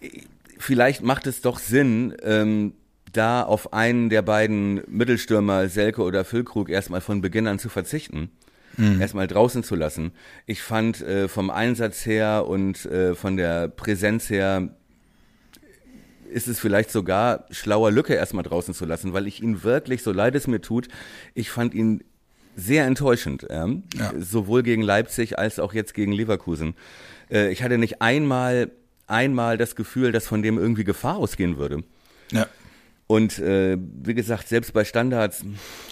ich- 0.00 0.26
vielleicht 0.58 1.02
macht 1.02 1.26
es 1.26 1.40
doch 1.40 1.58
Sinn, 1.58 2.14
ähm, 2.22 2.74
da 3.16 3.42
auf 3.42 3.72
einen 3.72 4.10
der 4.10 4.22
beiden 4.22 4.82
Mittelstürmer, 4.86 5.68
Selke 5.68 6.02
oder 6.02 6.24
Füllkrug, 6.24 6.68
erstmal 6.68 7.00
von 7.00 7.20
Beginn 7.20 7.46
an 7.46 7.58
zu 7.58 7.68
verzichten. 7.68 8.30
Erstmal 9.00 9.28
draußen 9.28 9.62
zu 9.62 9.76
lassen. 9.76 10.12
Ich 10.46 10.62
fand 10.62 11.00
äh, 11.00 11.28
vom 11.28 11.50
Einsatz 11.50 12.06
her 12.06 12.46
und 12.48 12.84
äh, 12.86 13.14
von 13.14 13.36
der 13.36 13.68
Präsenz 13.68 14.28
her 14.30 14.68
ist 16.28 16.48
es 16.48 16.58
vielleicht 16.58 16.90
sogar 16.90 17.46
schlauer, 17.50 17.92
Lücke 17.92 18.14
erstmal 18.14 18.42
draußen 18.42 18.74
zu 18.74 18.84
lassen, 18.84 19.12
weil 19.12 19.28
ich 19.28 19.40
ihn 19.40 19.62
wirklich, 19.62 20.02
so 20.02 20.10
leid 20.10 20.34
es 20.34 20.48
mir 20.48 20.60
tut, 20.60 20.88
ich 21.34 21.50
fand 21.50 21.74
ihn 21.74 22.02
sehr 22.56 22.86
enttäuschend. 22.86 23.46
Ja? 23.48 23.68
Ja. 23.94 24.12
Sowohl 24.18 24.64
gegen 24.64 24.82
Leipzig 24.82 25.38
als 25.38 25.60
auch 25.60 25.72
jetzt 25.72 25.94
gegen 25.94 26.10
Leverkusen. 26.12 26.74
Äh, 27.30 27.52
ich 27.52 27.62
hatte 27.62 27.78
nicht 27.78 28.02
einmal, 28.02 28.72
einmal 29.06 29.56
das 29.56 29.76
Gefühl, 29.76 30.10
dass 30.10 30.26
von 30.26 30.42
dem 30.42 30.58
irgendwie 30.58 30.84
Gefahr 30.84 31.16
ausgehen 31.16 31.58
würde. 31.58 31.84
Ja. 32.32 32.46
Und 33.06 33.38
äh, 33.38 33.76
wie 34.02 34.14
gesagt, 34.14 34.48
selbst 34.48 34.72
bei 34.72 34.84
Standards, 34.84 35.44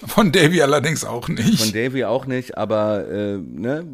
Von 0.07 0.33
Davy 0.33 0.63
allerdings 0.63 1.05
auch 1.05 1.29
nicht. 1.29 1.61
von 1.63 1.73
Davy 1.73 2.05
auch 2.05 2.27
nicht, 2.27 2.57
aber 2.57 3.07
äh, 3.09 3.37
ne, 3.37 3.85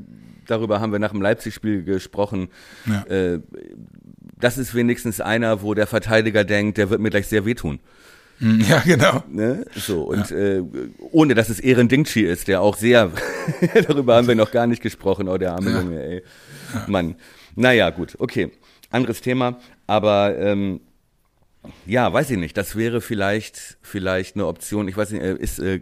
darüber 0.46 0.80
haben 0.80 0.92
wir 0.92 0.98
nach 1.00 1.10
dem 1.10 1.20
Leipzig-Spiel 1.20 1.82
gesprochen. 1.82 2.48
Ja. 2.86 3.02
Äh, 3.04 3.40
das 4.40 4.56
ist 4.56 4.72
wenigstens 4.74 5.20
einer, 5.20 5.62
wo 5.62 5.74
der 5.74 5.88
Verteidiger 5.88 6.44
denkt, 6.44 6.78
der 6.78 6.90
wird 6.90 7.00
mir 7.00 7.10
gleich 7.10 7.26
sehr 7.26 7.44
wehtun. 7.44 7.80
Ja, 8.40 8.78
genau. 8.86 9.24
Ne? 9.28 9.64
So, 9.74 10.02
und 10.04 10.30
äh, 10.30 10.62
ohne 11.10 11.34
dass 11.34 11.48
es 11.48 11.58
Ehren 11.58 11.88
Dingchi 11.88 12.20
ist, 12.22 12.46
der 12.46 12.60
auch 12.60 12.76
sehr, 12.76 13.10
darüber 13.88 14.14
haben 14.14 14.28
wir 14.28 14.36
noch 14.36 14.52
gar 14.52 14.68
nicht 14.68 14.80
gesprochen, 14.80 15.28
oh, 15.28 15.38
der 15.38 15.54
arme 15.54 15.72
Ja. 15.72 15.80
Junge, 15.80 16.02
ey. 16.04 16.22
Mann. 16.86 17.16
Naja, 17.56 17.90
gut, 17.90 18.14
okay. 18.20 18.52
Anderes 18.90 19.22
Thema, 19.22 19.58
aber 19.88 20.38
ähm, 20.38 20.80
ja, 21.86 22.12
weiß 22.12 22.30
ich 22.30 22.38
nicht. 22.38 22.56
Das 22.56 22.76
wäre 22.76 23.00
vielleicht, 23.00 23.78
vielleicht 23.82 24.36
eine 24.36 24.46
Option. 24.46 24.88
Ich 24.88 24.96
weiß 24.96 25.10
nicht, 25.12 25.22
äh, 25.22 25.34
ist, 25.34 25.58
äh, 25.58 25.80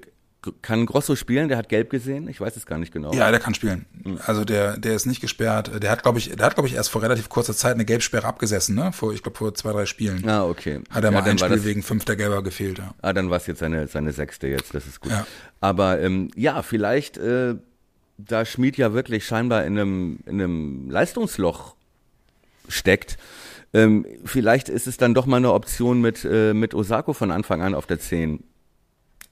kann 0.62 0.87
Grosso 0.87 1.16
spielen? 1.16 1.49
Der 1.49 1.59
hat 1.59 1.68
gelb 1.68 1.90
gesehen? 1.90 2.29
Ich 2.29 2.40
weiß 2.40 2.57
es 2.57 2.66
gar 2.66 2.79
nicht 2.79 2.92
genau. 2.92 3.12
Ja, 3.12 3.31
der 3.31 3.40
kann 3.40 3.55
spielen. 3.55 3.87
Also 4.27 4.44
der, 4.44 4.77
der 4.79 4.94
ist 4.94 5.07
nicht 5.07 5.20
gesperrt. 5.20 5.83
Der 5.83 5.90
hat, 5.90 6.03
glaube 6.03 6.18
ich, 6.18 6.31
der 6.31 6.46
hat, 6.46 6.55
glaube 6.55 6.68
ich, 6.68 6.75
erst 6.75 6.90
vor 6.90 7.03
relativ 7.03 7.29
kurzer 7.29 7.55
Zeit 7.55 7.75
eine 7.75 7.85
Gelbsperre 7.85 8.27
abgesessen, 8.27 8.75
ne? 8.75 8.92
Vor, 8.92 9.12
ich 9.12 9.22
glaube, 9.22 9.38
vor 9.38 9.55
zwei, 9.55 9.72
drei 9.72 9.87
Spielen. 9.87 10.29
Ah, 10.29 10.44
okay. 10.44 10.81
Hat 10.90 11.05
er 11.05 11.12
ja, 11.12 11.20
mal 11.20 11.29
ein 11.29 11.38
Spiel 11.38 11.57
das, 11.57 11.64
wegen 11.64 11.83
fünfter 11.83 12.16
Gelber 12.16 12.42
gefehlt, 12.42 12.79
ja. 12.79 12.94
Ah, 13.03 13.12
dann 13.12 13.31
war 13.31 13.38
es 13.38 13.46
jetzt 13.46 13.59
seine, 13.59 13.88
seine 13.88 14.12
sechste 14.12 14.46
jetzt, 14.46 14.75
das 14.75 14.87
ist 14.87 15.01
gut. 15.01 15.12
Ja. 15.12 15.27
Aber 15.61 16.01
ähm, 16.01 16.31
ja, 16.37 16.62
vielleicht, 16.62 17.18
äh, 17.18 17.57
da 18.18 18.44
Schmied 18.44 18.77
ja 18.77 18.92
wirklich 18.92 19.27
scheinbar 19.27 19.64
in 19.64 19.79
einem, 19.79 20.18
in 20.27 20.40
einem 20.40 20.90
Leistungsloch 20.90 21.75
steckt, 22.68 23.18
ähm, 23.77 24.07
vielleicht 24.25 24.69
ist 24.71 24.87
es 24.87 24.97
dann 24.97 25.12
doch 25.12 25.27
mal 25.27 25.37
eine 25.37 25.53
Option 25.53 26.01
mit, 26.01 26.25
äh, 26.25 26.55
mit 26.55 26.73
Osako 26.75 27.12
von 27.12 27.31
Anfang 27.31 27.61
an 27.61 27.75
auf 27.75 27.87
der 27.87 28.01
10. 28.01 28.43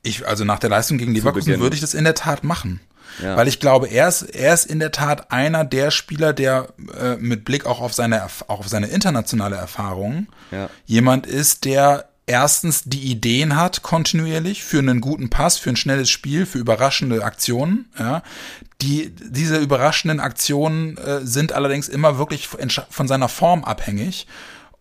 Ich, 0.03 0.27
also 0.27 0.45
nach 0.45 0.59
der 0.59 0.69
Leistung 0.69 0.99
gegen 0.99 1.15
Leverkusen 1.15 1.59
würde 1.61 1.75
ich 1.75 1.81
das 1.81 1.95
in 1.95 2.05
der 2.05 2.15
Tat 2.15 2.45
machen. 2.45 2.81
Ja. 3.23 3.37
Weil 3.37 3.49
ich 3.49 3.59
glaube, 3.59 3.87
er 3.87 4.09
ist, 4.09 4.23
er 4.23 4.53
ist 4.53 4.67
in 4.67 4.81
der 4.81 4.91
Tat 4.93 5.31
einer 5.31 5.65
der 5.65 5.91
Spieler, 5.91 6.33
der 6.35 6.69
äh, 7.01 7.17
mit 7.17 7.45
Blick 7.45 7.65
auch 7.65 7.81
auf 7.81 7.95
seine, 7.95 8.23
auch 8.25 8.61
auf 8.61 8.69
seine 8.69 8.89
internationale 8.89 9.57
Erfahrung 9.57 10.27
Ja. 10.51 10.69
jemand 10.85 11.27
ist, 11.27 11.65
der 11.65 12.09
erstens 12.27 12.85
die 12.85 13.11
Ideen 13.11 13.57
hat, 13.57 13.83
kontinuierlich, 13.83 14.65
für 14.65 14.79
einen 14.79 15.01
guten 15.01 15.31
Pass, 15.31 15.59
für 15.59 15.71
ein 15.71 15.77
schnelles 15.77 16.11
Spiel, 16.11 16.45
für 16.47 16.59
überraschende 16.59 17.23
Aktionen. 17.25 17.91
Ja. 17.99 18.23
Die, 18.83 19.15
diese 19.15 19.59
überraschenden 19.59 20.21
Aktionen 20.21 20.97
äh, 20.99 21.21
sind 21.25 21.53
allerdings 21.53 21.89
immer 21.89 22.19
wirklich 22.19 22.49
von 22.49 23.09
seiner 23.09 23.29
Form 23.29 23.65
abhängig. 23.65 24.27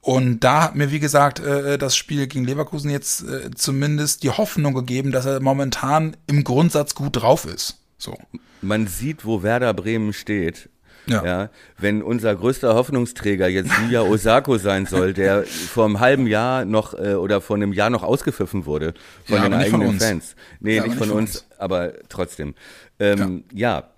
Und 0.02 0.42
da 0.42 0.64
hat 0.64 0.76
mir, 0.76 0.92
wie 0.92 1.00
gesagt, 1.00 1.40
äh, 1.40 1.78
das 1.78 1.96
Spiel 1.96 2.28
gegen 2.28 2.44
Leverkusen 2.44 2.92
jetzt 2.92 3.24
äh, 3.24 3.52
zumindest 3.56 4.24
die 4.24 4.32
Hoffnung 4.32 4.74
gegeben, 4.74 5.14
dass 5.14 5.26
er 5.26 5.40
momentan 5.40 6.18
im 6.28 6.44
Grundsatz 6.44 6.94
gut 6.94 7.16
drauf 7.16 7.46
ist. 7.46 7.80
So. 7.98 8.18
Man 8.62 8.88
sieht, 8.88 9.24
wo 9.24 9.44
Werder 9.44 9.74
Bremen 9.74 10.12
steht. 10.12 10.70
Ja. 11.06 11.26
Ja, 11.26 11.50
wenn 11.78 12.02
unser 12.02 12.34
größter 12.36 12.76
Hoffnungsträger 12.76 13.48
jetzt 13.50 13.70
Yuya 13.84 14.02
Osako 14.04 14.58
sein 14.58 14.86
soll, 14.86 15.14
der 15.14 15.44
vor 15.44 15.86
einem 15.86 16.00
halben 16.00 16.28
Jahr 16.28 16.64
noch 16.64 16.94
äh, 16.94 17.16
oder 17.16 17.42
vor 17.42 17.58
einem 17.58 17.74
Jahr 17.74 17.90
noch 17.90 18.04
ausgepfiffen 18.04 18.66
wurde 18.66 18.94
von 19.26 19.36
Ja, 19.36 19.50
den 19.50 19.58
nicht 19.58 19.70
von 19.70 19.82
eigenen 19.82 19.96
uns. 19.96 20.06
Fans. 20.06 20.36
Nee, 20.62 20.78
Ja, 20.78 20.84
nicht 20.88 20.96
von 20.96 21.12
uns, 21.12 21.46
aber 21.58 21.92
trotzdem. 22.08 22.56
Ähm, 23.00 23.44
ja. 23.54 23.90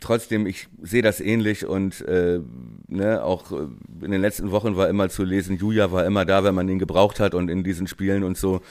trotzdem, 0.00 0.46
ich 0.46 0.68
sehe 0.82 1.02
das 1.02 1.20
ähnlich 1.20 1.66
und 1.66 2.00
äh, 2.02 2.40
ne, 2.88 3.22
auch 3.22 3.52
äh, 3.52 3.66
in 4.02 4.10
den 4.10 4.20
letzten 4.22 4.50
Wochen 4.50 4.76
war 4.76 4.88
immer 4.88 5.08
zu 5.10 5.22
lesen, 5.24 5.58
Julia 5.58 5.92
war 5.92 6.06
immer 6.06 6.24
da, 6.24 6.44
wenn 6.44 6.54
man 6.54 6.68
ihn 6.68 6.78
gebraucht 6.78 7.20
hat 7.20 7.34
und 7.34 7.48
in 7.50 7.62
diesen 7.64 7.86
Spielen 7.88 8.22
und 8.24 8.38
so. 8.38 8.62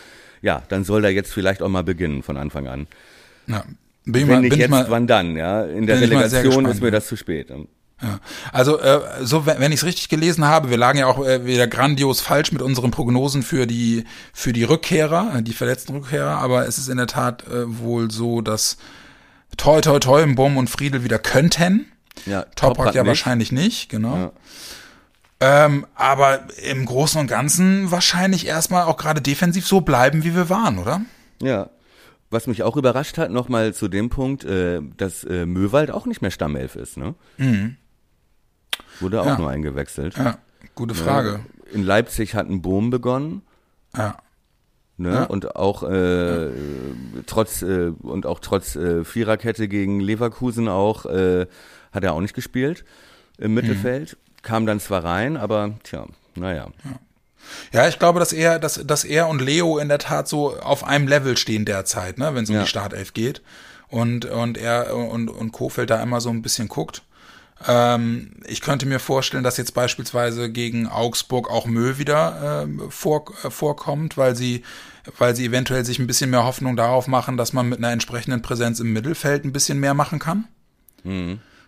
Ja, 0.41 0.63
dann 0.67 0.83
soll 0.83 1.05
er 1.05 1.11
jetzt 1.11 1.31
vielleicht 1.31 1.61
auch 1.61 1.69
mal 1.69 1.83
beginnen 1.83 2.23
von 2.23 2.37
Anfang 2.37 2.67
an. 2.67 2.87
Ja. 3.47 3.63
Bin 4.05 4.23
ich 4.23 4.27
Wenn 4.27 4.33
mal, 4.35 4.41
nicht 4.41 4.49
bin 4.49 4.57
ich 4.57 4.61
jetzt, 4.63 4.69
mal, 4.69 4.85
wann 4.89 5.07
dann? 5.07 5.37
Ja, 5.37 5.63
in 5.63 5.85
der 5.87 5.95
bin 5.95 6.03
ich 6.03 6.09
Relegation 6.11 6.43
gespannt, 6.65 6.67
ist 6.75 6.81
mir 6.81 6.91
das 6.91 7.07
zu 7.07 7.15
spät. 7.15 7.49
Ja. 8.01 8.19
Also 8.51 8.79
äh, 8.79 9.23
so 9.25 9.45
wenn, 9.45 9.71
ich 9.71 9.79
es 9.79 9.85
richtig 9.85 10.09
gelesen 10.09 10.45
habe, 10.45 10.69
wir 10.69 10.77
lagen 10.77 10.99
ja 10.99 11.07
auch 11.07 11.25
äh, 11.25 11.45
wieder 11.45 11.67
grandios 11.67 12.19
falsch 12.19 12.51
mit 12.51 12.61
unseren 12.61 12.91
Prognosen 12.91 13.43
für 13.43 13.65
die 13.65 14.03
für 14.33 14.51
die 14.51 14.63
Rückkehrer, 14.63 15.35
äh, 15.37 15.41
die 15.41 15.53
verletzten 15.53 15.93
Rückkehrer, 15.95 16.37
aber 16.37 16.67
es 16.67 16.77
ist 16.77 16.89
in 16.89 16.97
der 16.97 17.07
Tat 17.07 17.47
äh, 17.47 17.79
wohl 17.79 18.11
so, 18.11 18.41
dass 18.41 18.77
Toi 19.55 19.81
Toi 19.81 19.99
Toi, 19.99 20.25
Bum 20.33 20.57
und 20.57 20.69
Friedel 20.69 21.03
wieder 21.03 21.19
könnten. 21.19 21.85
Ja, 22.25 22.41
Toprak 22.41 22.55
Toprak 22.55 22.95
ja 22.95 23.03
nicht. 23.03 23.07
wahrscheinlich 23.07 23.51
nicht, 23.51 23.89
genau. 23.89 24.17
Ja. 24.17 24.31
Ähm, 25.39 25.85
aber 25.95 26.47
im 26.63 26.85
Großen 26.85 27.19
und 27.19 27.27
Ganzen 27.27 27.91
wahrscheinlich 27.91 28.47
erstmal 28.47 28.83
auch 28.83 28.97
gerade 28.97 29.21
defensiv 29.21 29.67
so 29.67 29.81
bleiben, 29.81 30.23
wie 30.23 30.35
wir 30.35 30.49
waren, 30.49 30.77
oder? 30.77 31.01
Ja. 31.41 31.69
Was 32.29 32.47
mich 32.47 32.63
auch 32.63 32.77
überrascht 32.77 33.17
hat, 33.17 33.29
nochmal 33.29 33.73
zu 33.73 33.89
dem 33.89 34.09
Punkt, 34.09 34.45
äh, 34.45 34.79
dass 34.97 35.23
äh, 35.23 35.45
Möwald 35.45 35.91
auch 35.91 36.05
nicht 36.05 36.21
mehr 36.21 36.31
Stammelf 36.31 36.75
ist, 36.75 36.97
ne? 36.97 37.15
Wurde 39.03 39.21
auch 39.21 39.25
Mhm. 39.25 39.31
Ja. 39.31 39.37
nur 39.37 39.49
eingewechselt. 39.49 40.17
Ja, 40.17 40.37
gute 40.75 40.95
Frage. 40.95 41.39
In 41.71 41.83
Leipzig 41.83 42.33
hat 42.35 42.49
ein 42.49 42.61
Boom 42.61 42.89
begonnen. 42.89 43.41
Ja. 43.95 44.17
Ne? 44.97 45.11
Ja. 45.13 45.23
Und 45.25 45.55
auch 45.55 45.83
äh, 45.83 46.49
trotz 47.25 47.61
äh, 47.63 47.91
und 48.01 48.25
auch 48.25 48.39
trotz 48.39 48.75
äh, 48.75 49.03
Viererkette 49.03 49.67
gegen 49.67 49.99
Leverkusen 49.99 50.67
auch 50.67 51.05
äh, 51.05 51.47
hat 51.91 52.03
er 52.03 52.13
auch 52.13 52.21
nicht 52.21 52.33
gespielt 52.35 52.85
im 53.37 53.53
Mittelfeld. 53.53 54.17
Kam 54.43 54.65
dann 54.65 54.79
zwar 54.79 55.03
rein, 55.03 55.35
aber 55.37 55.71
tja, 55.83 56.05
naja. 56.35 56.67
Ja, 57.71 57.87
ich 57.87 57.97
glaube, 57.99 58.19
dass 58.19 58.33
er, 58.33 58.59
dass, 58.59 58.75
dass 58.85 59.03
er 59.03 59.27
und 59.27 59.41
Leo 59.41 59.77
in 59.79 59.89
der 59.89 59.99
Tat 59.99 60.27
so 60.27 60.55
auf 60.59 60.83
einem 60.83 61.07
Level 61.07 61.37
stehen 61.37 61.65
derzeit, 61.65 62.17
ne, 62.17 62.33
wenn 62.35 62.43
es 62.43 62.49
um 62.49 62.55
Ja. 62.55 62.61
die 62.63 62.67
Startelf 62.69 63.13
geht. 63.13 63.41
Und, 63.89 64.25
und 64.25 64.57
er 64.57 64.95
und, 64.95 65.27
und 65.29 65.51
Kofeld 65.51 65.89
da 65.89 66.01
immer 66.01 66.21
so 66.21 66.29
ein 66.29 66.41
bisschen 66.41 66.67
guckt. 66.67 67.03
Ähm, 67.67 68.31
ich 68.45 68.61
könnte 68.61 68.85
mir 68.85 68.99
vorstellen, 68.99 69.43
dass 69.43 69.57
jetzt 69.57 69.73
beispielsweise 69.73 70.51
gegen 70.51 70.87
Augsburg 70.87 71.49
auch 71.49 71.65
Mö 71.65 71.97
wieder 71.97 72.63
ähm, 72.63 72.81
vor, 72.89 73.25
äh, 73.43 73.49
vorkommt, 73.49 74.17
weil 74.17 74.35
sie, 74.35 74.63
weil 75.17 75.35
sie 75.35 75.45
eventuell 75.45 75.85
sich 75.85 75.99
ein 75.99 76.07
bisschen 76.07 76.29
mehr 76.29 76.43
Hoffnung 76.43 76.75
darauf 76.75 77.07
machen, 77.07 77.37
dass 77.37 77.53
man 77.53 77.69
mit 77.69 77.79
einer 77.79 77.91
entsprechenden 77.91 78.41
Präsenz 78.41 78.79
im 78.79 78.93
Mittelfeld 78.93 79.45
ein 79.45 79.53
bisschen 79.53 79.79
mehr 79.79 79.93
machen 79.93 80.19
kann. 80.19 80.47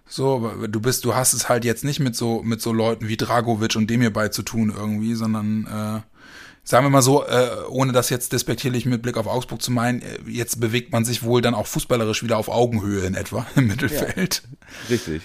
So, 0.08 0.36
aber 0.36 0.68
du 0.68 0.80
bist, 0.80 1.04
du 1.06 1.16
hast 1.16 1.34
es 1.34 1.50
halt 1.50 1.66
jetzt 1.66 1.84
nicht 1.84 2.00
mit 2.00 2.16
so, 2.16 2.44
mit 2.44 2.62
so 2.62 2.72
Leuten 2.72 3.08
wie 3.08 3.18
Dragovic 3.18 3.76
und 3.76 3.90
dem 3.90 4.02
hierbei 4.02 4.30
zu 4.30 4.44
tun 4.44 4.72
irgendwie, 4.76 5.16
sondern 5.16 5.66
äh, 5.66 6.16
sagen 6.64 6.86
wir 6.86 6.90
mal 6.90 7.02
so, 7.02 7.26
äh, 7.26 7.50
ohne 7.70 7.92
das 7.92 8.10
jetzt 8.10 8.34
despektierlich 8.34 8.86
mit 8.86 9.02
Blick 9.02 9.18
auf 9.18 9.28
Augsburg 9.28 9.62
zu 9.62 9.72
meinen, 9.72 10.02
äh, 10.02 10.20
jetzt 10.28 10.60
bewegt 10.60 10.92
man 10.92 11.06
sich 11.06 11.24
wohl 11.24 11.42
dann 11.42 11.56
auch 11.56 11.68
fußballerisch 11.68 12.24
wieder 12.24 12.38
auf 12.38 12.50
Augenhöhe 12.50 13.06
in 13.06 13.16
etwa 13.16 13.48
im 13.56 13.68
Mittelfeld. 13.68 14.44
Richtig. 14.90 15.24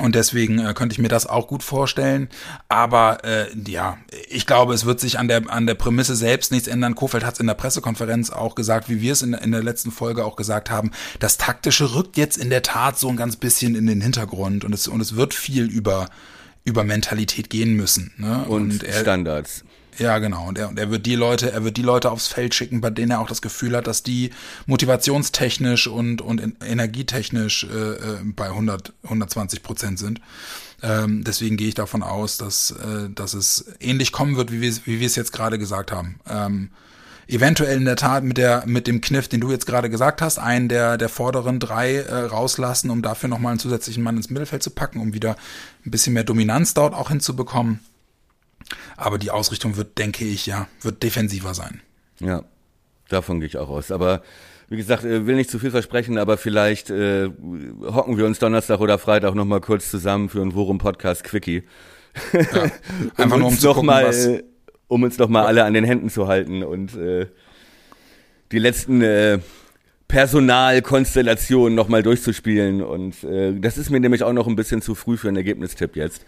Und 0.00 0.14
deswegen 0.14 0.58
äh, 0.58 0.74
könnte 0.74 0.94
ich 0.94 0.98
mir 0.98 1.08
das 1.08 1.26
auch 1.26 1.46
gut 1.46 1.62
vorstellen. 1.62 2.28
Aber 2.68 3.24
äh, 3.24 3.46
ja, 3.66 3.98
ich 4.28 4.46
glaube, 4.46 4.74
es 4.74 4.84
wird 4.84 5.00
sich 5.00 5.18
an 5.18 5.28
der, 5.28 5.50
an 5.50 5.66
der 5.66 5.74
Prämisse 5.74 6.16
selbst 6.16 6.52
nichts 6.52 6.68
ändern. 6.68 6.94
Kofeld 6.94 7.24
hat 7.24 7.34
es 7.34 7.40
in 7.40 7.46
der 7.46 7.54
Pressekonferenz 7.54 8.30
auch 8.30 8.54
gesagt, 8.54 8.88
wie 8.88 9.00
wir 9.00 9.12
es 9.12 9.22
in, 9.22 9.34
in 9.34 9.52
der 9.52 9.62
letzten 9.62 9.90
Folge 9.90 10.24
auch 10.24 10.36
gesagt 10.36 10.70
haben. 10.70 10.90
Das 11.18 11.38
Taktische 11.38 11.94
rückt 11.94 12.16
jetzt 12.16 12.36
in 12.36 12.50
der 12.50 12.62
Tat 12.62 12.98
so 12.98 13.08
ein 13.08 13.16
ganz 13.16 13.36
bisschen 13.36 13.74
in 13.74 13.86
den 13.86 14.00
Hintergrund 14.00 14.64
und 14.64 14.74
es, 14.74 14.88
und 14.88 15.00
es 15.00 15.16
wird 15.16 15.34
viel 15.34 15.64
über, 15.66 16.08
über 16.64 16.84
Mentalität 16.84 17.50
gehen 17.50 17.74
müssen. 17.74 18.12
Ne? 18.16 18.44
Und, 18.44 18.82
er, 18.82 19.00
Standards. 19.00 19.64
Ja, 20.00 20.18
genau. 20.18 20.48
Und 20.48 20.58
er, 20.58 20.68
und 20.70 20.78
er 20.78 20.90
wird 20.90 21.04
die 21.06 21.14
Leute, 21.14 21.52
er 21.52 21.62
wird 21.62 21.76
die 21.76 21.82
Leute 21.82 22.10
aufs 22.10 22.26
Feld 22.26 22.54
schicken, 22.54 22.80
bei 22.80 22.88
denen 22.90 23.10
er 23.12 23.20
auch 23.20 23.28
das 23.28 23.42
Gefühl 23.42 23.76
hat, 23.76 23.86
dass 23.86 24.02
die 24.02 24.30
motivationstechnisch 24.66 25.86
und, 25.86 26.22
und 26.22 26.40
en- 26.40 26.56
energietechnisch 26.64 27.64
äh, 27.64 27.92
äh, 27.92 28.18
bei 28.24 28.46
100, 28.46 28.92
120 29.04 29.62
Prozent 29.62 29.98
sind. 29.98 30.20
Ähm, 30.82 31.22
deswegen 31.24 31.58
gehe 31.58 31.68
ich 31.68 31.74
davon 31.74 32.02
aus, 32.02 32.38
dass, 32.38 32.70
äh, 32.70 33.10
dass 33.14 33.34
es 33.34 33.66
ähnlich 33.80 34.10
kommen 34.12 34.36
wird, 34.36 34.50
wie 34.50 34.62
wir 34.62 34.72
wie 34.86 35.00
wir 35.00 35.06
es 35.06 35.16
jetzt 35.16 35.32
gerade 35.32 35.58
gesagt 35.58 35.92
haben. 35.92 36.18
Ähm, 36.26 36.70
eventuell 37.28 37.76
in 37.76 37.84
der 37.84 37.96
Tat 37.96 38.24
mit 38.24 38.38
der 38.38 38.64
mit 38.66 38.86
dem 38.86 39.02
Kniff, 39.02 39.28
den 39.28 39.40
du 39.42 39.50
jetzt 39.50 39.66
gerade 39.66 39.90
gesagt 39.90 40.22
hast, 40.22 40.38
einen 40.38 40.68
der 40.70 40.96
der 40.96 41.10
vorderen 41.10 41.60
drei 41.60 41.96
äh, 41.96 42.14
rauslassen, 42.24 42.88
um 42.88 43.02
dafür 43.02 43.28
nochmal 43.28 43.50
einen 43.50 43.60
zusätzlichen 43.60 44.02
Mann 44.02 44.16
ins 44.16 44.30
Mittelfeld 44.30 44.62
zu 44.62 44.70
packen, 44.70 45.00
um 45.00 45.12
wieder 45.12 45.36
ein 45.84 45.90
bisschen 45.90 46.14
mehr 46.14 46.24
Dominanz 46.24 46.72
dort 46.72 46.94
auch 46.94 47.10
hinzubekommen. 47.10 47.80
Aber 49.00 49.16
die 49.16 49.30
Ausrichtung 49.30 49.76
wird, 49.76 49.96
denke 49.96 50.26
ich, 50.26 50.44
ja, 50.44 50.68
wird 50.82 51.02
defensiver 51.02 51.54
sein. 51.54 51.80
Ja, 52.20 52.44
davon 53.08 53.40
gehe 53.40 53.46
ich 53.46 53.56
auch 53.56 53.70
aus. 53.70 53.90
Aber 53.90 54.22
wie 54.68 54.76
gesagt, 54.76 55.04
äh, 55.04 55.26
will 55.26 55.36
nicht 55.36 55.50
zu 55.50 55.58
viel 55.58 55.70
versprechen, 55.70 56.18
aber 56.18 56.36
vielleicht 56.36 56.90
äh, 56.90 57.30
hocken 57.82 58.18
wir 58.18 58.26
uns 58.26 58.38
Donnerstag 58.38 58.78
oder 58.80 58.98
Freitag 58.98 59.34
noch 59.34 59.46
mal 59.46 59.62
kurz 59.62 59.90
zusammen 59.90 60.28
für 60.28 60.42
ein 60.42 60.54
Worum 60.54 60.76
Podcast 60.76 61.24
Quickie. 61.24 61.62
Ja. 62.32 62.42
Einfach 63.16 63.38
nur 63.38 63.46
um 63.46 63.52
uns 63.52 63.60
zu 63.60 63.68
noch 63.68 63.74
gucken, 63.76 63.86
mal, 63.86 64.06
was. 64.06 64.26
äh, 64.26 64.42
um 64.86 65.02
uns 65.02 65.16
noch 65.16 65.30
mal 65.30 65.46
alle 65.46 65.64
an 65.64 65.72
den 65.72 65.84
Händen 65.84 66.10
zu 66.10 66.28
halten 66.28 66.62
und 66.62 66.94
äh, 66.94 67.26
die 68.52 68.58
letzten 68.58 69.00
äh, 69.00 69.38
Personalkonstellationen 70.08 71.74
noch 71.74 71.88
mal 71.88 72.02
durchzuspielen. 72.02 72.82
Und 72.82 73.24
äh, 73.24 73.54
das 73.58 73.78
ist 73.78 73.88
mir 73.88 74.00
nämlich 74.00 74.24
auch 74.24 74.34
noch 74.34 74.46
ein 74.46 74.56
bisschen 74.56 74.82
zu 74.82 74.94
früh 74.94 75.16
für 75.16 75.28
einen 75.28 75.38
Ergebnistipp 75.38 75.96
jetzt. 75.96 76.26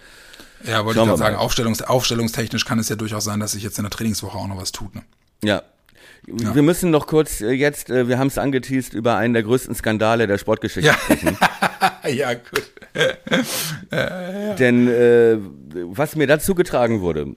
Ja, 0.65 0.85
wollte 0.85 0.99
Schauen 0.99 1.09
ich 1.09 1.11
gerade 1.11 1.19
sagen. 1.19 1.37
Aufstellungs, 1.37 1.83
aufstellungstechnisch 1.83 2.65
kann 2.65 2.79
es 2.79 2.89
ja 2.89 2.97
durchaus 2.97 3.25
sein, 3.25 3.41
dass 3.41 3.53
sich 3.53 3.63
jetzt 3.63 3.79
in 3.79 3.85
der 3.85 3.91
Trainingswoche 3.91 4.37
auch 4.39 4.47
noch 4.47 4.61
was 4.61 4.73
tut. 4.73 4.95
Ne? 4.95 5.03
Ja. 5.43 5.63
Wir 6.25 6.63
müssen 6.63 6.91
noch 6.91 7.09
kurz 7.09 7.41
äh, 7.41 7.51
jetzt, 7.51 7.91
äh, 7.91 8.07
wir 8.07 8.19
haben 8.19 8.29
es 8.29 8.39
angeteased, 8.39 8.95
über 8.95 9.17
einen 9.17 9.35
der 9.35 9.43
größten 9.43 9.75
Skandale 9.75 10.27
der 10.29 10.39
Sportgeschichte 10.39 10.89
Ja. 10.89 10.95
sprechen. 10.95 11.37
ja, 12.17 12.35
gut. 12.35 12.71
Denn 14.59 14.89
äh, 14.89 15.39
was 15.91 16.15
mir 16.17 16.27
dazu 16.27 16.55
getragen 16.55 17.01
wurde, 17.01 17.35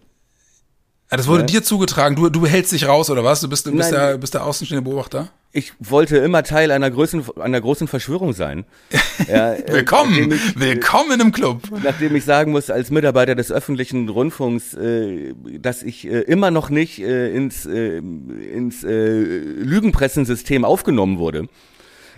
Ja, 1.11 1.17
das 1.17 1.27
wurde 1.27 1.45
dir 1.45 1.63
zugetragen. 1.63 2.15
Du, 2.15 2.29
du 2.29 2.45
hältst 2.45 2.71
dich 2.73 2.87
raus, 2.87 3.09
oder 3.09 3.23
was? 3.23 3.41
Du 3.41 3.49
bist, 3.49 3.65
du 3.65 3.71
bist, 3.71 3.91
Nein. 3.91 3.99
der, 3.99 4.17
bist 4.17 4.33
der 4.33 4.45
außenstehende 4.45 4.87
Beobachter? 4.87 5.29
Ich 5.55 5.71
wollte 5.79 6.17
immer 6.17 6.43
Teil 6.43 6.69
einer 6.69 6.91
großen, 6.91 7.23
einer 7.39 7.61
großen 7.61 7.87
Verschwörung 7.87 8.33
sein. 8.33 8.65
Ja, 9.29 9.55
Willkommen! 9.67 10.33
ich, 10.33 10.59
Willkommen 10.59 11.21
im 11.21 11.31
Club! 11.31 11.61
nachdem 11.83 12.17
ich 12.17 12.25
sagen 12.25 12.51
muss, 12.51 12.69
als 12.69 12.91
Mitarbeiter 12.91 13.33
des 13.33 13.49
öffentlichen 13.49 14.09
Rundfunks, 14.09 14.73
äh, 14.73 15.33
dass 15.57 15.83
ich 15.83 16.05
äh, 16.05 16.19
immer 16.19 16.51
noch 16.51 16.69
nicht 16.69 16.99
äh, 16.99 17.33
ins, 17.33 17.65
äh, 17.65 17.99
ins 17.99 18.83
äh, 18.83 18.89
Lügenpressensystem 18.89 20.65
aufgenommen 20.65 21.17
wurde. 21.17 21.47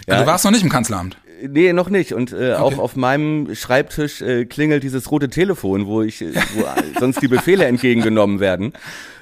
Ja. 0.07 0.21
Du 0.21 0.25
warst 0.25 0.43
noch 0.43 0.51
nicht 0.51 0.63
im 0.63 0.69
Kanzleramt. 0.69 1.17
Nee, 1.41 1.73
noch 1.73 1.89
nicht. 1.89 2.13
Und 2.13 2.33
äh, 2.33 2.53
auch 2.53 2.77
auf 2.77 2.95
meinem 2.95 3.53
Schreibtisch 3.55 4.21
äh, 4.21 4.45
klingelt 4.45 4.83
dieses 4.83 5.11
rote 5.11 5.29
Telefon, 5.29 5.85
wo 5.87 6.01
ich, 6.01 6.21
äh, 6.21 6.33
wo 6.55 6.65
sonst 6.99 7.21
die 7.21 7.27
Befehle 7.27 7.65
entgegengenommen 7.65 8.39
werden 8.39 8.73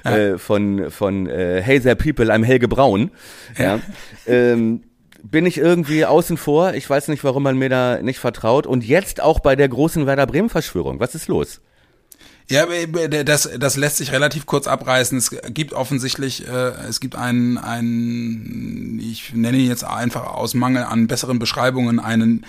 äh, 0.04 0.38
von 0.38 0.90
von 0.90 1.26
äh, 1.26 1.60
Hey 1.62 1.80
there 1.80 1.96
people, 1.96 2.32
I'm 2.32 2.44
Helge 2.44 2.68
Braun. 2.68 3.10
Ja. 3.58 3.80
Ähm, 4.26 4.82
bin 5.22 5.46
ich 5.46 5.58
irgendwie 5.58 6.04
außen 6.04 6.36
vor. 6.36 6.74
Ich 6.74 6.88
weiß 6.88 7.08
nicht, 7.08 7.24
warum 7.24 7.42
man 7.42 7.58
mir 7.58 7.68
da 7.68 8.00
nicht 8.00 8.18
vertraut. 8.18 8.66
Und 8.66 8.84
jetzt 8.84 9.20
auch 9.20 9.40
bei 9.40 9.56
der 9.56 9.68
großen 9.68 10.06
Werder 10.06 10.26
Bremen 10.26 10.48
Verschwörung. 10.48 11.00
Was 11.00 11.14
ist 11.14 11.28
los? 11.28 11.60
Ja, 12.48 12.62
aber 12.62 13.08
das, 13.08 13.50
das 13.58 13.76
lässt 13.76 13.96
sich 13.96 14.12
relativ 14.12 14.46
kurz 14.46 14.68
abreißen. 14.68 15.18
Es 15.18 15.30
gibt 15.48 15.72
offensichtlich, 15.72 16.46
äh, 16.46 16.70
es 16.88 17.00
gibt 17.00 17.16
einen, 17.16 17.58
einen, 17.58 19.00
ich 19.00 19.34
nenne 19.34 19.58
ihn 19.58 19.68
jetzt 19.68 19.84
einfach 19.84 20.26
aus 20.26 20.54
Mangel 20.54 20.84
an 20.84 21.08
besseren 21.08 21.40
Beschreibungen, 21.40 21.98
einen 21.98 22.46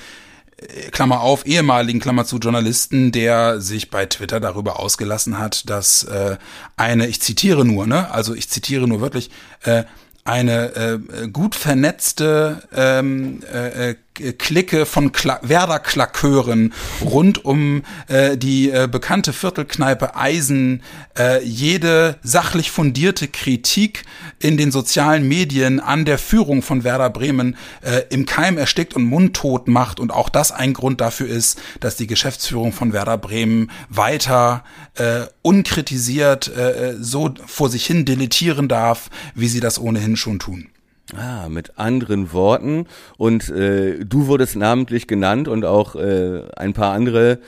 äh, 0.57 0.91
Klammer 0.91 1.21
auf, 1.21 1.47
ehemaligen 1.47 1.99
Klammer 1.99 2.25
zu 2.25 2.37
Journalisten, 2.37 3.11
der 3.11 3.59
sich 3.59 3.89
bei 3.89 4.05
Twitter 4.05 4.39
darüber 4.39 4.79
ausgelassen 4.79 5.39
hat, 5.39 5.67
dass 5.67 6.03
äh, 6.03 6.37
eine, 6.75 7.07
ich 7.07 7.19
zitiere 7.19 7.65
nur, 7.65 7.87
ne, 7.87 8.11
also 8.11 8.35
ich 8.35 8.49
zitiere 8.49 8.87
nur 8.87 9.01
wirklich, 9.01 9.31
äh, 9.63 9.83
eine 10.27 10.75
äh, 10.75 11.27
gut 11.29 11.55
vernetzte 11.55 12.61
ähm, 12.75 13.41
äh, 13.51 13.91
äh, 13.91 13.95
Clique 14.37 14.85
von 14.85 15.11
Kla 15.11 15.39
Werder-Klakeuren 15.43 16.73
rund 17.01 17.45
um 17.45 17.83
äh, 18.07 18.37
die 18.37 18.69
äh, 18.69 18.87
bekannte 18.91 19.33
Viertelkneipe 19.33 20.15
Eisen 20.15 20.83
äh, 21.17 21.43
jede 21.43 22.17
sachlich 22.23 22.71
fundierte 22.71 23.27
Kritik 23.27 24.03
in 24.39 24.57
den 24.57 24.71
sozialen 24.71 25.27
Medien 25.27 25.79
an 25.79 26.05
der 26.05 26.17
Führung 26.17 26.61
von 26.61 26.83
Werder 26.83 27.09
Bremen 27.09 27.55
äh, 27.81 28.03
im 28.09 28.25
Keim 28.25 28.57
erstickt 28.57 28.95
und 28.95 29.05
mundtot 29.05 29.67
macht 29.67 29.99
und 29.99 30.11
auch 30.11 30.29
das 30.29 30.51
ein 30.51 30.73
Grund 30.73 31.01
dafür 31.01 31.27
ist, 31.27 31.59
dass 31.79 31.95
die 31.95 32.07
Geschäftsführung 32.07 32.73
von 32.73 32.93
Werder 32.93 33.17
Bremen 33.17 33.71
weiter 33.89 34.63
äh, 34.95 35.25
unkritisiert 35.41 36.47
äh, 36.47 36.95
so 36.99 37.33
vor 37.45 37.69
sich 37.69 37.85
hin 37.85 38.05
deletieren 38.05 38.67
darf, 38.67 39.09
wie 39.35 39.47
sie 39.47 39.59
das 39.59 39.79
ohnehin 39.79 40.15
schon 40.17 40.39
tun. 40.39 40.69
Ah, 41.15 41.47
mit 41.49 41.77
anderen 41.79 42.33
Worten. 42.33 42.85
Und 43.17 43.49
äh, 43.49 44.03
du 44.03 44.27
wurdest 44.27 44.55
namentlich 44.57 45.07
genannt 45.07 45.47
und 45.47 45.63
auch 45.63 45.95
äh, 45.95 46.41
ein 46.57 46.73
paar 46.73 46.93
andere 46.93 47.39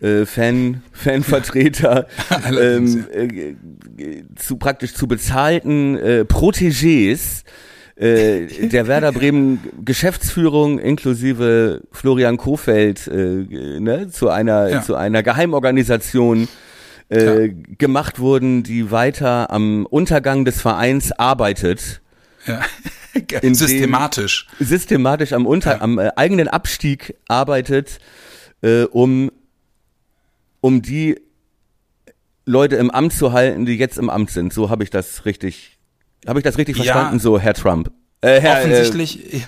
äh, 0.00 0.26
Fan, 0.26 0.82
Fanvertreter 0.92 2.06
ähm, 2.60 3.06
äh, 3.12 3.54
zu 4.34 4.56
praktisch 4.56 4.94
zu 4.94 5.06
bezahlten 5.06 5.96
äh, 5.96 6.24
Protégés 6.28 7.44
äh, 7.94 8.46
der 8.68 8.88
Werder 8.88 9.12
Bremen 9.12 9.60
Geschäftsführung 9.84 10.78
inklusive 10.80 11.82
Florian 11.92 12.36
Kofeld 12.38 13.06
äh, 13.06 13.46
ne, 13.80 14.08
zu 14.08 14.28
einer 14.30 14.68
Ja. 14.68 14.82
zu 14.82 14.96
einer 14.96 15.22
Geheimorganisation 15.22 16.48
äh, 17.08 17.50
gemacht 17.78 18.18
wurden, 18.18 18.64
die 18.64 18.90
weiter 18.90 19.50
am 19.50 19.86
Untergang 19.86 20.44
des 20.44 20.60
Vereins 20.60 21.12
arbeitet 21.12 22.00
Ja. 22.46 22.60
Systematisch. 23.54 24.46
systematisch 24.58 25.32
am, 25.32 25.46
Unter 25.46 25.72
Ja. 25.76 25.80
am 25.80 25.98
äh, 25.98 26.10
eigenen 26.16 26.48
Abstieg 26.48 27.14
arbeitet, 27.28 27.98
äh, 28.62 28.82
um, 28.84 29.30
um 30.60 30.82
die 30.82 31.20
Leute 32.44 32.76
im 32.76 32.90
Amt 32.90 33.12
zu 33.12 33.32
halten, 33.32 33.66
die 33.66 33.74
jetzt 33.74 33.98
im 33.98 34.08
Amt 34.10 34.30
sind. 34.30 34.52
So 34.52 34.70
habe 34.70 34.84
ich 34.84 34.90
das 34.90 35.24
richtig, 35.24 35.78
habe 36.26 36.38
ich 36.38 36.44
das 36.44 36.58
richtig 36.58 36.76
Ja. 36.76 36.84
verstanden, 36.84 37.18
so 37.18 37.38
Herr 37.38 37.54
Trump. 37.54 37.90
Äh, 38.20 38.40
Herr, 38.40 38.58
Offensichtlich, 38.58 39.44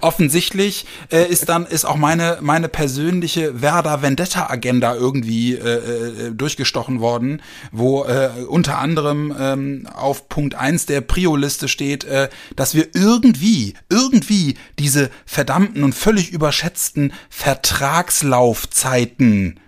Offensichtlich 0.00 0.86
äh, 1.10 1.26
ist 1.26 1.48
dann 1.48 1.66
ist 1.66 1.84
auch 1.84 1.96
meine 1.96 2.38
meine 2.40 2.68
persönliche 2.68 3.60
Werder 3.62 4.02
Vendetta 4.02 4.50
Agenda 4.50 4.94
irgendwie 4.94 5.54
äh, 5.54 6.28
äh, 6.28 6.30
durchgestochen 6.32 7.00
worden, 7.00 7.42
wo 7.70 8.04
äh, 8.04 8.30
unter 8.48 8.78
anderem 8.78 9.34
ähm, 9.38 9.86
auf 9.92 10.28
Punkt 10.28 10.54
eins 10.54 10.86
der 10.86 11.00
Prio-Liste 11.00 11.66
steht, 11.68 12.04
äh, 12.04 12.28
dass 12.56 12.74
wir 12.74 12.88
irgendwie 12.94 13.74
irgendwie 13.90 14.56
diese 14.78 15.10
verdammten 15.26 15.84
und 15.84 15.94
völlig 15.94 16.32
überschätzten 16.32 17.12
Vertragslaufzeiten 17.30 19.60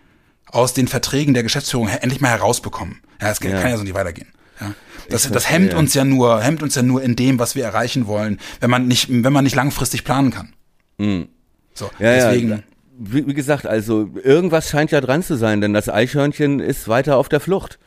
aus 0.47 0.75
den 0.75 0.89
Verträgen 0.89 1.35
der 1.35 1.43
Geschäftsführung 1.43 1.89
endlich 1.89 2.21
mal 2.21 2.31
herausbekommen. 2.31 3.01
Ja, 3.21 3.31
es 3.31 3.41
ja. 3.41 3.61
kann 3.61 3.71
ja 3.71 3.77
so 3.77 3.83
nicht 3.83 3.95
weitergehen. 3.95 4.29
Ja. 4.61 4.75
Das, 5.11 5.31
das 5.31 5.51
hemmt 5.51 5.75
uns 5.75 5.95
ja 5.95 6.05
nur, 6.05 6.41
hemmt 6.41 6.63
uns 6.63 6.75
ja 6.75 6.83
nur 6.83 7.03
in 7.03 7.17
dem, 7.17 7.39
was 7.39 7.55
wir 7.55 7.65
erreichen 7.65 8.07
wollen, 8.07 8.39
wenn 8.61 8.71
man 8.71 8.87
nicht, 8.87 9.09
wenn 9.11 9.33
man 9.33 9.45
nicht 9.45 9.57
langfristig 9.57 10.05
planen 10.05 10.31
kann. 10.31 10.53
Mhm. 10.99 11.29
So, 11.75 11.91
ja, 11.99 12.15
deswegen. 12.15 12.51
Ja. 12.51 12.59
Wie, 12.97 13.27
wie 13.27 13.35
gesagt, 13.35 13.67
also 13.67 14.11
irgendwas 14.23 14.71
scheint 14.71 14.93
ja 14.93 15.01
dran 15.01 15.23
zu 15.23 15.37
sein, 15.37 15.61
denn 15.61 15.73
das 15.75 15.89
Eichhörnchen 15.89 16.61
ist 16.61 16.87
weiter 16.87 17.17
auf 17.17 17.29
der 17.29 17.41
Flucht. 17.41 17.79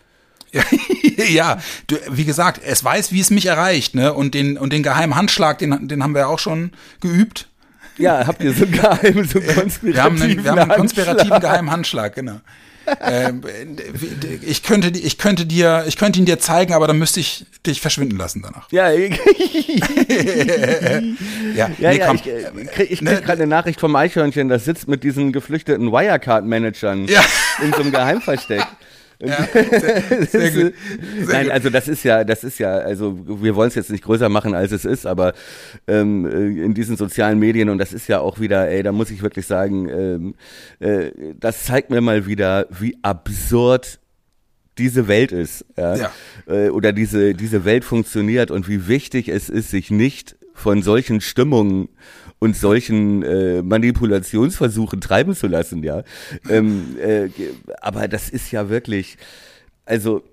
ja, 1.29 1.59
du, 1.87 1.95
wie 2.09 2.25
gesagt, 2.25 2.61
es 2.63 2.83
weiß, 2.83 3.11
wie 3.11 3.21
es 3.21 3.29
mich 3.29 3.45
erreicht, 3.45 3.95
ne? 3.95 4.13
Und 4.13 4.33
den 4.33 4.57
und 4.57 4.73
den 4.73 4.83
geheimen 4.83 5.15
Handschlag, 5.15 5.59
den, 5.59 5.87
den 5.87 6.03
haben 6.03 6.13
wir 6.13 6.27
auch 6.27 6.39
schon 6.39 6.71
geübt. 6.99 7.47
Ja, 7.97 8.27
habt 8.27 8.43
ihr 8.43 8.53
so 8.53 8.67
geheim, 8.67 9.25
so 9.25 9.39
konspirativen 9.41 9.81
wir 9.93 10.03
haben 10.03 10.21
einen, 10.21 10.43
wir 10.43 10.51
haben 10.51 10.59
einen 10.59 10.71
konspirativen 10.71 11.39
geheimen 11.39 11.71
Handschlag, 11.71 12.15
genau 12.15 12.41
ähm, 13.01 13.41
ich 14.41 14.63
könnte, 14.63 14.89
ich 14.89 15.17
könnte 15.17 15.45
dir, 15.45 15.83
ich 15.87 15.97
könnte 15.97 16.19
ihn 16.19 16.25
dir 16.25 16.39
zeigen, 16.39 16.73
aber 16.73 16.87
dann 16.87 16.97
müsste 16.97 17.19
ich 17.19 17.45
dich 17.65 17.81
verschwinden 17.81 18.17
lassen 18.17 18.41
danach. 18.41 18.71
Ja, 18.71 18.89
ja, 18.91 19.07
ja, 21.55 21.69
nee, 21.77 21.97
ja 21.97 22.13
ich, 22.13 22.25
äh, 22.25 22.51
ich 22.55 22.71
krieg, 22.71 23.01
ne? 23.01 23.15
krieg 23.15 23.25
gerade 23.25 23.43
eine 23.43 23.47
Nachricht 23.47 23.79
vom 23.79 23.95
Eichhörnchen, 23.95 24.49
das 24.49 24.65
sitzt 24.65 24.87
mit 24.87 25.03
diesen 25.03 25.31
geflüchteten 25.31 25.91
Wirecard-Managern 25.91 27.07
ja. 27.07 27.21
in 27.61 27.73
so 27.73 27.81
einem 27.81 27.91
Geheimversteck. 27.91 28.65
Ja, 29.19 29.47
sehr, 29.51 30.25
sehr 30.27 30.51
gut. 30.51 30.73
Sehr 31.23 31.33
Nein, 31.33 31.51
also 31.51 31.69
das 31.69 31.87
ist 31.87 32.03
ja, 32.03 32.23
das 32.23 32.43
ist 32.43 32.59
ja, 32.59 32.77
also 32.77 33.17
wir 33.41 33.55
wollen 33.55 33.69
es 33.69 33.75
jetzt 33.75 33.89
nicht 33.89 34.03
größer 34.03 34.29
machen, 34.29 34.53
als 34.53 34.71
es 34.71 34.85
ist, 34.85 35.07
aber 35.07 35.33
ähm, 35.87 36.25
äh, 36.25 36.63
in 36.63 36.73
diesen 36.73 36.97
sozialen 36.97 37.39
Medien 37.39 37.69
und 37.69 37.79
das 37.79 37.93
ist 37.93 38.07
ja 38.07 38.19
auch 38.19 38.39
wieder, 38.39 38.67
ey, 38.69 38.83
da 38.83 38.91
muss 38.91 39.09
ich 39.09 39.23
wirklich 39.23 39.47
sagen, 39.47 39.89
ähm, 39.89 40.35
äh, 40.79 41.33
das 41.39 41.65
zeigt 41.65 41.89
mir 41.89 42.01
mal 42.01 42.27
wieder, 42.27 42.67
wie 42.69 42.97
absurd 43.01 43.99
diese 44.77 45.07
Welt 45.07 45.31
ist, 45.31 45.65
ja, 45.75 45.95
ja. 45.95 46.11
Äh, 46.45 46.69
oder 46.69 46.93
diese 46.93 47.33
diese 47.33 47.65
Welt 47.65 47.83
funktioniert 47.83 48.51
und 48.51 48.69
wie 48.69 48.87
wichtig 48.87 49.29
es 49.29 49.49
ist, 49.49 49.71
sich 49.71 49.89
nicht 49.89 50.35
von 50.53 50.83
solchen 50.83 51.21
Stimmungen 51.21 51.89
und 52.39 52.55
solchen 52.55 53.23
äh, 53.23 53.61
Manipulationsversuchen 53.61 55.01
treiben 55.01 55.35
zu 55.35 55.47
lassen, 55.47 55.83
ja. 55.83 56.03
Ähm, 56.49 56.95
äh, 56.99 57.29
aber 57.81 58.07
das 58.07 58.29
ist 58.29 58.51
ja 58.51 58.69
wirklich, 58.69 59.17
also 59.85 60.23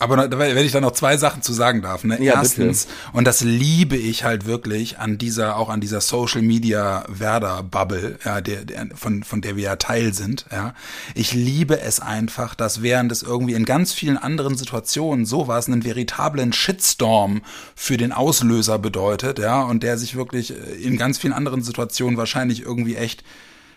aber 0.00 0.30
wenn 0.30 0.64
ich 0.64 0.72
da 0.72 0.80
noch 0.80 0.92
zwei 0.92 1.18
Sachen 1.18 1.42
zu 1.42 1.52
sagen 1.52 1.82
darf. 1.82 2.04
Ne? 2.04 2.22
Ja, 2.22 2.34
Erstens, 2.40 2.86
bitte. 2.86 2.98
und 3.12 3.26
das 3.26 3.42
liebe 3.42 3.96
ich 3.96 4.24
halt 4.24 4.46
wirklich 4.46 4.98
an 4.98 5.18
dieser, 5.18 5.56
auch 5.58 5.68
an 5.68 5.82
dieser 5.82 6.00
Social 6.00 6.40
Media 6.40 7.04
Werder 7.06 7.62
Bubble, 7.62 8.18
ja, 8.24 8.40
der, 8.40 8.64
der, 8.64 8.88
von, 8.94 9.22
von 9.24 9.42
der 9.42 9.56
wir 9.56 9.64
ja 9.64 9.76
Teil 9.76 10.14
sind, 10.14 10.46
ja. 10.50 10.72
Ich 11.14 11.34
liebe 11.34 11.80
es 11.80 12.00
einfach, 12.00 12.54
dass 12.54 12.80
während 12.80 13.12
es 13.12 13.22
irgendwie 13.22 13.52
in 13.52 13.66
ganz 13.66 13.92
vielen 13.92 14.16
anderen 14.16 14.56
Situationen 14.56 15.26
sowas 15.26 15.66
einen 15.66 15.84
veritablen 15.84 16.54
Shitstorm 16.54 17.42
für 17.76 17.98
den 17.98 18.12
Auslöser 18.12 18.78
bedeutet, 18.78 19.38
ja, 19.38 19.60
und 19.60 19.82
der 19.82 19.98
sich 19.98 20.16
wirklich 20.16 20.52
äh, 20.52 20.82
in 20.82 20.96
ganz 20.96 21.18
vielen 21.18 21.34
anderen 21.34 21.62
Situationen 21.62 22.16
wahrscheinlich 22.16 22.62
irgendwie 22.62 22.96
echt 22.96 23.22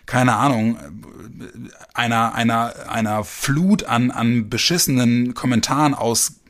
keine 0.06 0.36
Ahnung, 0.36 0.78
einer, 1.94 2.34
einer, 2.34 2.74
einer 2.88 3.24
Flut 3.24 3.84
an, 3.84 4.10
an 4.10 4.48
beschissenen 4.48 5.34
Kommentaren 5.34 5.94
aus 5.94 6.40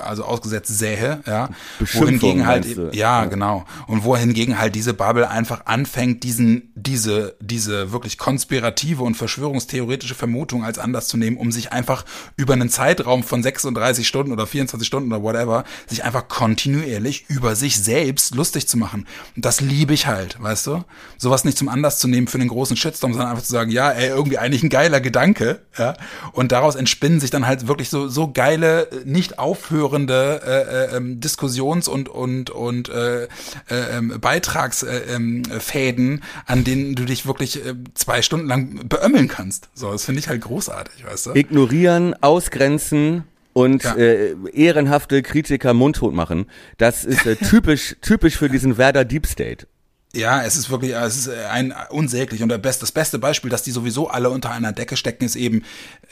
also 0.00 0.24
ausgesetzt 0.24 0.76
sähe, 0.76 1.20
ja, 1.26 1.48
wohingegen 1.78 2.46
halt 2.46 2.66
ja, 2.66 2.90
ja, 2.92 3.24
genau. 3.26 3.64
Und 3.86 4.04
wohingegen 4.04 4.58
halt 4.58 4.74
diese 4.74 4.94
Bubble 4.94 5.30
einfach 5.30 5.66
anfängt 5.66 6.22
diesen 6.22 6.72
diese 6.74 7.36
diese 7.40 7.92
wirklich 7.92 8.18
konspirative 8.18 9.02
und 9.02 9.14
verschwörungstheoretische 9.14 10.14
Vermutung 10.14 10.64
als 10.64 10.78
Anlass 10.78 11.08
zu 11.08 11.16
nehmen, 11.16 11.36
um 11.36 11.52
sich 11.52 11.72
einfach 11.72 12.04
über 12.36 12.54
einen 12.54 12.70
Zeitraum 12.70 13.22
von 13.22 13.42
36 13.42 14.06
Stunden 14.06 14.32
oder 14.32 14.46
24 14.46 14.86
Stunden 14.86 15.12
oder 15.12 15.22
whatever 15.22 15.64
sich 15.86 16.04
einfach 16.04 16.28
kontinuierlich 16.28 17.26
über 17.28 17.56
sich 17.56 17.82
selbst 17.82 18.34
lustig 18.34 18.68
zu 18.68 18.76
machen. 18.76 19.06
Und 19.36 19.44
das 19.44 19.60
liebe 19.60 19.94
ich 19.94 20.06
halt, 20.06 20.42
weißt 20.42 20.66
du? 20.66 20.84
Sowas 21.18 21.44
nicht 21.44 21.58
zum 21.58 21.68
Anlass 21.68 21.98
zu 21.98 22.08
nehmen 22.08 22.26
für 22.26 22.38
einen 22.38 22.48
großen 22.48 22.76
Shitstorm, 22.76 23.12
sondern 23.12 23.30
einfach 23.30 23.44
zu 23.44 23.52
sagen, 23.52 23.70
ja, 23.70 23.90
ey, 23.90 24.08
irgendwie 24.08 24.38
eigentlich 24.38 24.62
ein 24.62 24.68
geiler 24.70 25.00
Gedanke, 25.00 25.60
ja, 25.78 25.94
und 26.32 26.52
daraus 26.52 26.74
entspinnen 26.74 27.20
sich 27.20 27.30
dann 27.30 27.46
halt 27.46 27.68
wirklich 27.68 27.88
so 27.88 28.08
so 28.08 28.32
geile 28.32 28.88
nicht 29.04 29.23
nicht 29.24 29.38
aufhörende 29.38 30.40
äh, 30.44 30.94
äh, 30.94 30.96
ähm, 30.96 31.20
Diskussions- 31.20 31.88
und 31.88 32.08
und 32.08 32.50
und 32.50 32.88
äh, 32.88 33.24
äh, 33.24 33.28
ähm, 33.68 34.20
Beitragsfäden, 34.20 36.18
äh, 36.18 36.20
an 36.46 36.64
denen 36.64 36.94
du 36.94 37.04
dich 37.04 37.26
wirklich 37.26 37.60
zwei 37.94 38.22
Stunden 38.22 38.46
lang 38.46 38.86
beömmeln 38.88 39.28
kannst. 39.28 39.68
So, 39.74 39.90
das 39.90 40.04
finde 40.04 40.20
ich 40.20 40.28
halt 40.28 40.42
großartig, 40.42 41.04
weißt 41.06 41.26
du? 41.26 41.34
Ignorieren, 41.34 42.14
ausgrenzen, 42.22 43.24
und 43.54 43.84
ja. 43.84 43.94
äh, 43.94 44.34
ehrenhafte 44.52 45.22
Kritiker 45.22 45.74
mundtot 45.74 46.12
machen. 46.12 46.46
Das 46.76 47.04
ist 47.04 47.24
äh, 47.24 47.36
typisch 47.50 47.96
typisch 48.02 48.36
für 48.36 48.48
diesen 48.48 48.76
Werder 48.76 49.04
Deep 49.04 49.26
State. 49.26 49.66
Ja, 50.14 50.42
es 50.42 50.56
ist 50.56 50.70
wirklich, 50.70 50.94
es 50.94 51.16
ist 51.16 51.26
äh, 51.26 51.46
ein 51.50 51.74
unsäglich 51.90 52.42
und 52.42 52.48
der 52.48 52.58
best, 52.58 52.82
das 52.82 52.92
beste 52.92 53.18
Beispiel, 53.18 53.50
dass 53.50 53.62
die 53.62 53.72
sowieso 53.72 54.08
alle 54.08 54.30
unter 54.30 54.50
einer 54.50 54.72
Decke 54.72 54.96
stecken, 54.96 55.24
ist 55.24 55.36
eben 55.36 55.64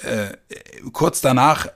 äh, 0.03 0.37
kurz 0.93 1.21
danach 1.21 1.67
äh, 1.67 1.71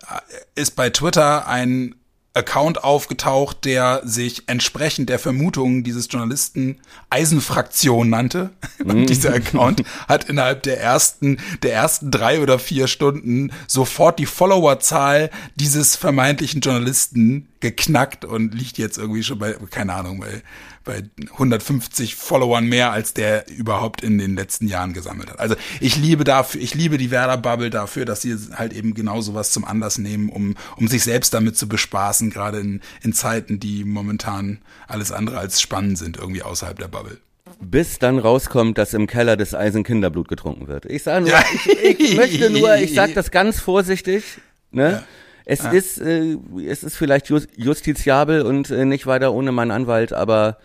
ist 0.55 0.77
bei 0.77 0.91
Twitter 0.91 1.47
ein 1.47 1.95
Account 2.37 2.85
aufgetaucht, 2.85 3.65
der 3.65 4.03
sich 4.05 4.43
entsprechend 4.47 5.09
der 5.09 5.19
Vermutungen 5.19 5.85
dieses 5.85 6.09
Journalisten 6.11 6.79
Eisenfraktion 7.09 8.11
nannte. 8.11 8.51
Und 8.85 9.01
mhm. 9.01 9.07
dieser 9.07 9.33
Account 9.33 9.83
hat 10.07 10.25
innerhalb 10.25 10.63
der 10.63 10.81
ersten, 10.81 11.39
der 11.63 11.73
ersten 11.73 12.11
drei 12.11 12.41
oder 12.41 12.59
vier 12.59 12.89
Stunden 12.89 13.53
sofort 13.67 14.19
die 14.19 14.27
Followerzahl 14.27 15.31
dieses 15.55 15.97
vermeintlichen 15.97 16.61
Journalisten 16.61 17.49
geknackt 17.61 18.25
und 18.27 18.55
liegt 18.55 18.77
jetzt 18.77 18.99
irgendwie 18.99 19.23
schon 19.23 19.39
bei, 19.39 19.55
keine 19.71 19.95
Ahnung, 19.95 20.21
bei 20.21 20.43
bei 20.87 21.03
150 21.33 22.15
Followern 22.15 22.65
mehr, 22.65 22.93
als 22.93 23.13
der 23.13 23.51
überhaupt 23.51 24.03
in 24.03 24.17
den 24.17 24.37
letzten 24.37 24.69
Jahren 24.69 24.95
gesammelt 24.95 25.29
hat. 25.31 25.41
Also 25.41 25.57
ich 25.81 25.97
liebe 25.97 26.25
dafür, 26.25 26.63
ich 26.63 26.75
liebe 26.75 26.97
die 26.97 27.11
Werder-Bubble 27.11 27.69
dafür, 27.69 28.07
dass 28.07 28.23
sie 28.23 28.35
halt 28.55 28.73
eben 28.73 28.95
genau 28.95 29.21
sowas 29.21 29.51
zum 29.51 29.67
Anlass 29.67 29.99
nehmen, 29.99 30.31
um, 30.31 30.57
um 30.77 30.89
sich 30.89 31.03
selbst 31.03 31.35
damit 31.35 31.59
zu 31.59 31.69
bespaßen, 31.69 32.31
gerade 32.31 32.61
in, 32.61 32.81
in 33.03 33.13
Zeiten, 33.13 33.61
die 33.61 33.85
momentan 33.85 34.61
alles 34.87 35.13
andere 35.13 35.39
als 35.39 35.61
spannend 35.61 35.99
sind, 35.99 36.17
irgendwie 36.17 36.43
außerhalb 36.43 36.79
der 36.79 36.89
Bubble 36.89 37.19
bis 37.59 37.99
dann 37.99 38.19
rauskommt, 38.19 38.77
dass 38.77 38.93
im 38.93 39.07
Keller 39.07 39.37
des 39.37 39.55
Eisen 39.55 39.83
Kinderblut 39.83 40.29
getrunken 40.29 40.69
wird. 40.69 40.85
Ich 40.85 41.05
sage 41.05 41.23
nur, 41.23 41.31
ja. 41.31 41.45
ich, 41.55 42.01
ich, 42.01 42.17
möchte 42.17 42.51
nur, 42.51 42.77
ich 42.77 42.93
sage 42.93 43.15
das 43.15 43.31
ganz 43.31 43.61
vorsichtig, 43.61 44.25
ne? 44.73 44.91
Ja. 44.91 45.05
Es 45.49 45.63
ja. 45.63 45.71
ist, 45.71 45.99
äh, 46.01 46.37
es 46.67 46.83
ist 46.83 46.97
vielleicht 46.97 47.29
justiziabel 47.29 48.43
und 48.43 48.71
äh, 48.71 48.85
nicht 48.85 49.07
weiter 49.07 49.33
ohne 49.33 49.53
meinen 49.53 49.71
Anwalt, 49.71 50.13
aber 50.13 50.59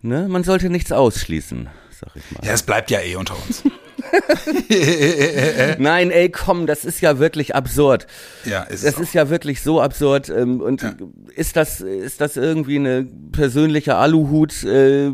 ne, 0.00 0.26
man 0.28 0.44
sollte 0.44 0.70
nichts 0.70 0.92
ausschließen, 0.92 1.68
sag 1.90 2.16
ich 2.16 2.30
mal. 2.32 2.46
Ja, 2.46 2.54
es 2.54 2.62
bleibt 2.62 2.90
ja 2.90 3.00
eh 3.00 3.16
unter 3.16 3.36
uns. 3.46 3.62
Nein, 5.78 6.10
ey, 6.10 6.30
komm, 6.30 6.66
das 6.66 6.84
ist 6.86 7.00
ja 7.02 7.18
wirklich 7.18 7.54
absurd. 7.54 8.06
Ja, 8.44 8.62
ist 8.62 8.84
Das 8.84 8.98
ist 8.98 9.14
ja 9.14 9.28
wirklich 9.30 9.62
so 9.62 9.80
absurd. 9.80 10.28
Ähm, 10.28 10.60
und 10.60 10.82
ja. 10.82 10.94
ist 11.34 11.56
das, 11.56 11.80
ist 11.80 12.20
das 12.20 12.36
irgendwie 12.36 12.76
eine 12.76 13.06
persönliche 13.32 13.96
Aluhut? 13.96 14.64
Äh, 14.64 15.12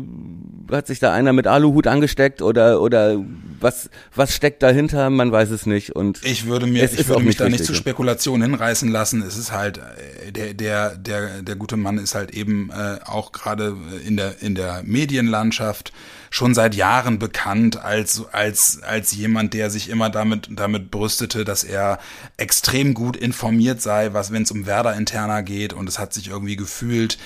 hat 0.71 0.87
sich 0.87 0.99
da 0.99 1.13
einer 1.13 1.33
mit 1.33 1.47
Aluhut 1.47 1.87
angesteckt 1.87 2.41
oder 2.41 2.81
oder 2.81 3.19
was 3.61 3.89
was 4.15 4.35
steckt 4.35 4.63
dahinter? 4.63 5.09
Man 5.09 5.31
weiß 5.31 5.49
es 5.51 5.65
nicht 5.65 5.95
und 5.95 6.23
ich 6.23 6.45
würde 6.45 6.67
mir 6.67 6.83
ich 6.83 7.07
würde 7.07 7.23
mich 7.23 7.37
da 7.37 7.49
nicht 7.49 7.65
zu 7.65 7.73
Spekulationen 7.73 8.51
hinreißen 8.51 8.89
lassen. 8.89 9.21
Es 9.21 9.37
ist 9.37 9.51
halt 9.51 9.79
äh, 9.79 10.31
der 10.31 10.53
der 10.53 10.95
der 10.95 11.41
der 11.41 11.55
gute 11.55 11.77
Mann 11.77 11.97
ist 11.97 12.15
halt 12.15 12.31
eben 12.31 12.69
äh, 12.71 12.99
auch 13.05 13.31
gerade 13.31 13.75
in 14.05 14.17
der 14.17 14.41
in 14.41 14.55
der 14.55 14.83
Medienlandschaft 14.83 15.93
schon 16.29 16.53
seit 16.53 16.75
Jahren 16.75 17.19
bekannt 17.19 17.81
als 17.81 18.23
als 18.31 18.81
als 18.83 19.11
jemand, 19.13 19.53
der 19.53 19.69
sich 19.69 19.89
immer 19.89 20.09
damit 20.09 20.49
damit 20.51 20.91
brüstete, 20.91 21.43
dass 21.43 21.63
er 21.63 21.99
extrem 22.37 22.93
gut 22.93 23.17
informiert 23.17 23.81
sei, 23.81 24.13
was 24.13 24.31
wenn 24.31 24.43
es 24.43 24.51
um 24.51 24.65
Werder 24.65 24.95
interner 24.95 25.43
geht 25.43 25.73
und 25.73 25.89
es 25.89 25.99
hat 25.99 26.13
sich 26.13 26.29
irgendwie 26.29 26.55
gefühlt 26.55 27.17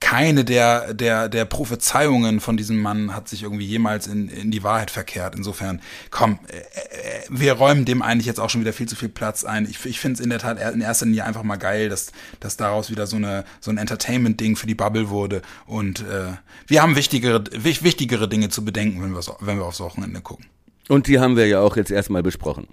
keine 0.00 0.44
der, 0.44 0.94
der, 0.94 1.28
der 1.28 1.44
Prophezeiungen 1.44 2.40
von 2.40 2.56
diesem 2.56 2.80
Mann 2.80 3.14
hat 3.14 3.28
sich 3.28 3.42
irgendwie 3.42 3.66
jemals 3.66 4.06
in, 4.06 4.28
in 4.28 4.50
die 4.50 4.62
Wahrheit 4.62 4.90
verkehrt. 4.90 5.34
Insofern, 5.34 5.80
komm, 6.10 6.38
äh, 6.48 6.56
äh, 6.56 7.22
wir 7.28 7.54
räumen 7.54 7.84
dem 7.84 8.02
eigentlich 8.02 8.26
jetzt 8.26 8.38
auch 8.38 8.50
schon 8.50 8.60
wieder 8.60 8.72
viel 8.72 8.88
zu 8.88 8.96
viel 8.96 9.08
Platz 9.08 9.44
ein. 9.44 9.66
Ich, 9.68 9.84
ich 9.84 9.98
finde 9.98 10.14
es 10.14 10.20
in 10.20 10.30
der 10.30 10.38
Tat 10.38 10.58
in 10.72 10.80
erster 10.80 11.06
Linie 11.06 11.24
einfach 11.24 11.42
mal 11.42 11.56
geil, 11.56 11.88
dass, 11.88 12.12
dass 12.40 12.56
daraus 12.56 12.90
wieder 12.90 13.06
so, 13.06 13.16
eine, 13.16 13.44
so 13.60 13.70
ein 13.70 13.78
Entertainment-Ding 13.78 14.56
für 14.56 14.66
die 14.66 14.74
Bubble 14.74 15.10
wurde. 15.10 15.42
Und 15.66 16.00
äh, 16.00 16.32
wir 16.66 16.82
haben 16.82 16.96
wichtigere, 16.96 17.42
wichtigere 17.52 18.28
Dinge 18.28 18.50
zu 18.50 18.64
bedenken, 18.64 19.02
wenn 19.02 19.12
wir, 19.12 19.20
wenn 19.40 19.58
wir 19.58 19.64
aufs 19.64 19.80
Wochenende 19.80 20.20
gucken. 20.20 20.46
Und 20.88 21.06
die 21.06 21.18
haben 21.18 21.36
wir 21.36 21.46
ja 21.46 21.60
auch 21.60 21.76
jetzt 21.76 21.90
erstmal 21.90 22.22
besprochen. 22.22 22.68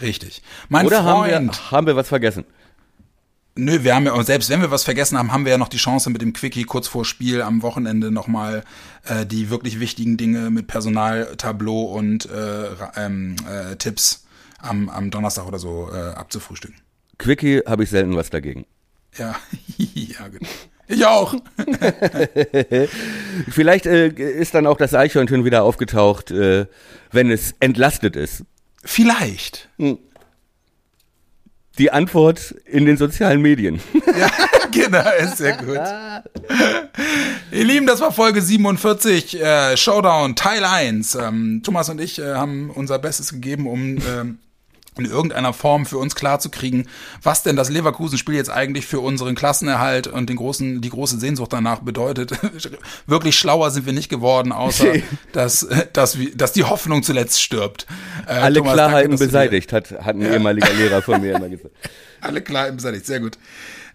Richtig. 0.00 0.42
Mein 0.68 0.86
Oder 0.86 1.02
Freund, 1.02 1.32
haben 1.32 1.46
wir, 1.46 1.70
haben 1.70 1.86
wir 1.86 1.96
was 1.96 2.08
vergessen? 2.08 2.44
Nö, 3.58 3.84
wir 3.84 3.94
haben 3.94 4.04
ja, 4.04 4.22
selbst 4.22 4.50
wenn 4.50 4.60
wir 4.60 4.70
was 4.70 4.84
vergessen 4.84 5.16
haben, 5.16 5.32
haben 5.32 5.46
wir 5.46 5.52
ja 5.52 5.58
noch 5.58 5.68
die 5.68 5.78
Chance 5.78 6.10
mit 6.10 6.20
dem 6.20 6.34
Quickie 6.34 6.64
kurz 6.64 6.88
vor 6.88 7.06
Spiel 7.06 7.40
am 7.40 7.62
Wochenende 7.62 8.10
nochmal 8.10 8.64
äh, 9.04 9.24
die 9.24 9.48
wirklich 9.48 9.80
wichtigen 9.80 10.18
Dinge 10.18 10.50
mit 10.50 10.66
Personaltableau 10.66 11.84
und 11.84 12.26
äh, 12.26 12.66
ähm, 12.96 13.36
äh, 13.48 13.76
Tipps 13.76 14.26
am, 14.58 14.90
am 14.90 15.10
Donnerstag 15.10 15.46
oder 15.46 15.58
so 15.58 15.88
äh, 15.90 15.96
abzufrühstücken. 15.96 16.76
Quickie 17.18 17.62
habe 17.66 17.84
ich 17.84 17.90
selten 17.90 18.14
was 18.14 18.28
dagegen. 18.28 18.66
Ja, 19.16 19.34
ja, 19.78 20.28
genau. 20.28 20.48
Ich 20.88 21.04
auch. 21.04 21.34
Vielleicht 23.48 23.86
äh, 23.86 24.08
ist 24.08 24.54
dann 24.54 24.66
auch 24.66 24.76
das 24.76 24.94
Eichhörnchen 24.94 25.44
wieder 25.44 25.64
aufgetaucht, 25.64 26.30
äh, 26.30 26.66
wenn 27.10 27.30
es 27.30 27.54
entlastet 27.58 28.16
ist. 28.16 28.44
Vielleicht. 28.84 29.68
Hm. 29.78 29.98
Die 31.78 31.90
Antwort 31.90 32.54
in 32.64 32.86
den 32.86 32.96
sozialen 32.96 33.42
Medien. 33.42 33.80
Ja, 34.18 34.30
genau, 34.70 35.04
ist 35.18 35.36
sehr 35.36 35.58
gut. 35.58 35.78
Ihr 37.52 37.64
Lieben, 37.64 37.86
das 37.86 38.00
war 38.00 38.12
Folge 38.12 38.40
47, 38.40 39.38
äh, 39.38 39.76
Showdown, 39.76 40.36
Teil 40.36 40.64
1. 40.64 41.16
Ähm, 41.16 41.60
Thomas 41.62 41.90
und 41.90 42.00
ich 42.00 42.18
äh, 42.18 42.34
haben 42.34 42.70
unser 42.70 42.98
Bestes 42.98 43.30
gegeben, 43.30 43.66
um 43.66 43.98
ähm, 43.98 44.38
in 44.98 45.04
irgendeiner 45.06 45.52
Form 45.52 45.86
für 45.86 45.98
uns 45.98 46.14
klarzukriegen, 46.14 46.88
was 47.22 47.42
denn 47.42 47.56
das 47.56 47.70
Leverkusen-Spiel 47.70 48.34
jetzt 48.34 48.50
eigentlich 48.50 48.86
für 48.86 49.00
unseren 49.00 49.34
Klassenerhalt 49.34 50.06
und 50.06 50.28
den 50.28 50.36
großen, 50.36 50.80
die 50.80 50.90
große 50.90 51.18
Sehnsucht 51.18 51.52
danach 51.52 51.80
bedeutet. 51.80 52.32
Wirklich 53.06 53.38
schlauer 53.38 53.70
sind 53.70 53.86
wir 53.86 53.92
nicht 53.92 54.08
geworden, 54.08 54.52
außer 54.52 54.94
dass, 55.32 55.66
dass, 55.92 56.16
dass 56.34 56.52
die 56.52 56.64
Hoffnung 56.64 57.02
zuletzt 57.02 57.42
stirbt. 57.42 57.86
Äh, 58.26 58.32
Alle 58.32 58.58
Thomas, 58.58 58.74
Klarheiten 58.74 59.10
danke, 59.10 59.24
beseitigt, 59.24 59.72
hat, 59.72 59.90
hat 59.92 60.16
ein 60.16 60.22
ja. 60.22 60.32
ehemaliger 60.32 60.72
Lehrer 60.72 61.02
von 61.02 61.20
mir 61.20 61.36
immer 61.36 61.48
gesagt. 61.48 61.74
Alle 62.20 62.40
Klarheiten 62.40 62.76
beseitigt, 62.76 63.06
sehr 63.06 63.20
gut. 63.20 63.38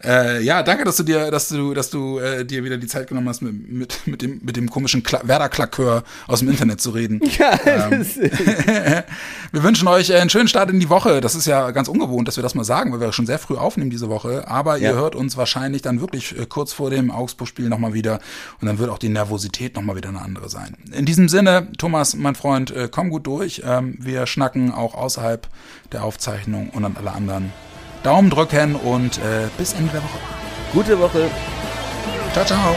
Äh, 0.03 0.41
ja, 0.43 0.63
danke, 0.63 0.83
dass 0.83 0.97
du 0.97 1.03
dir, 1.03 1.31
dass 1.31 1.49
du, 1.49 1.73
dass 1.73 1.89
du 1.89 2.19
äh, 2.19 2.45
dir 2.45 2.63
wieder 2.63 2.77
die 2.77 2.87
Zeit 2.87 3.07
genommen 3.07 3.29
hast, 3.29 3.41
mit, 3.41 3.71
mit, 3.71 4.07
mit 4.07 4.21
dem, 4.21 4.41
mit 4.43 4.55
dem 4.55 4.69
komischen 4.69 5.03
Werder-Klakör 5.03 6.03
aus 6.27 6.39
dem 6.39 6.49
Internet 6.49 6.81
zu 6.81 6.91
reden. 6.91 7.21
Ja, 7.41 7.57
ähm, 7.65 8.05
wir 9.51 9.63
wünschen 9.63 9.87
euch 9.87 10.13
einen 10.13 10.29
schönen 10.29 10.47
Start 10.47 10.69
in 10.69 10.79
die 10.79 10.89
Woche. 10.89 11.21
Das 11.21 11.33
ist 11.33 11.47
ja 11.47 11.71
ganz 11.71 11.87
ungewohnt, 11.87 12.27
dass 12.27 12.35
wir 12.35 12.43
das 12.43 12.55
mal 12.55 12.65
sagen, 12.65 12.91
weil 12.91 12.99
wir 12.99 13.13
schon 13.13 13.25
sehr 13.25 13.39
früh 13.39 13.55
aufnehmen 13.55 13.89
diese 13.89 14.09
Woche. 14.09 14.47
Aber 14.47 14.77
ja. 14.77 14.91
ihr 14.91 14.95
hört 14.95 15.15
uns 15.15 15.37
wahrscheinlich 15.37 15.81
dann 15.81 16.01
wirklich 16.01 16.37
äh, 16.37 16.45
kurz 16.45 16.73
vor 16.73 16.89
dem 16.89 17.09
Augsburg-Spiel 17.09 17.69
nochmal 17.69 17.93
wieder. 17.93 18.19
Und 18.59 18.67
dann 18.67 18.79
wird 18.79 18.89
auch 18.89 18.99
die 18.99 19.09
Nervosität 19.09 19.75
nochmal 19.75 19.95
wieder 19.95 20.09
eine 20.09 20.21
andere 20.21 20.49
sein. 20.49 20.75
In 20.91 21.05
diesem 21.05 21.29
Sinne, 21.29 21.67
Thomas, 21.77 22.15
mein 22.15 22.35
Freund, 22.35 22.71
äh, 22.71 22.89
komm 22.91 23.09
gut 23.09 23.25
durch. 23.25 23.63
Ähm, 23.65 23.95
wir 23.97 24.27
schnacken 24.27 24.71
auch 24.71 24.93
außerhalb 24.93 25.47
der 25.93 26.03
Aufzeichnung 26.03 26.69
und 26.69 26.83
an 26.83 26.95
alle 26.97 27.11
anderen. 27.11 27.51
Daumen 28.03 28.29
drücken 28.29 28.75
und 28.75 29.17
äh, 29.17 29.47
bis 29.57 29.73
Ende 29.73 29.91
der 29.91 30.01
Woche. 30.01 30.19
Gute 30.73 30.99
Woche. 30.99 31.29
Ciao, 32.33 32.45
ciao. 32.45 32.75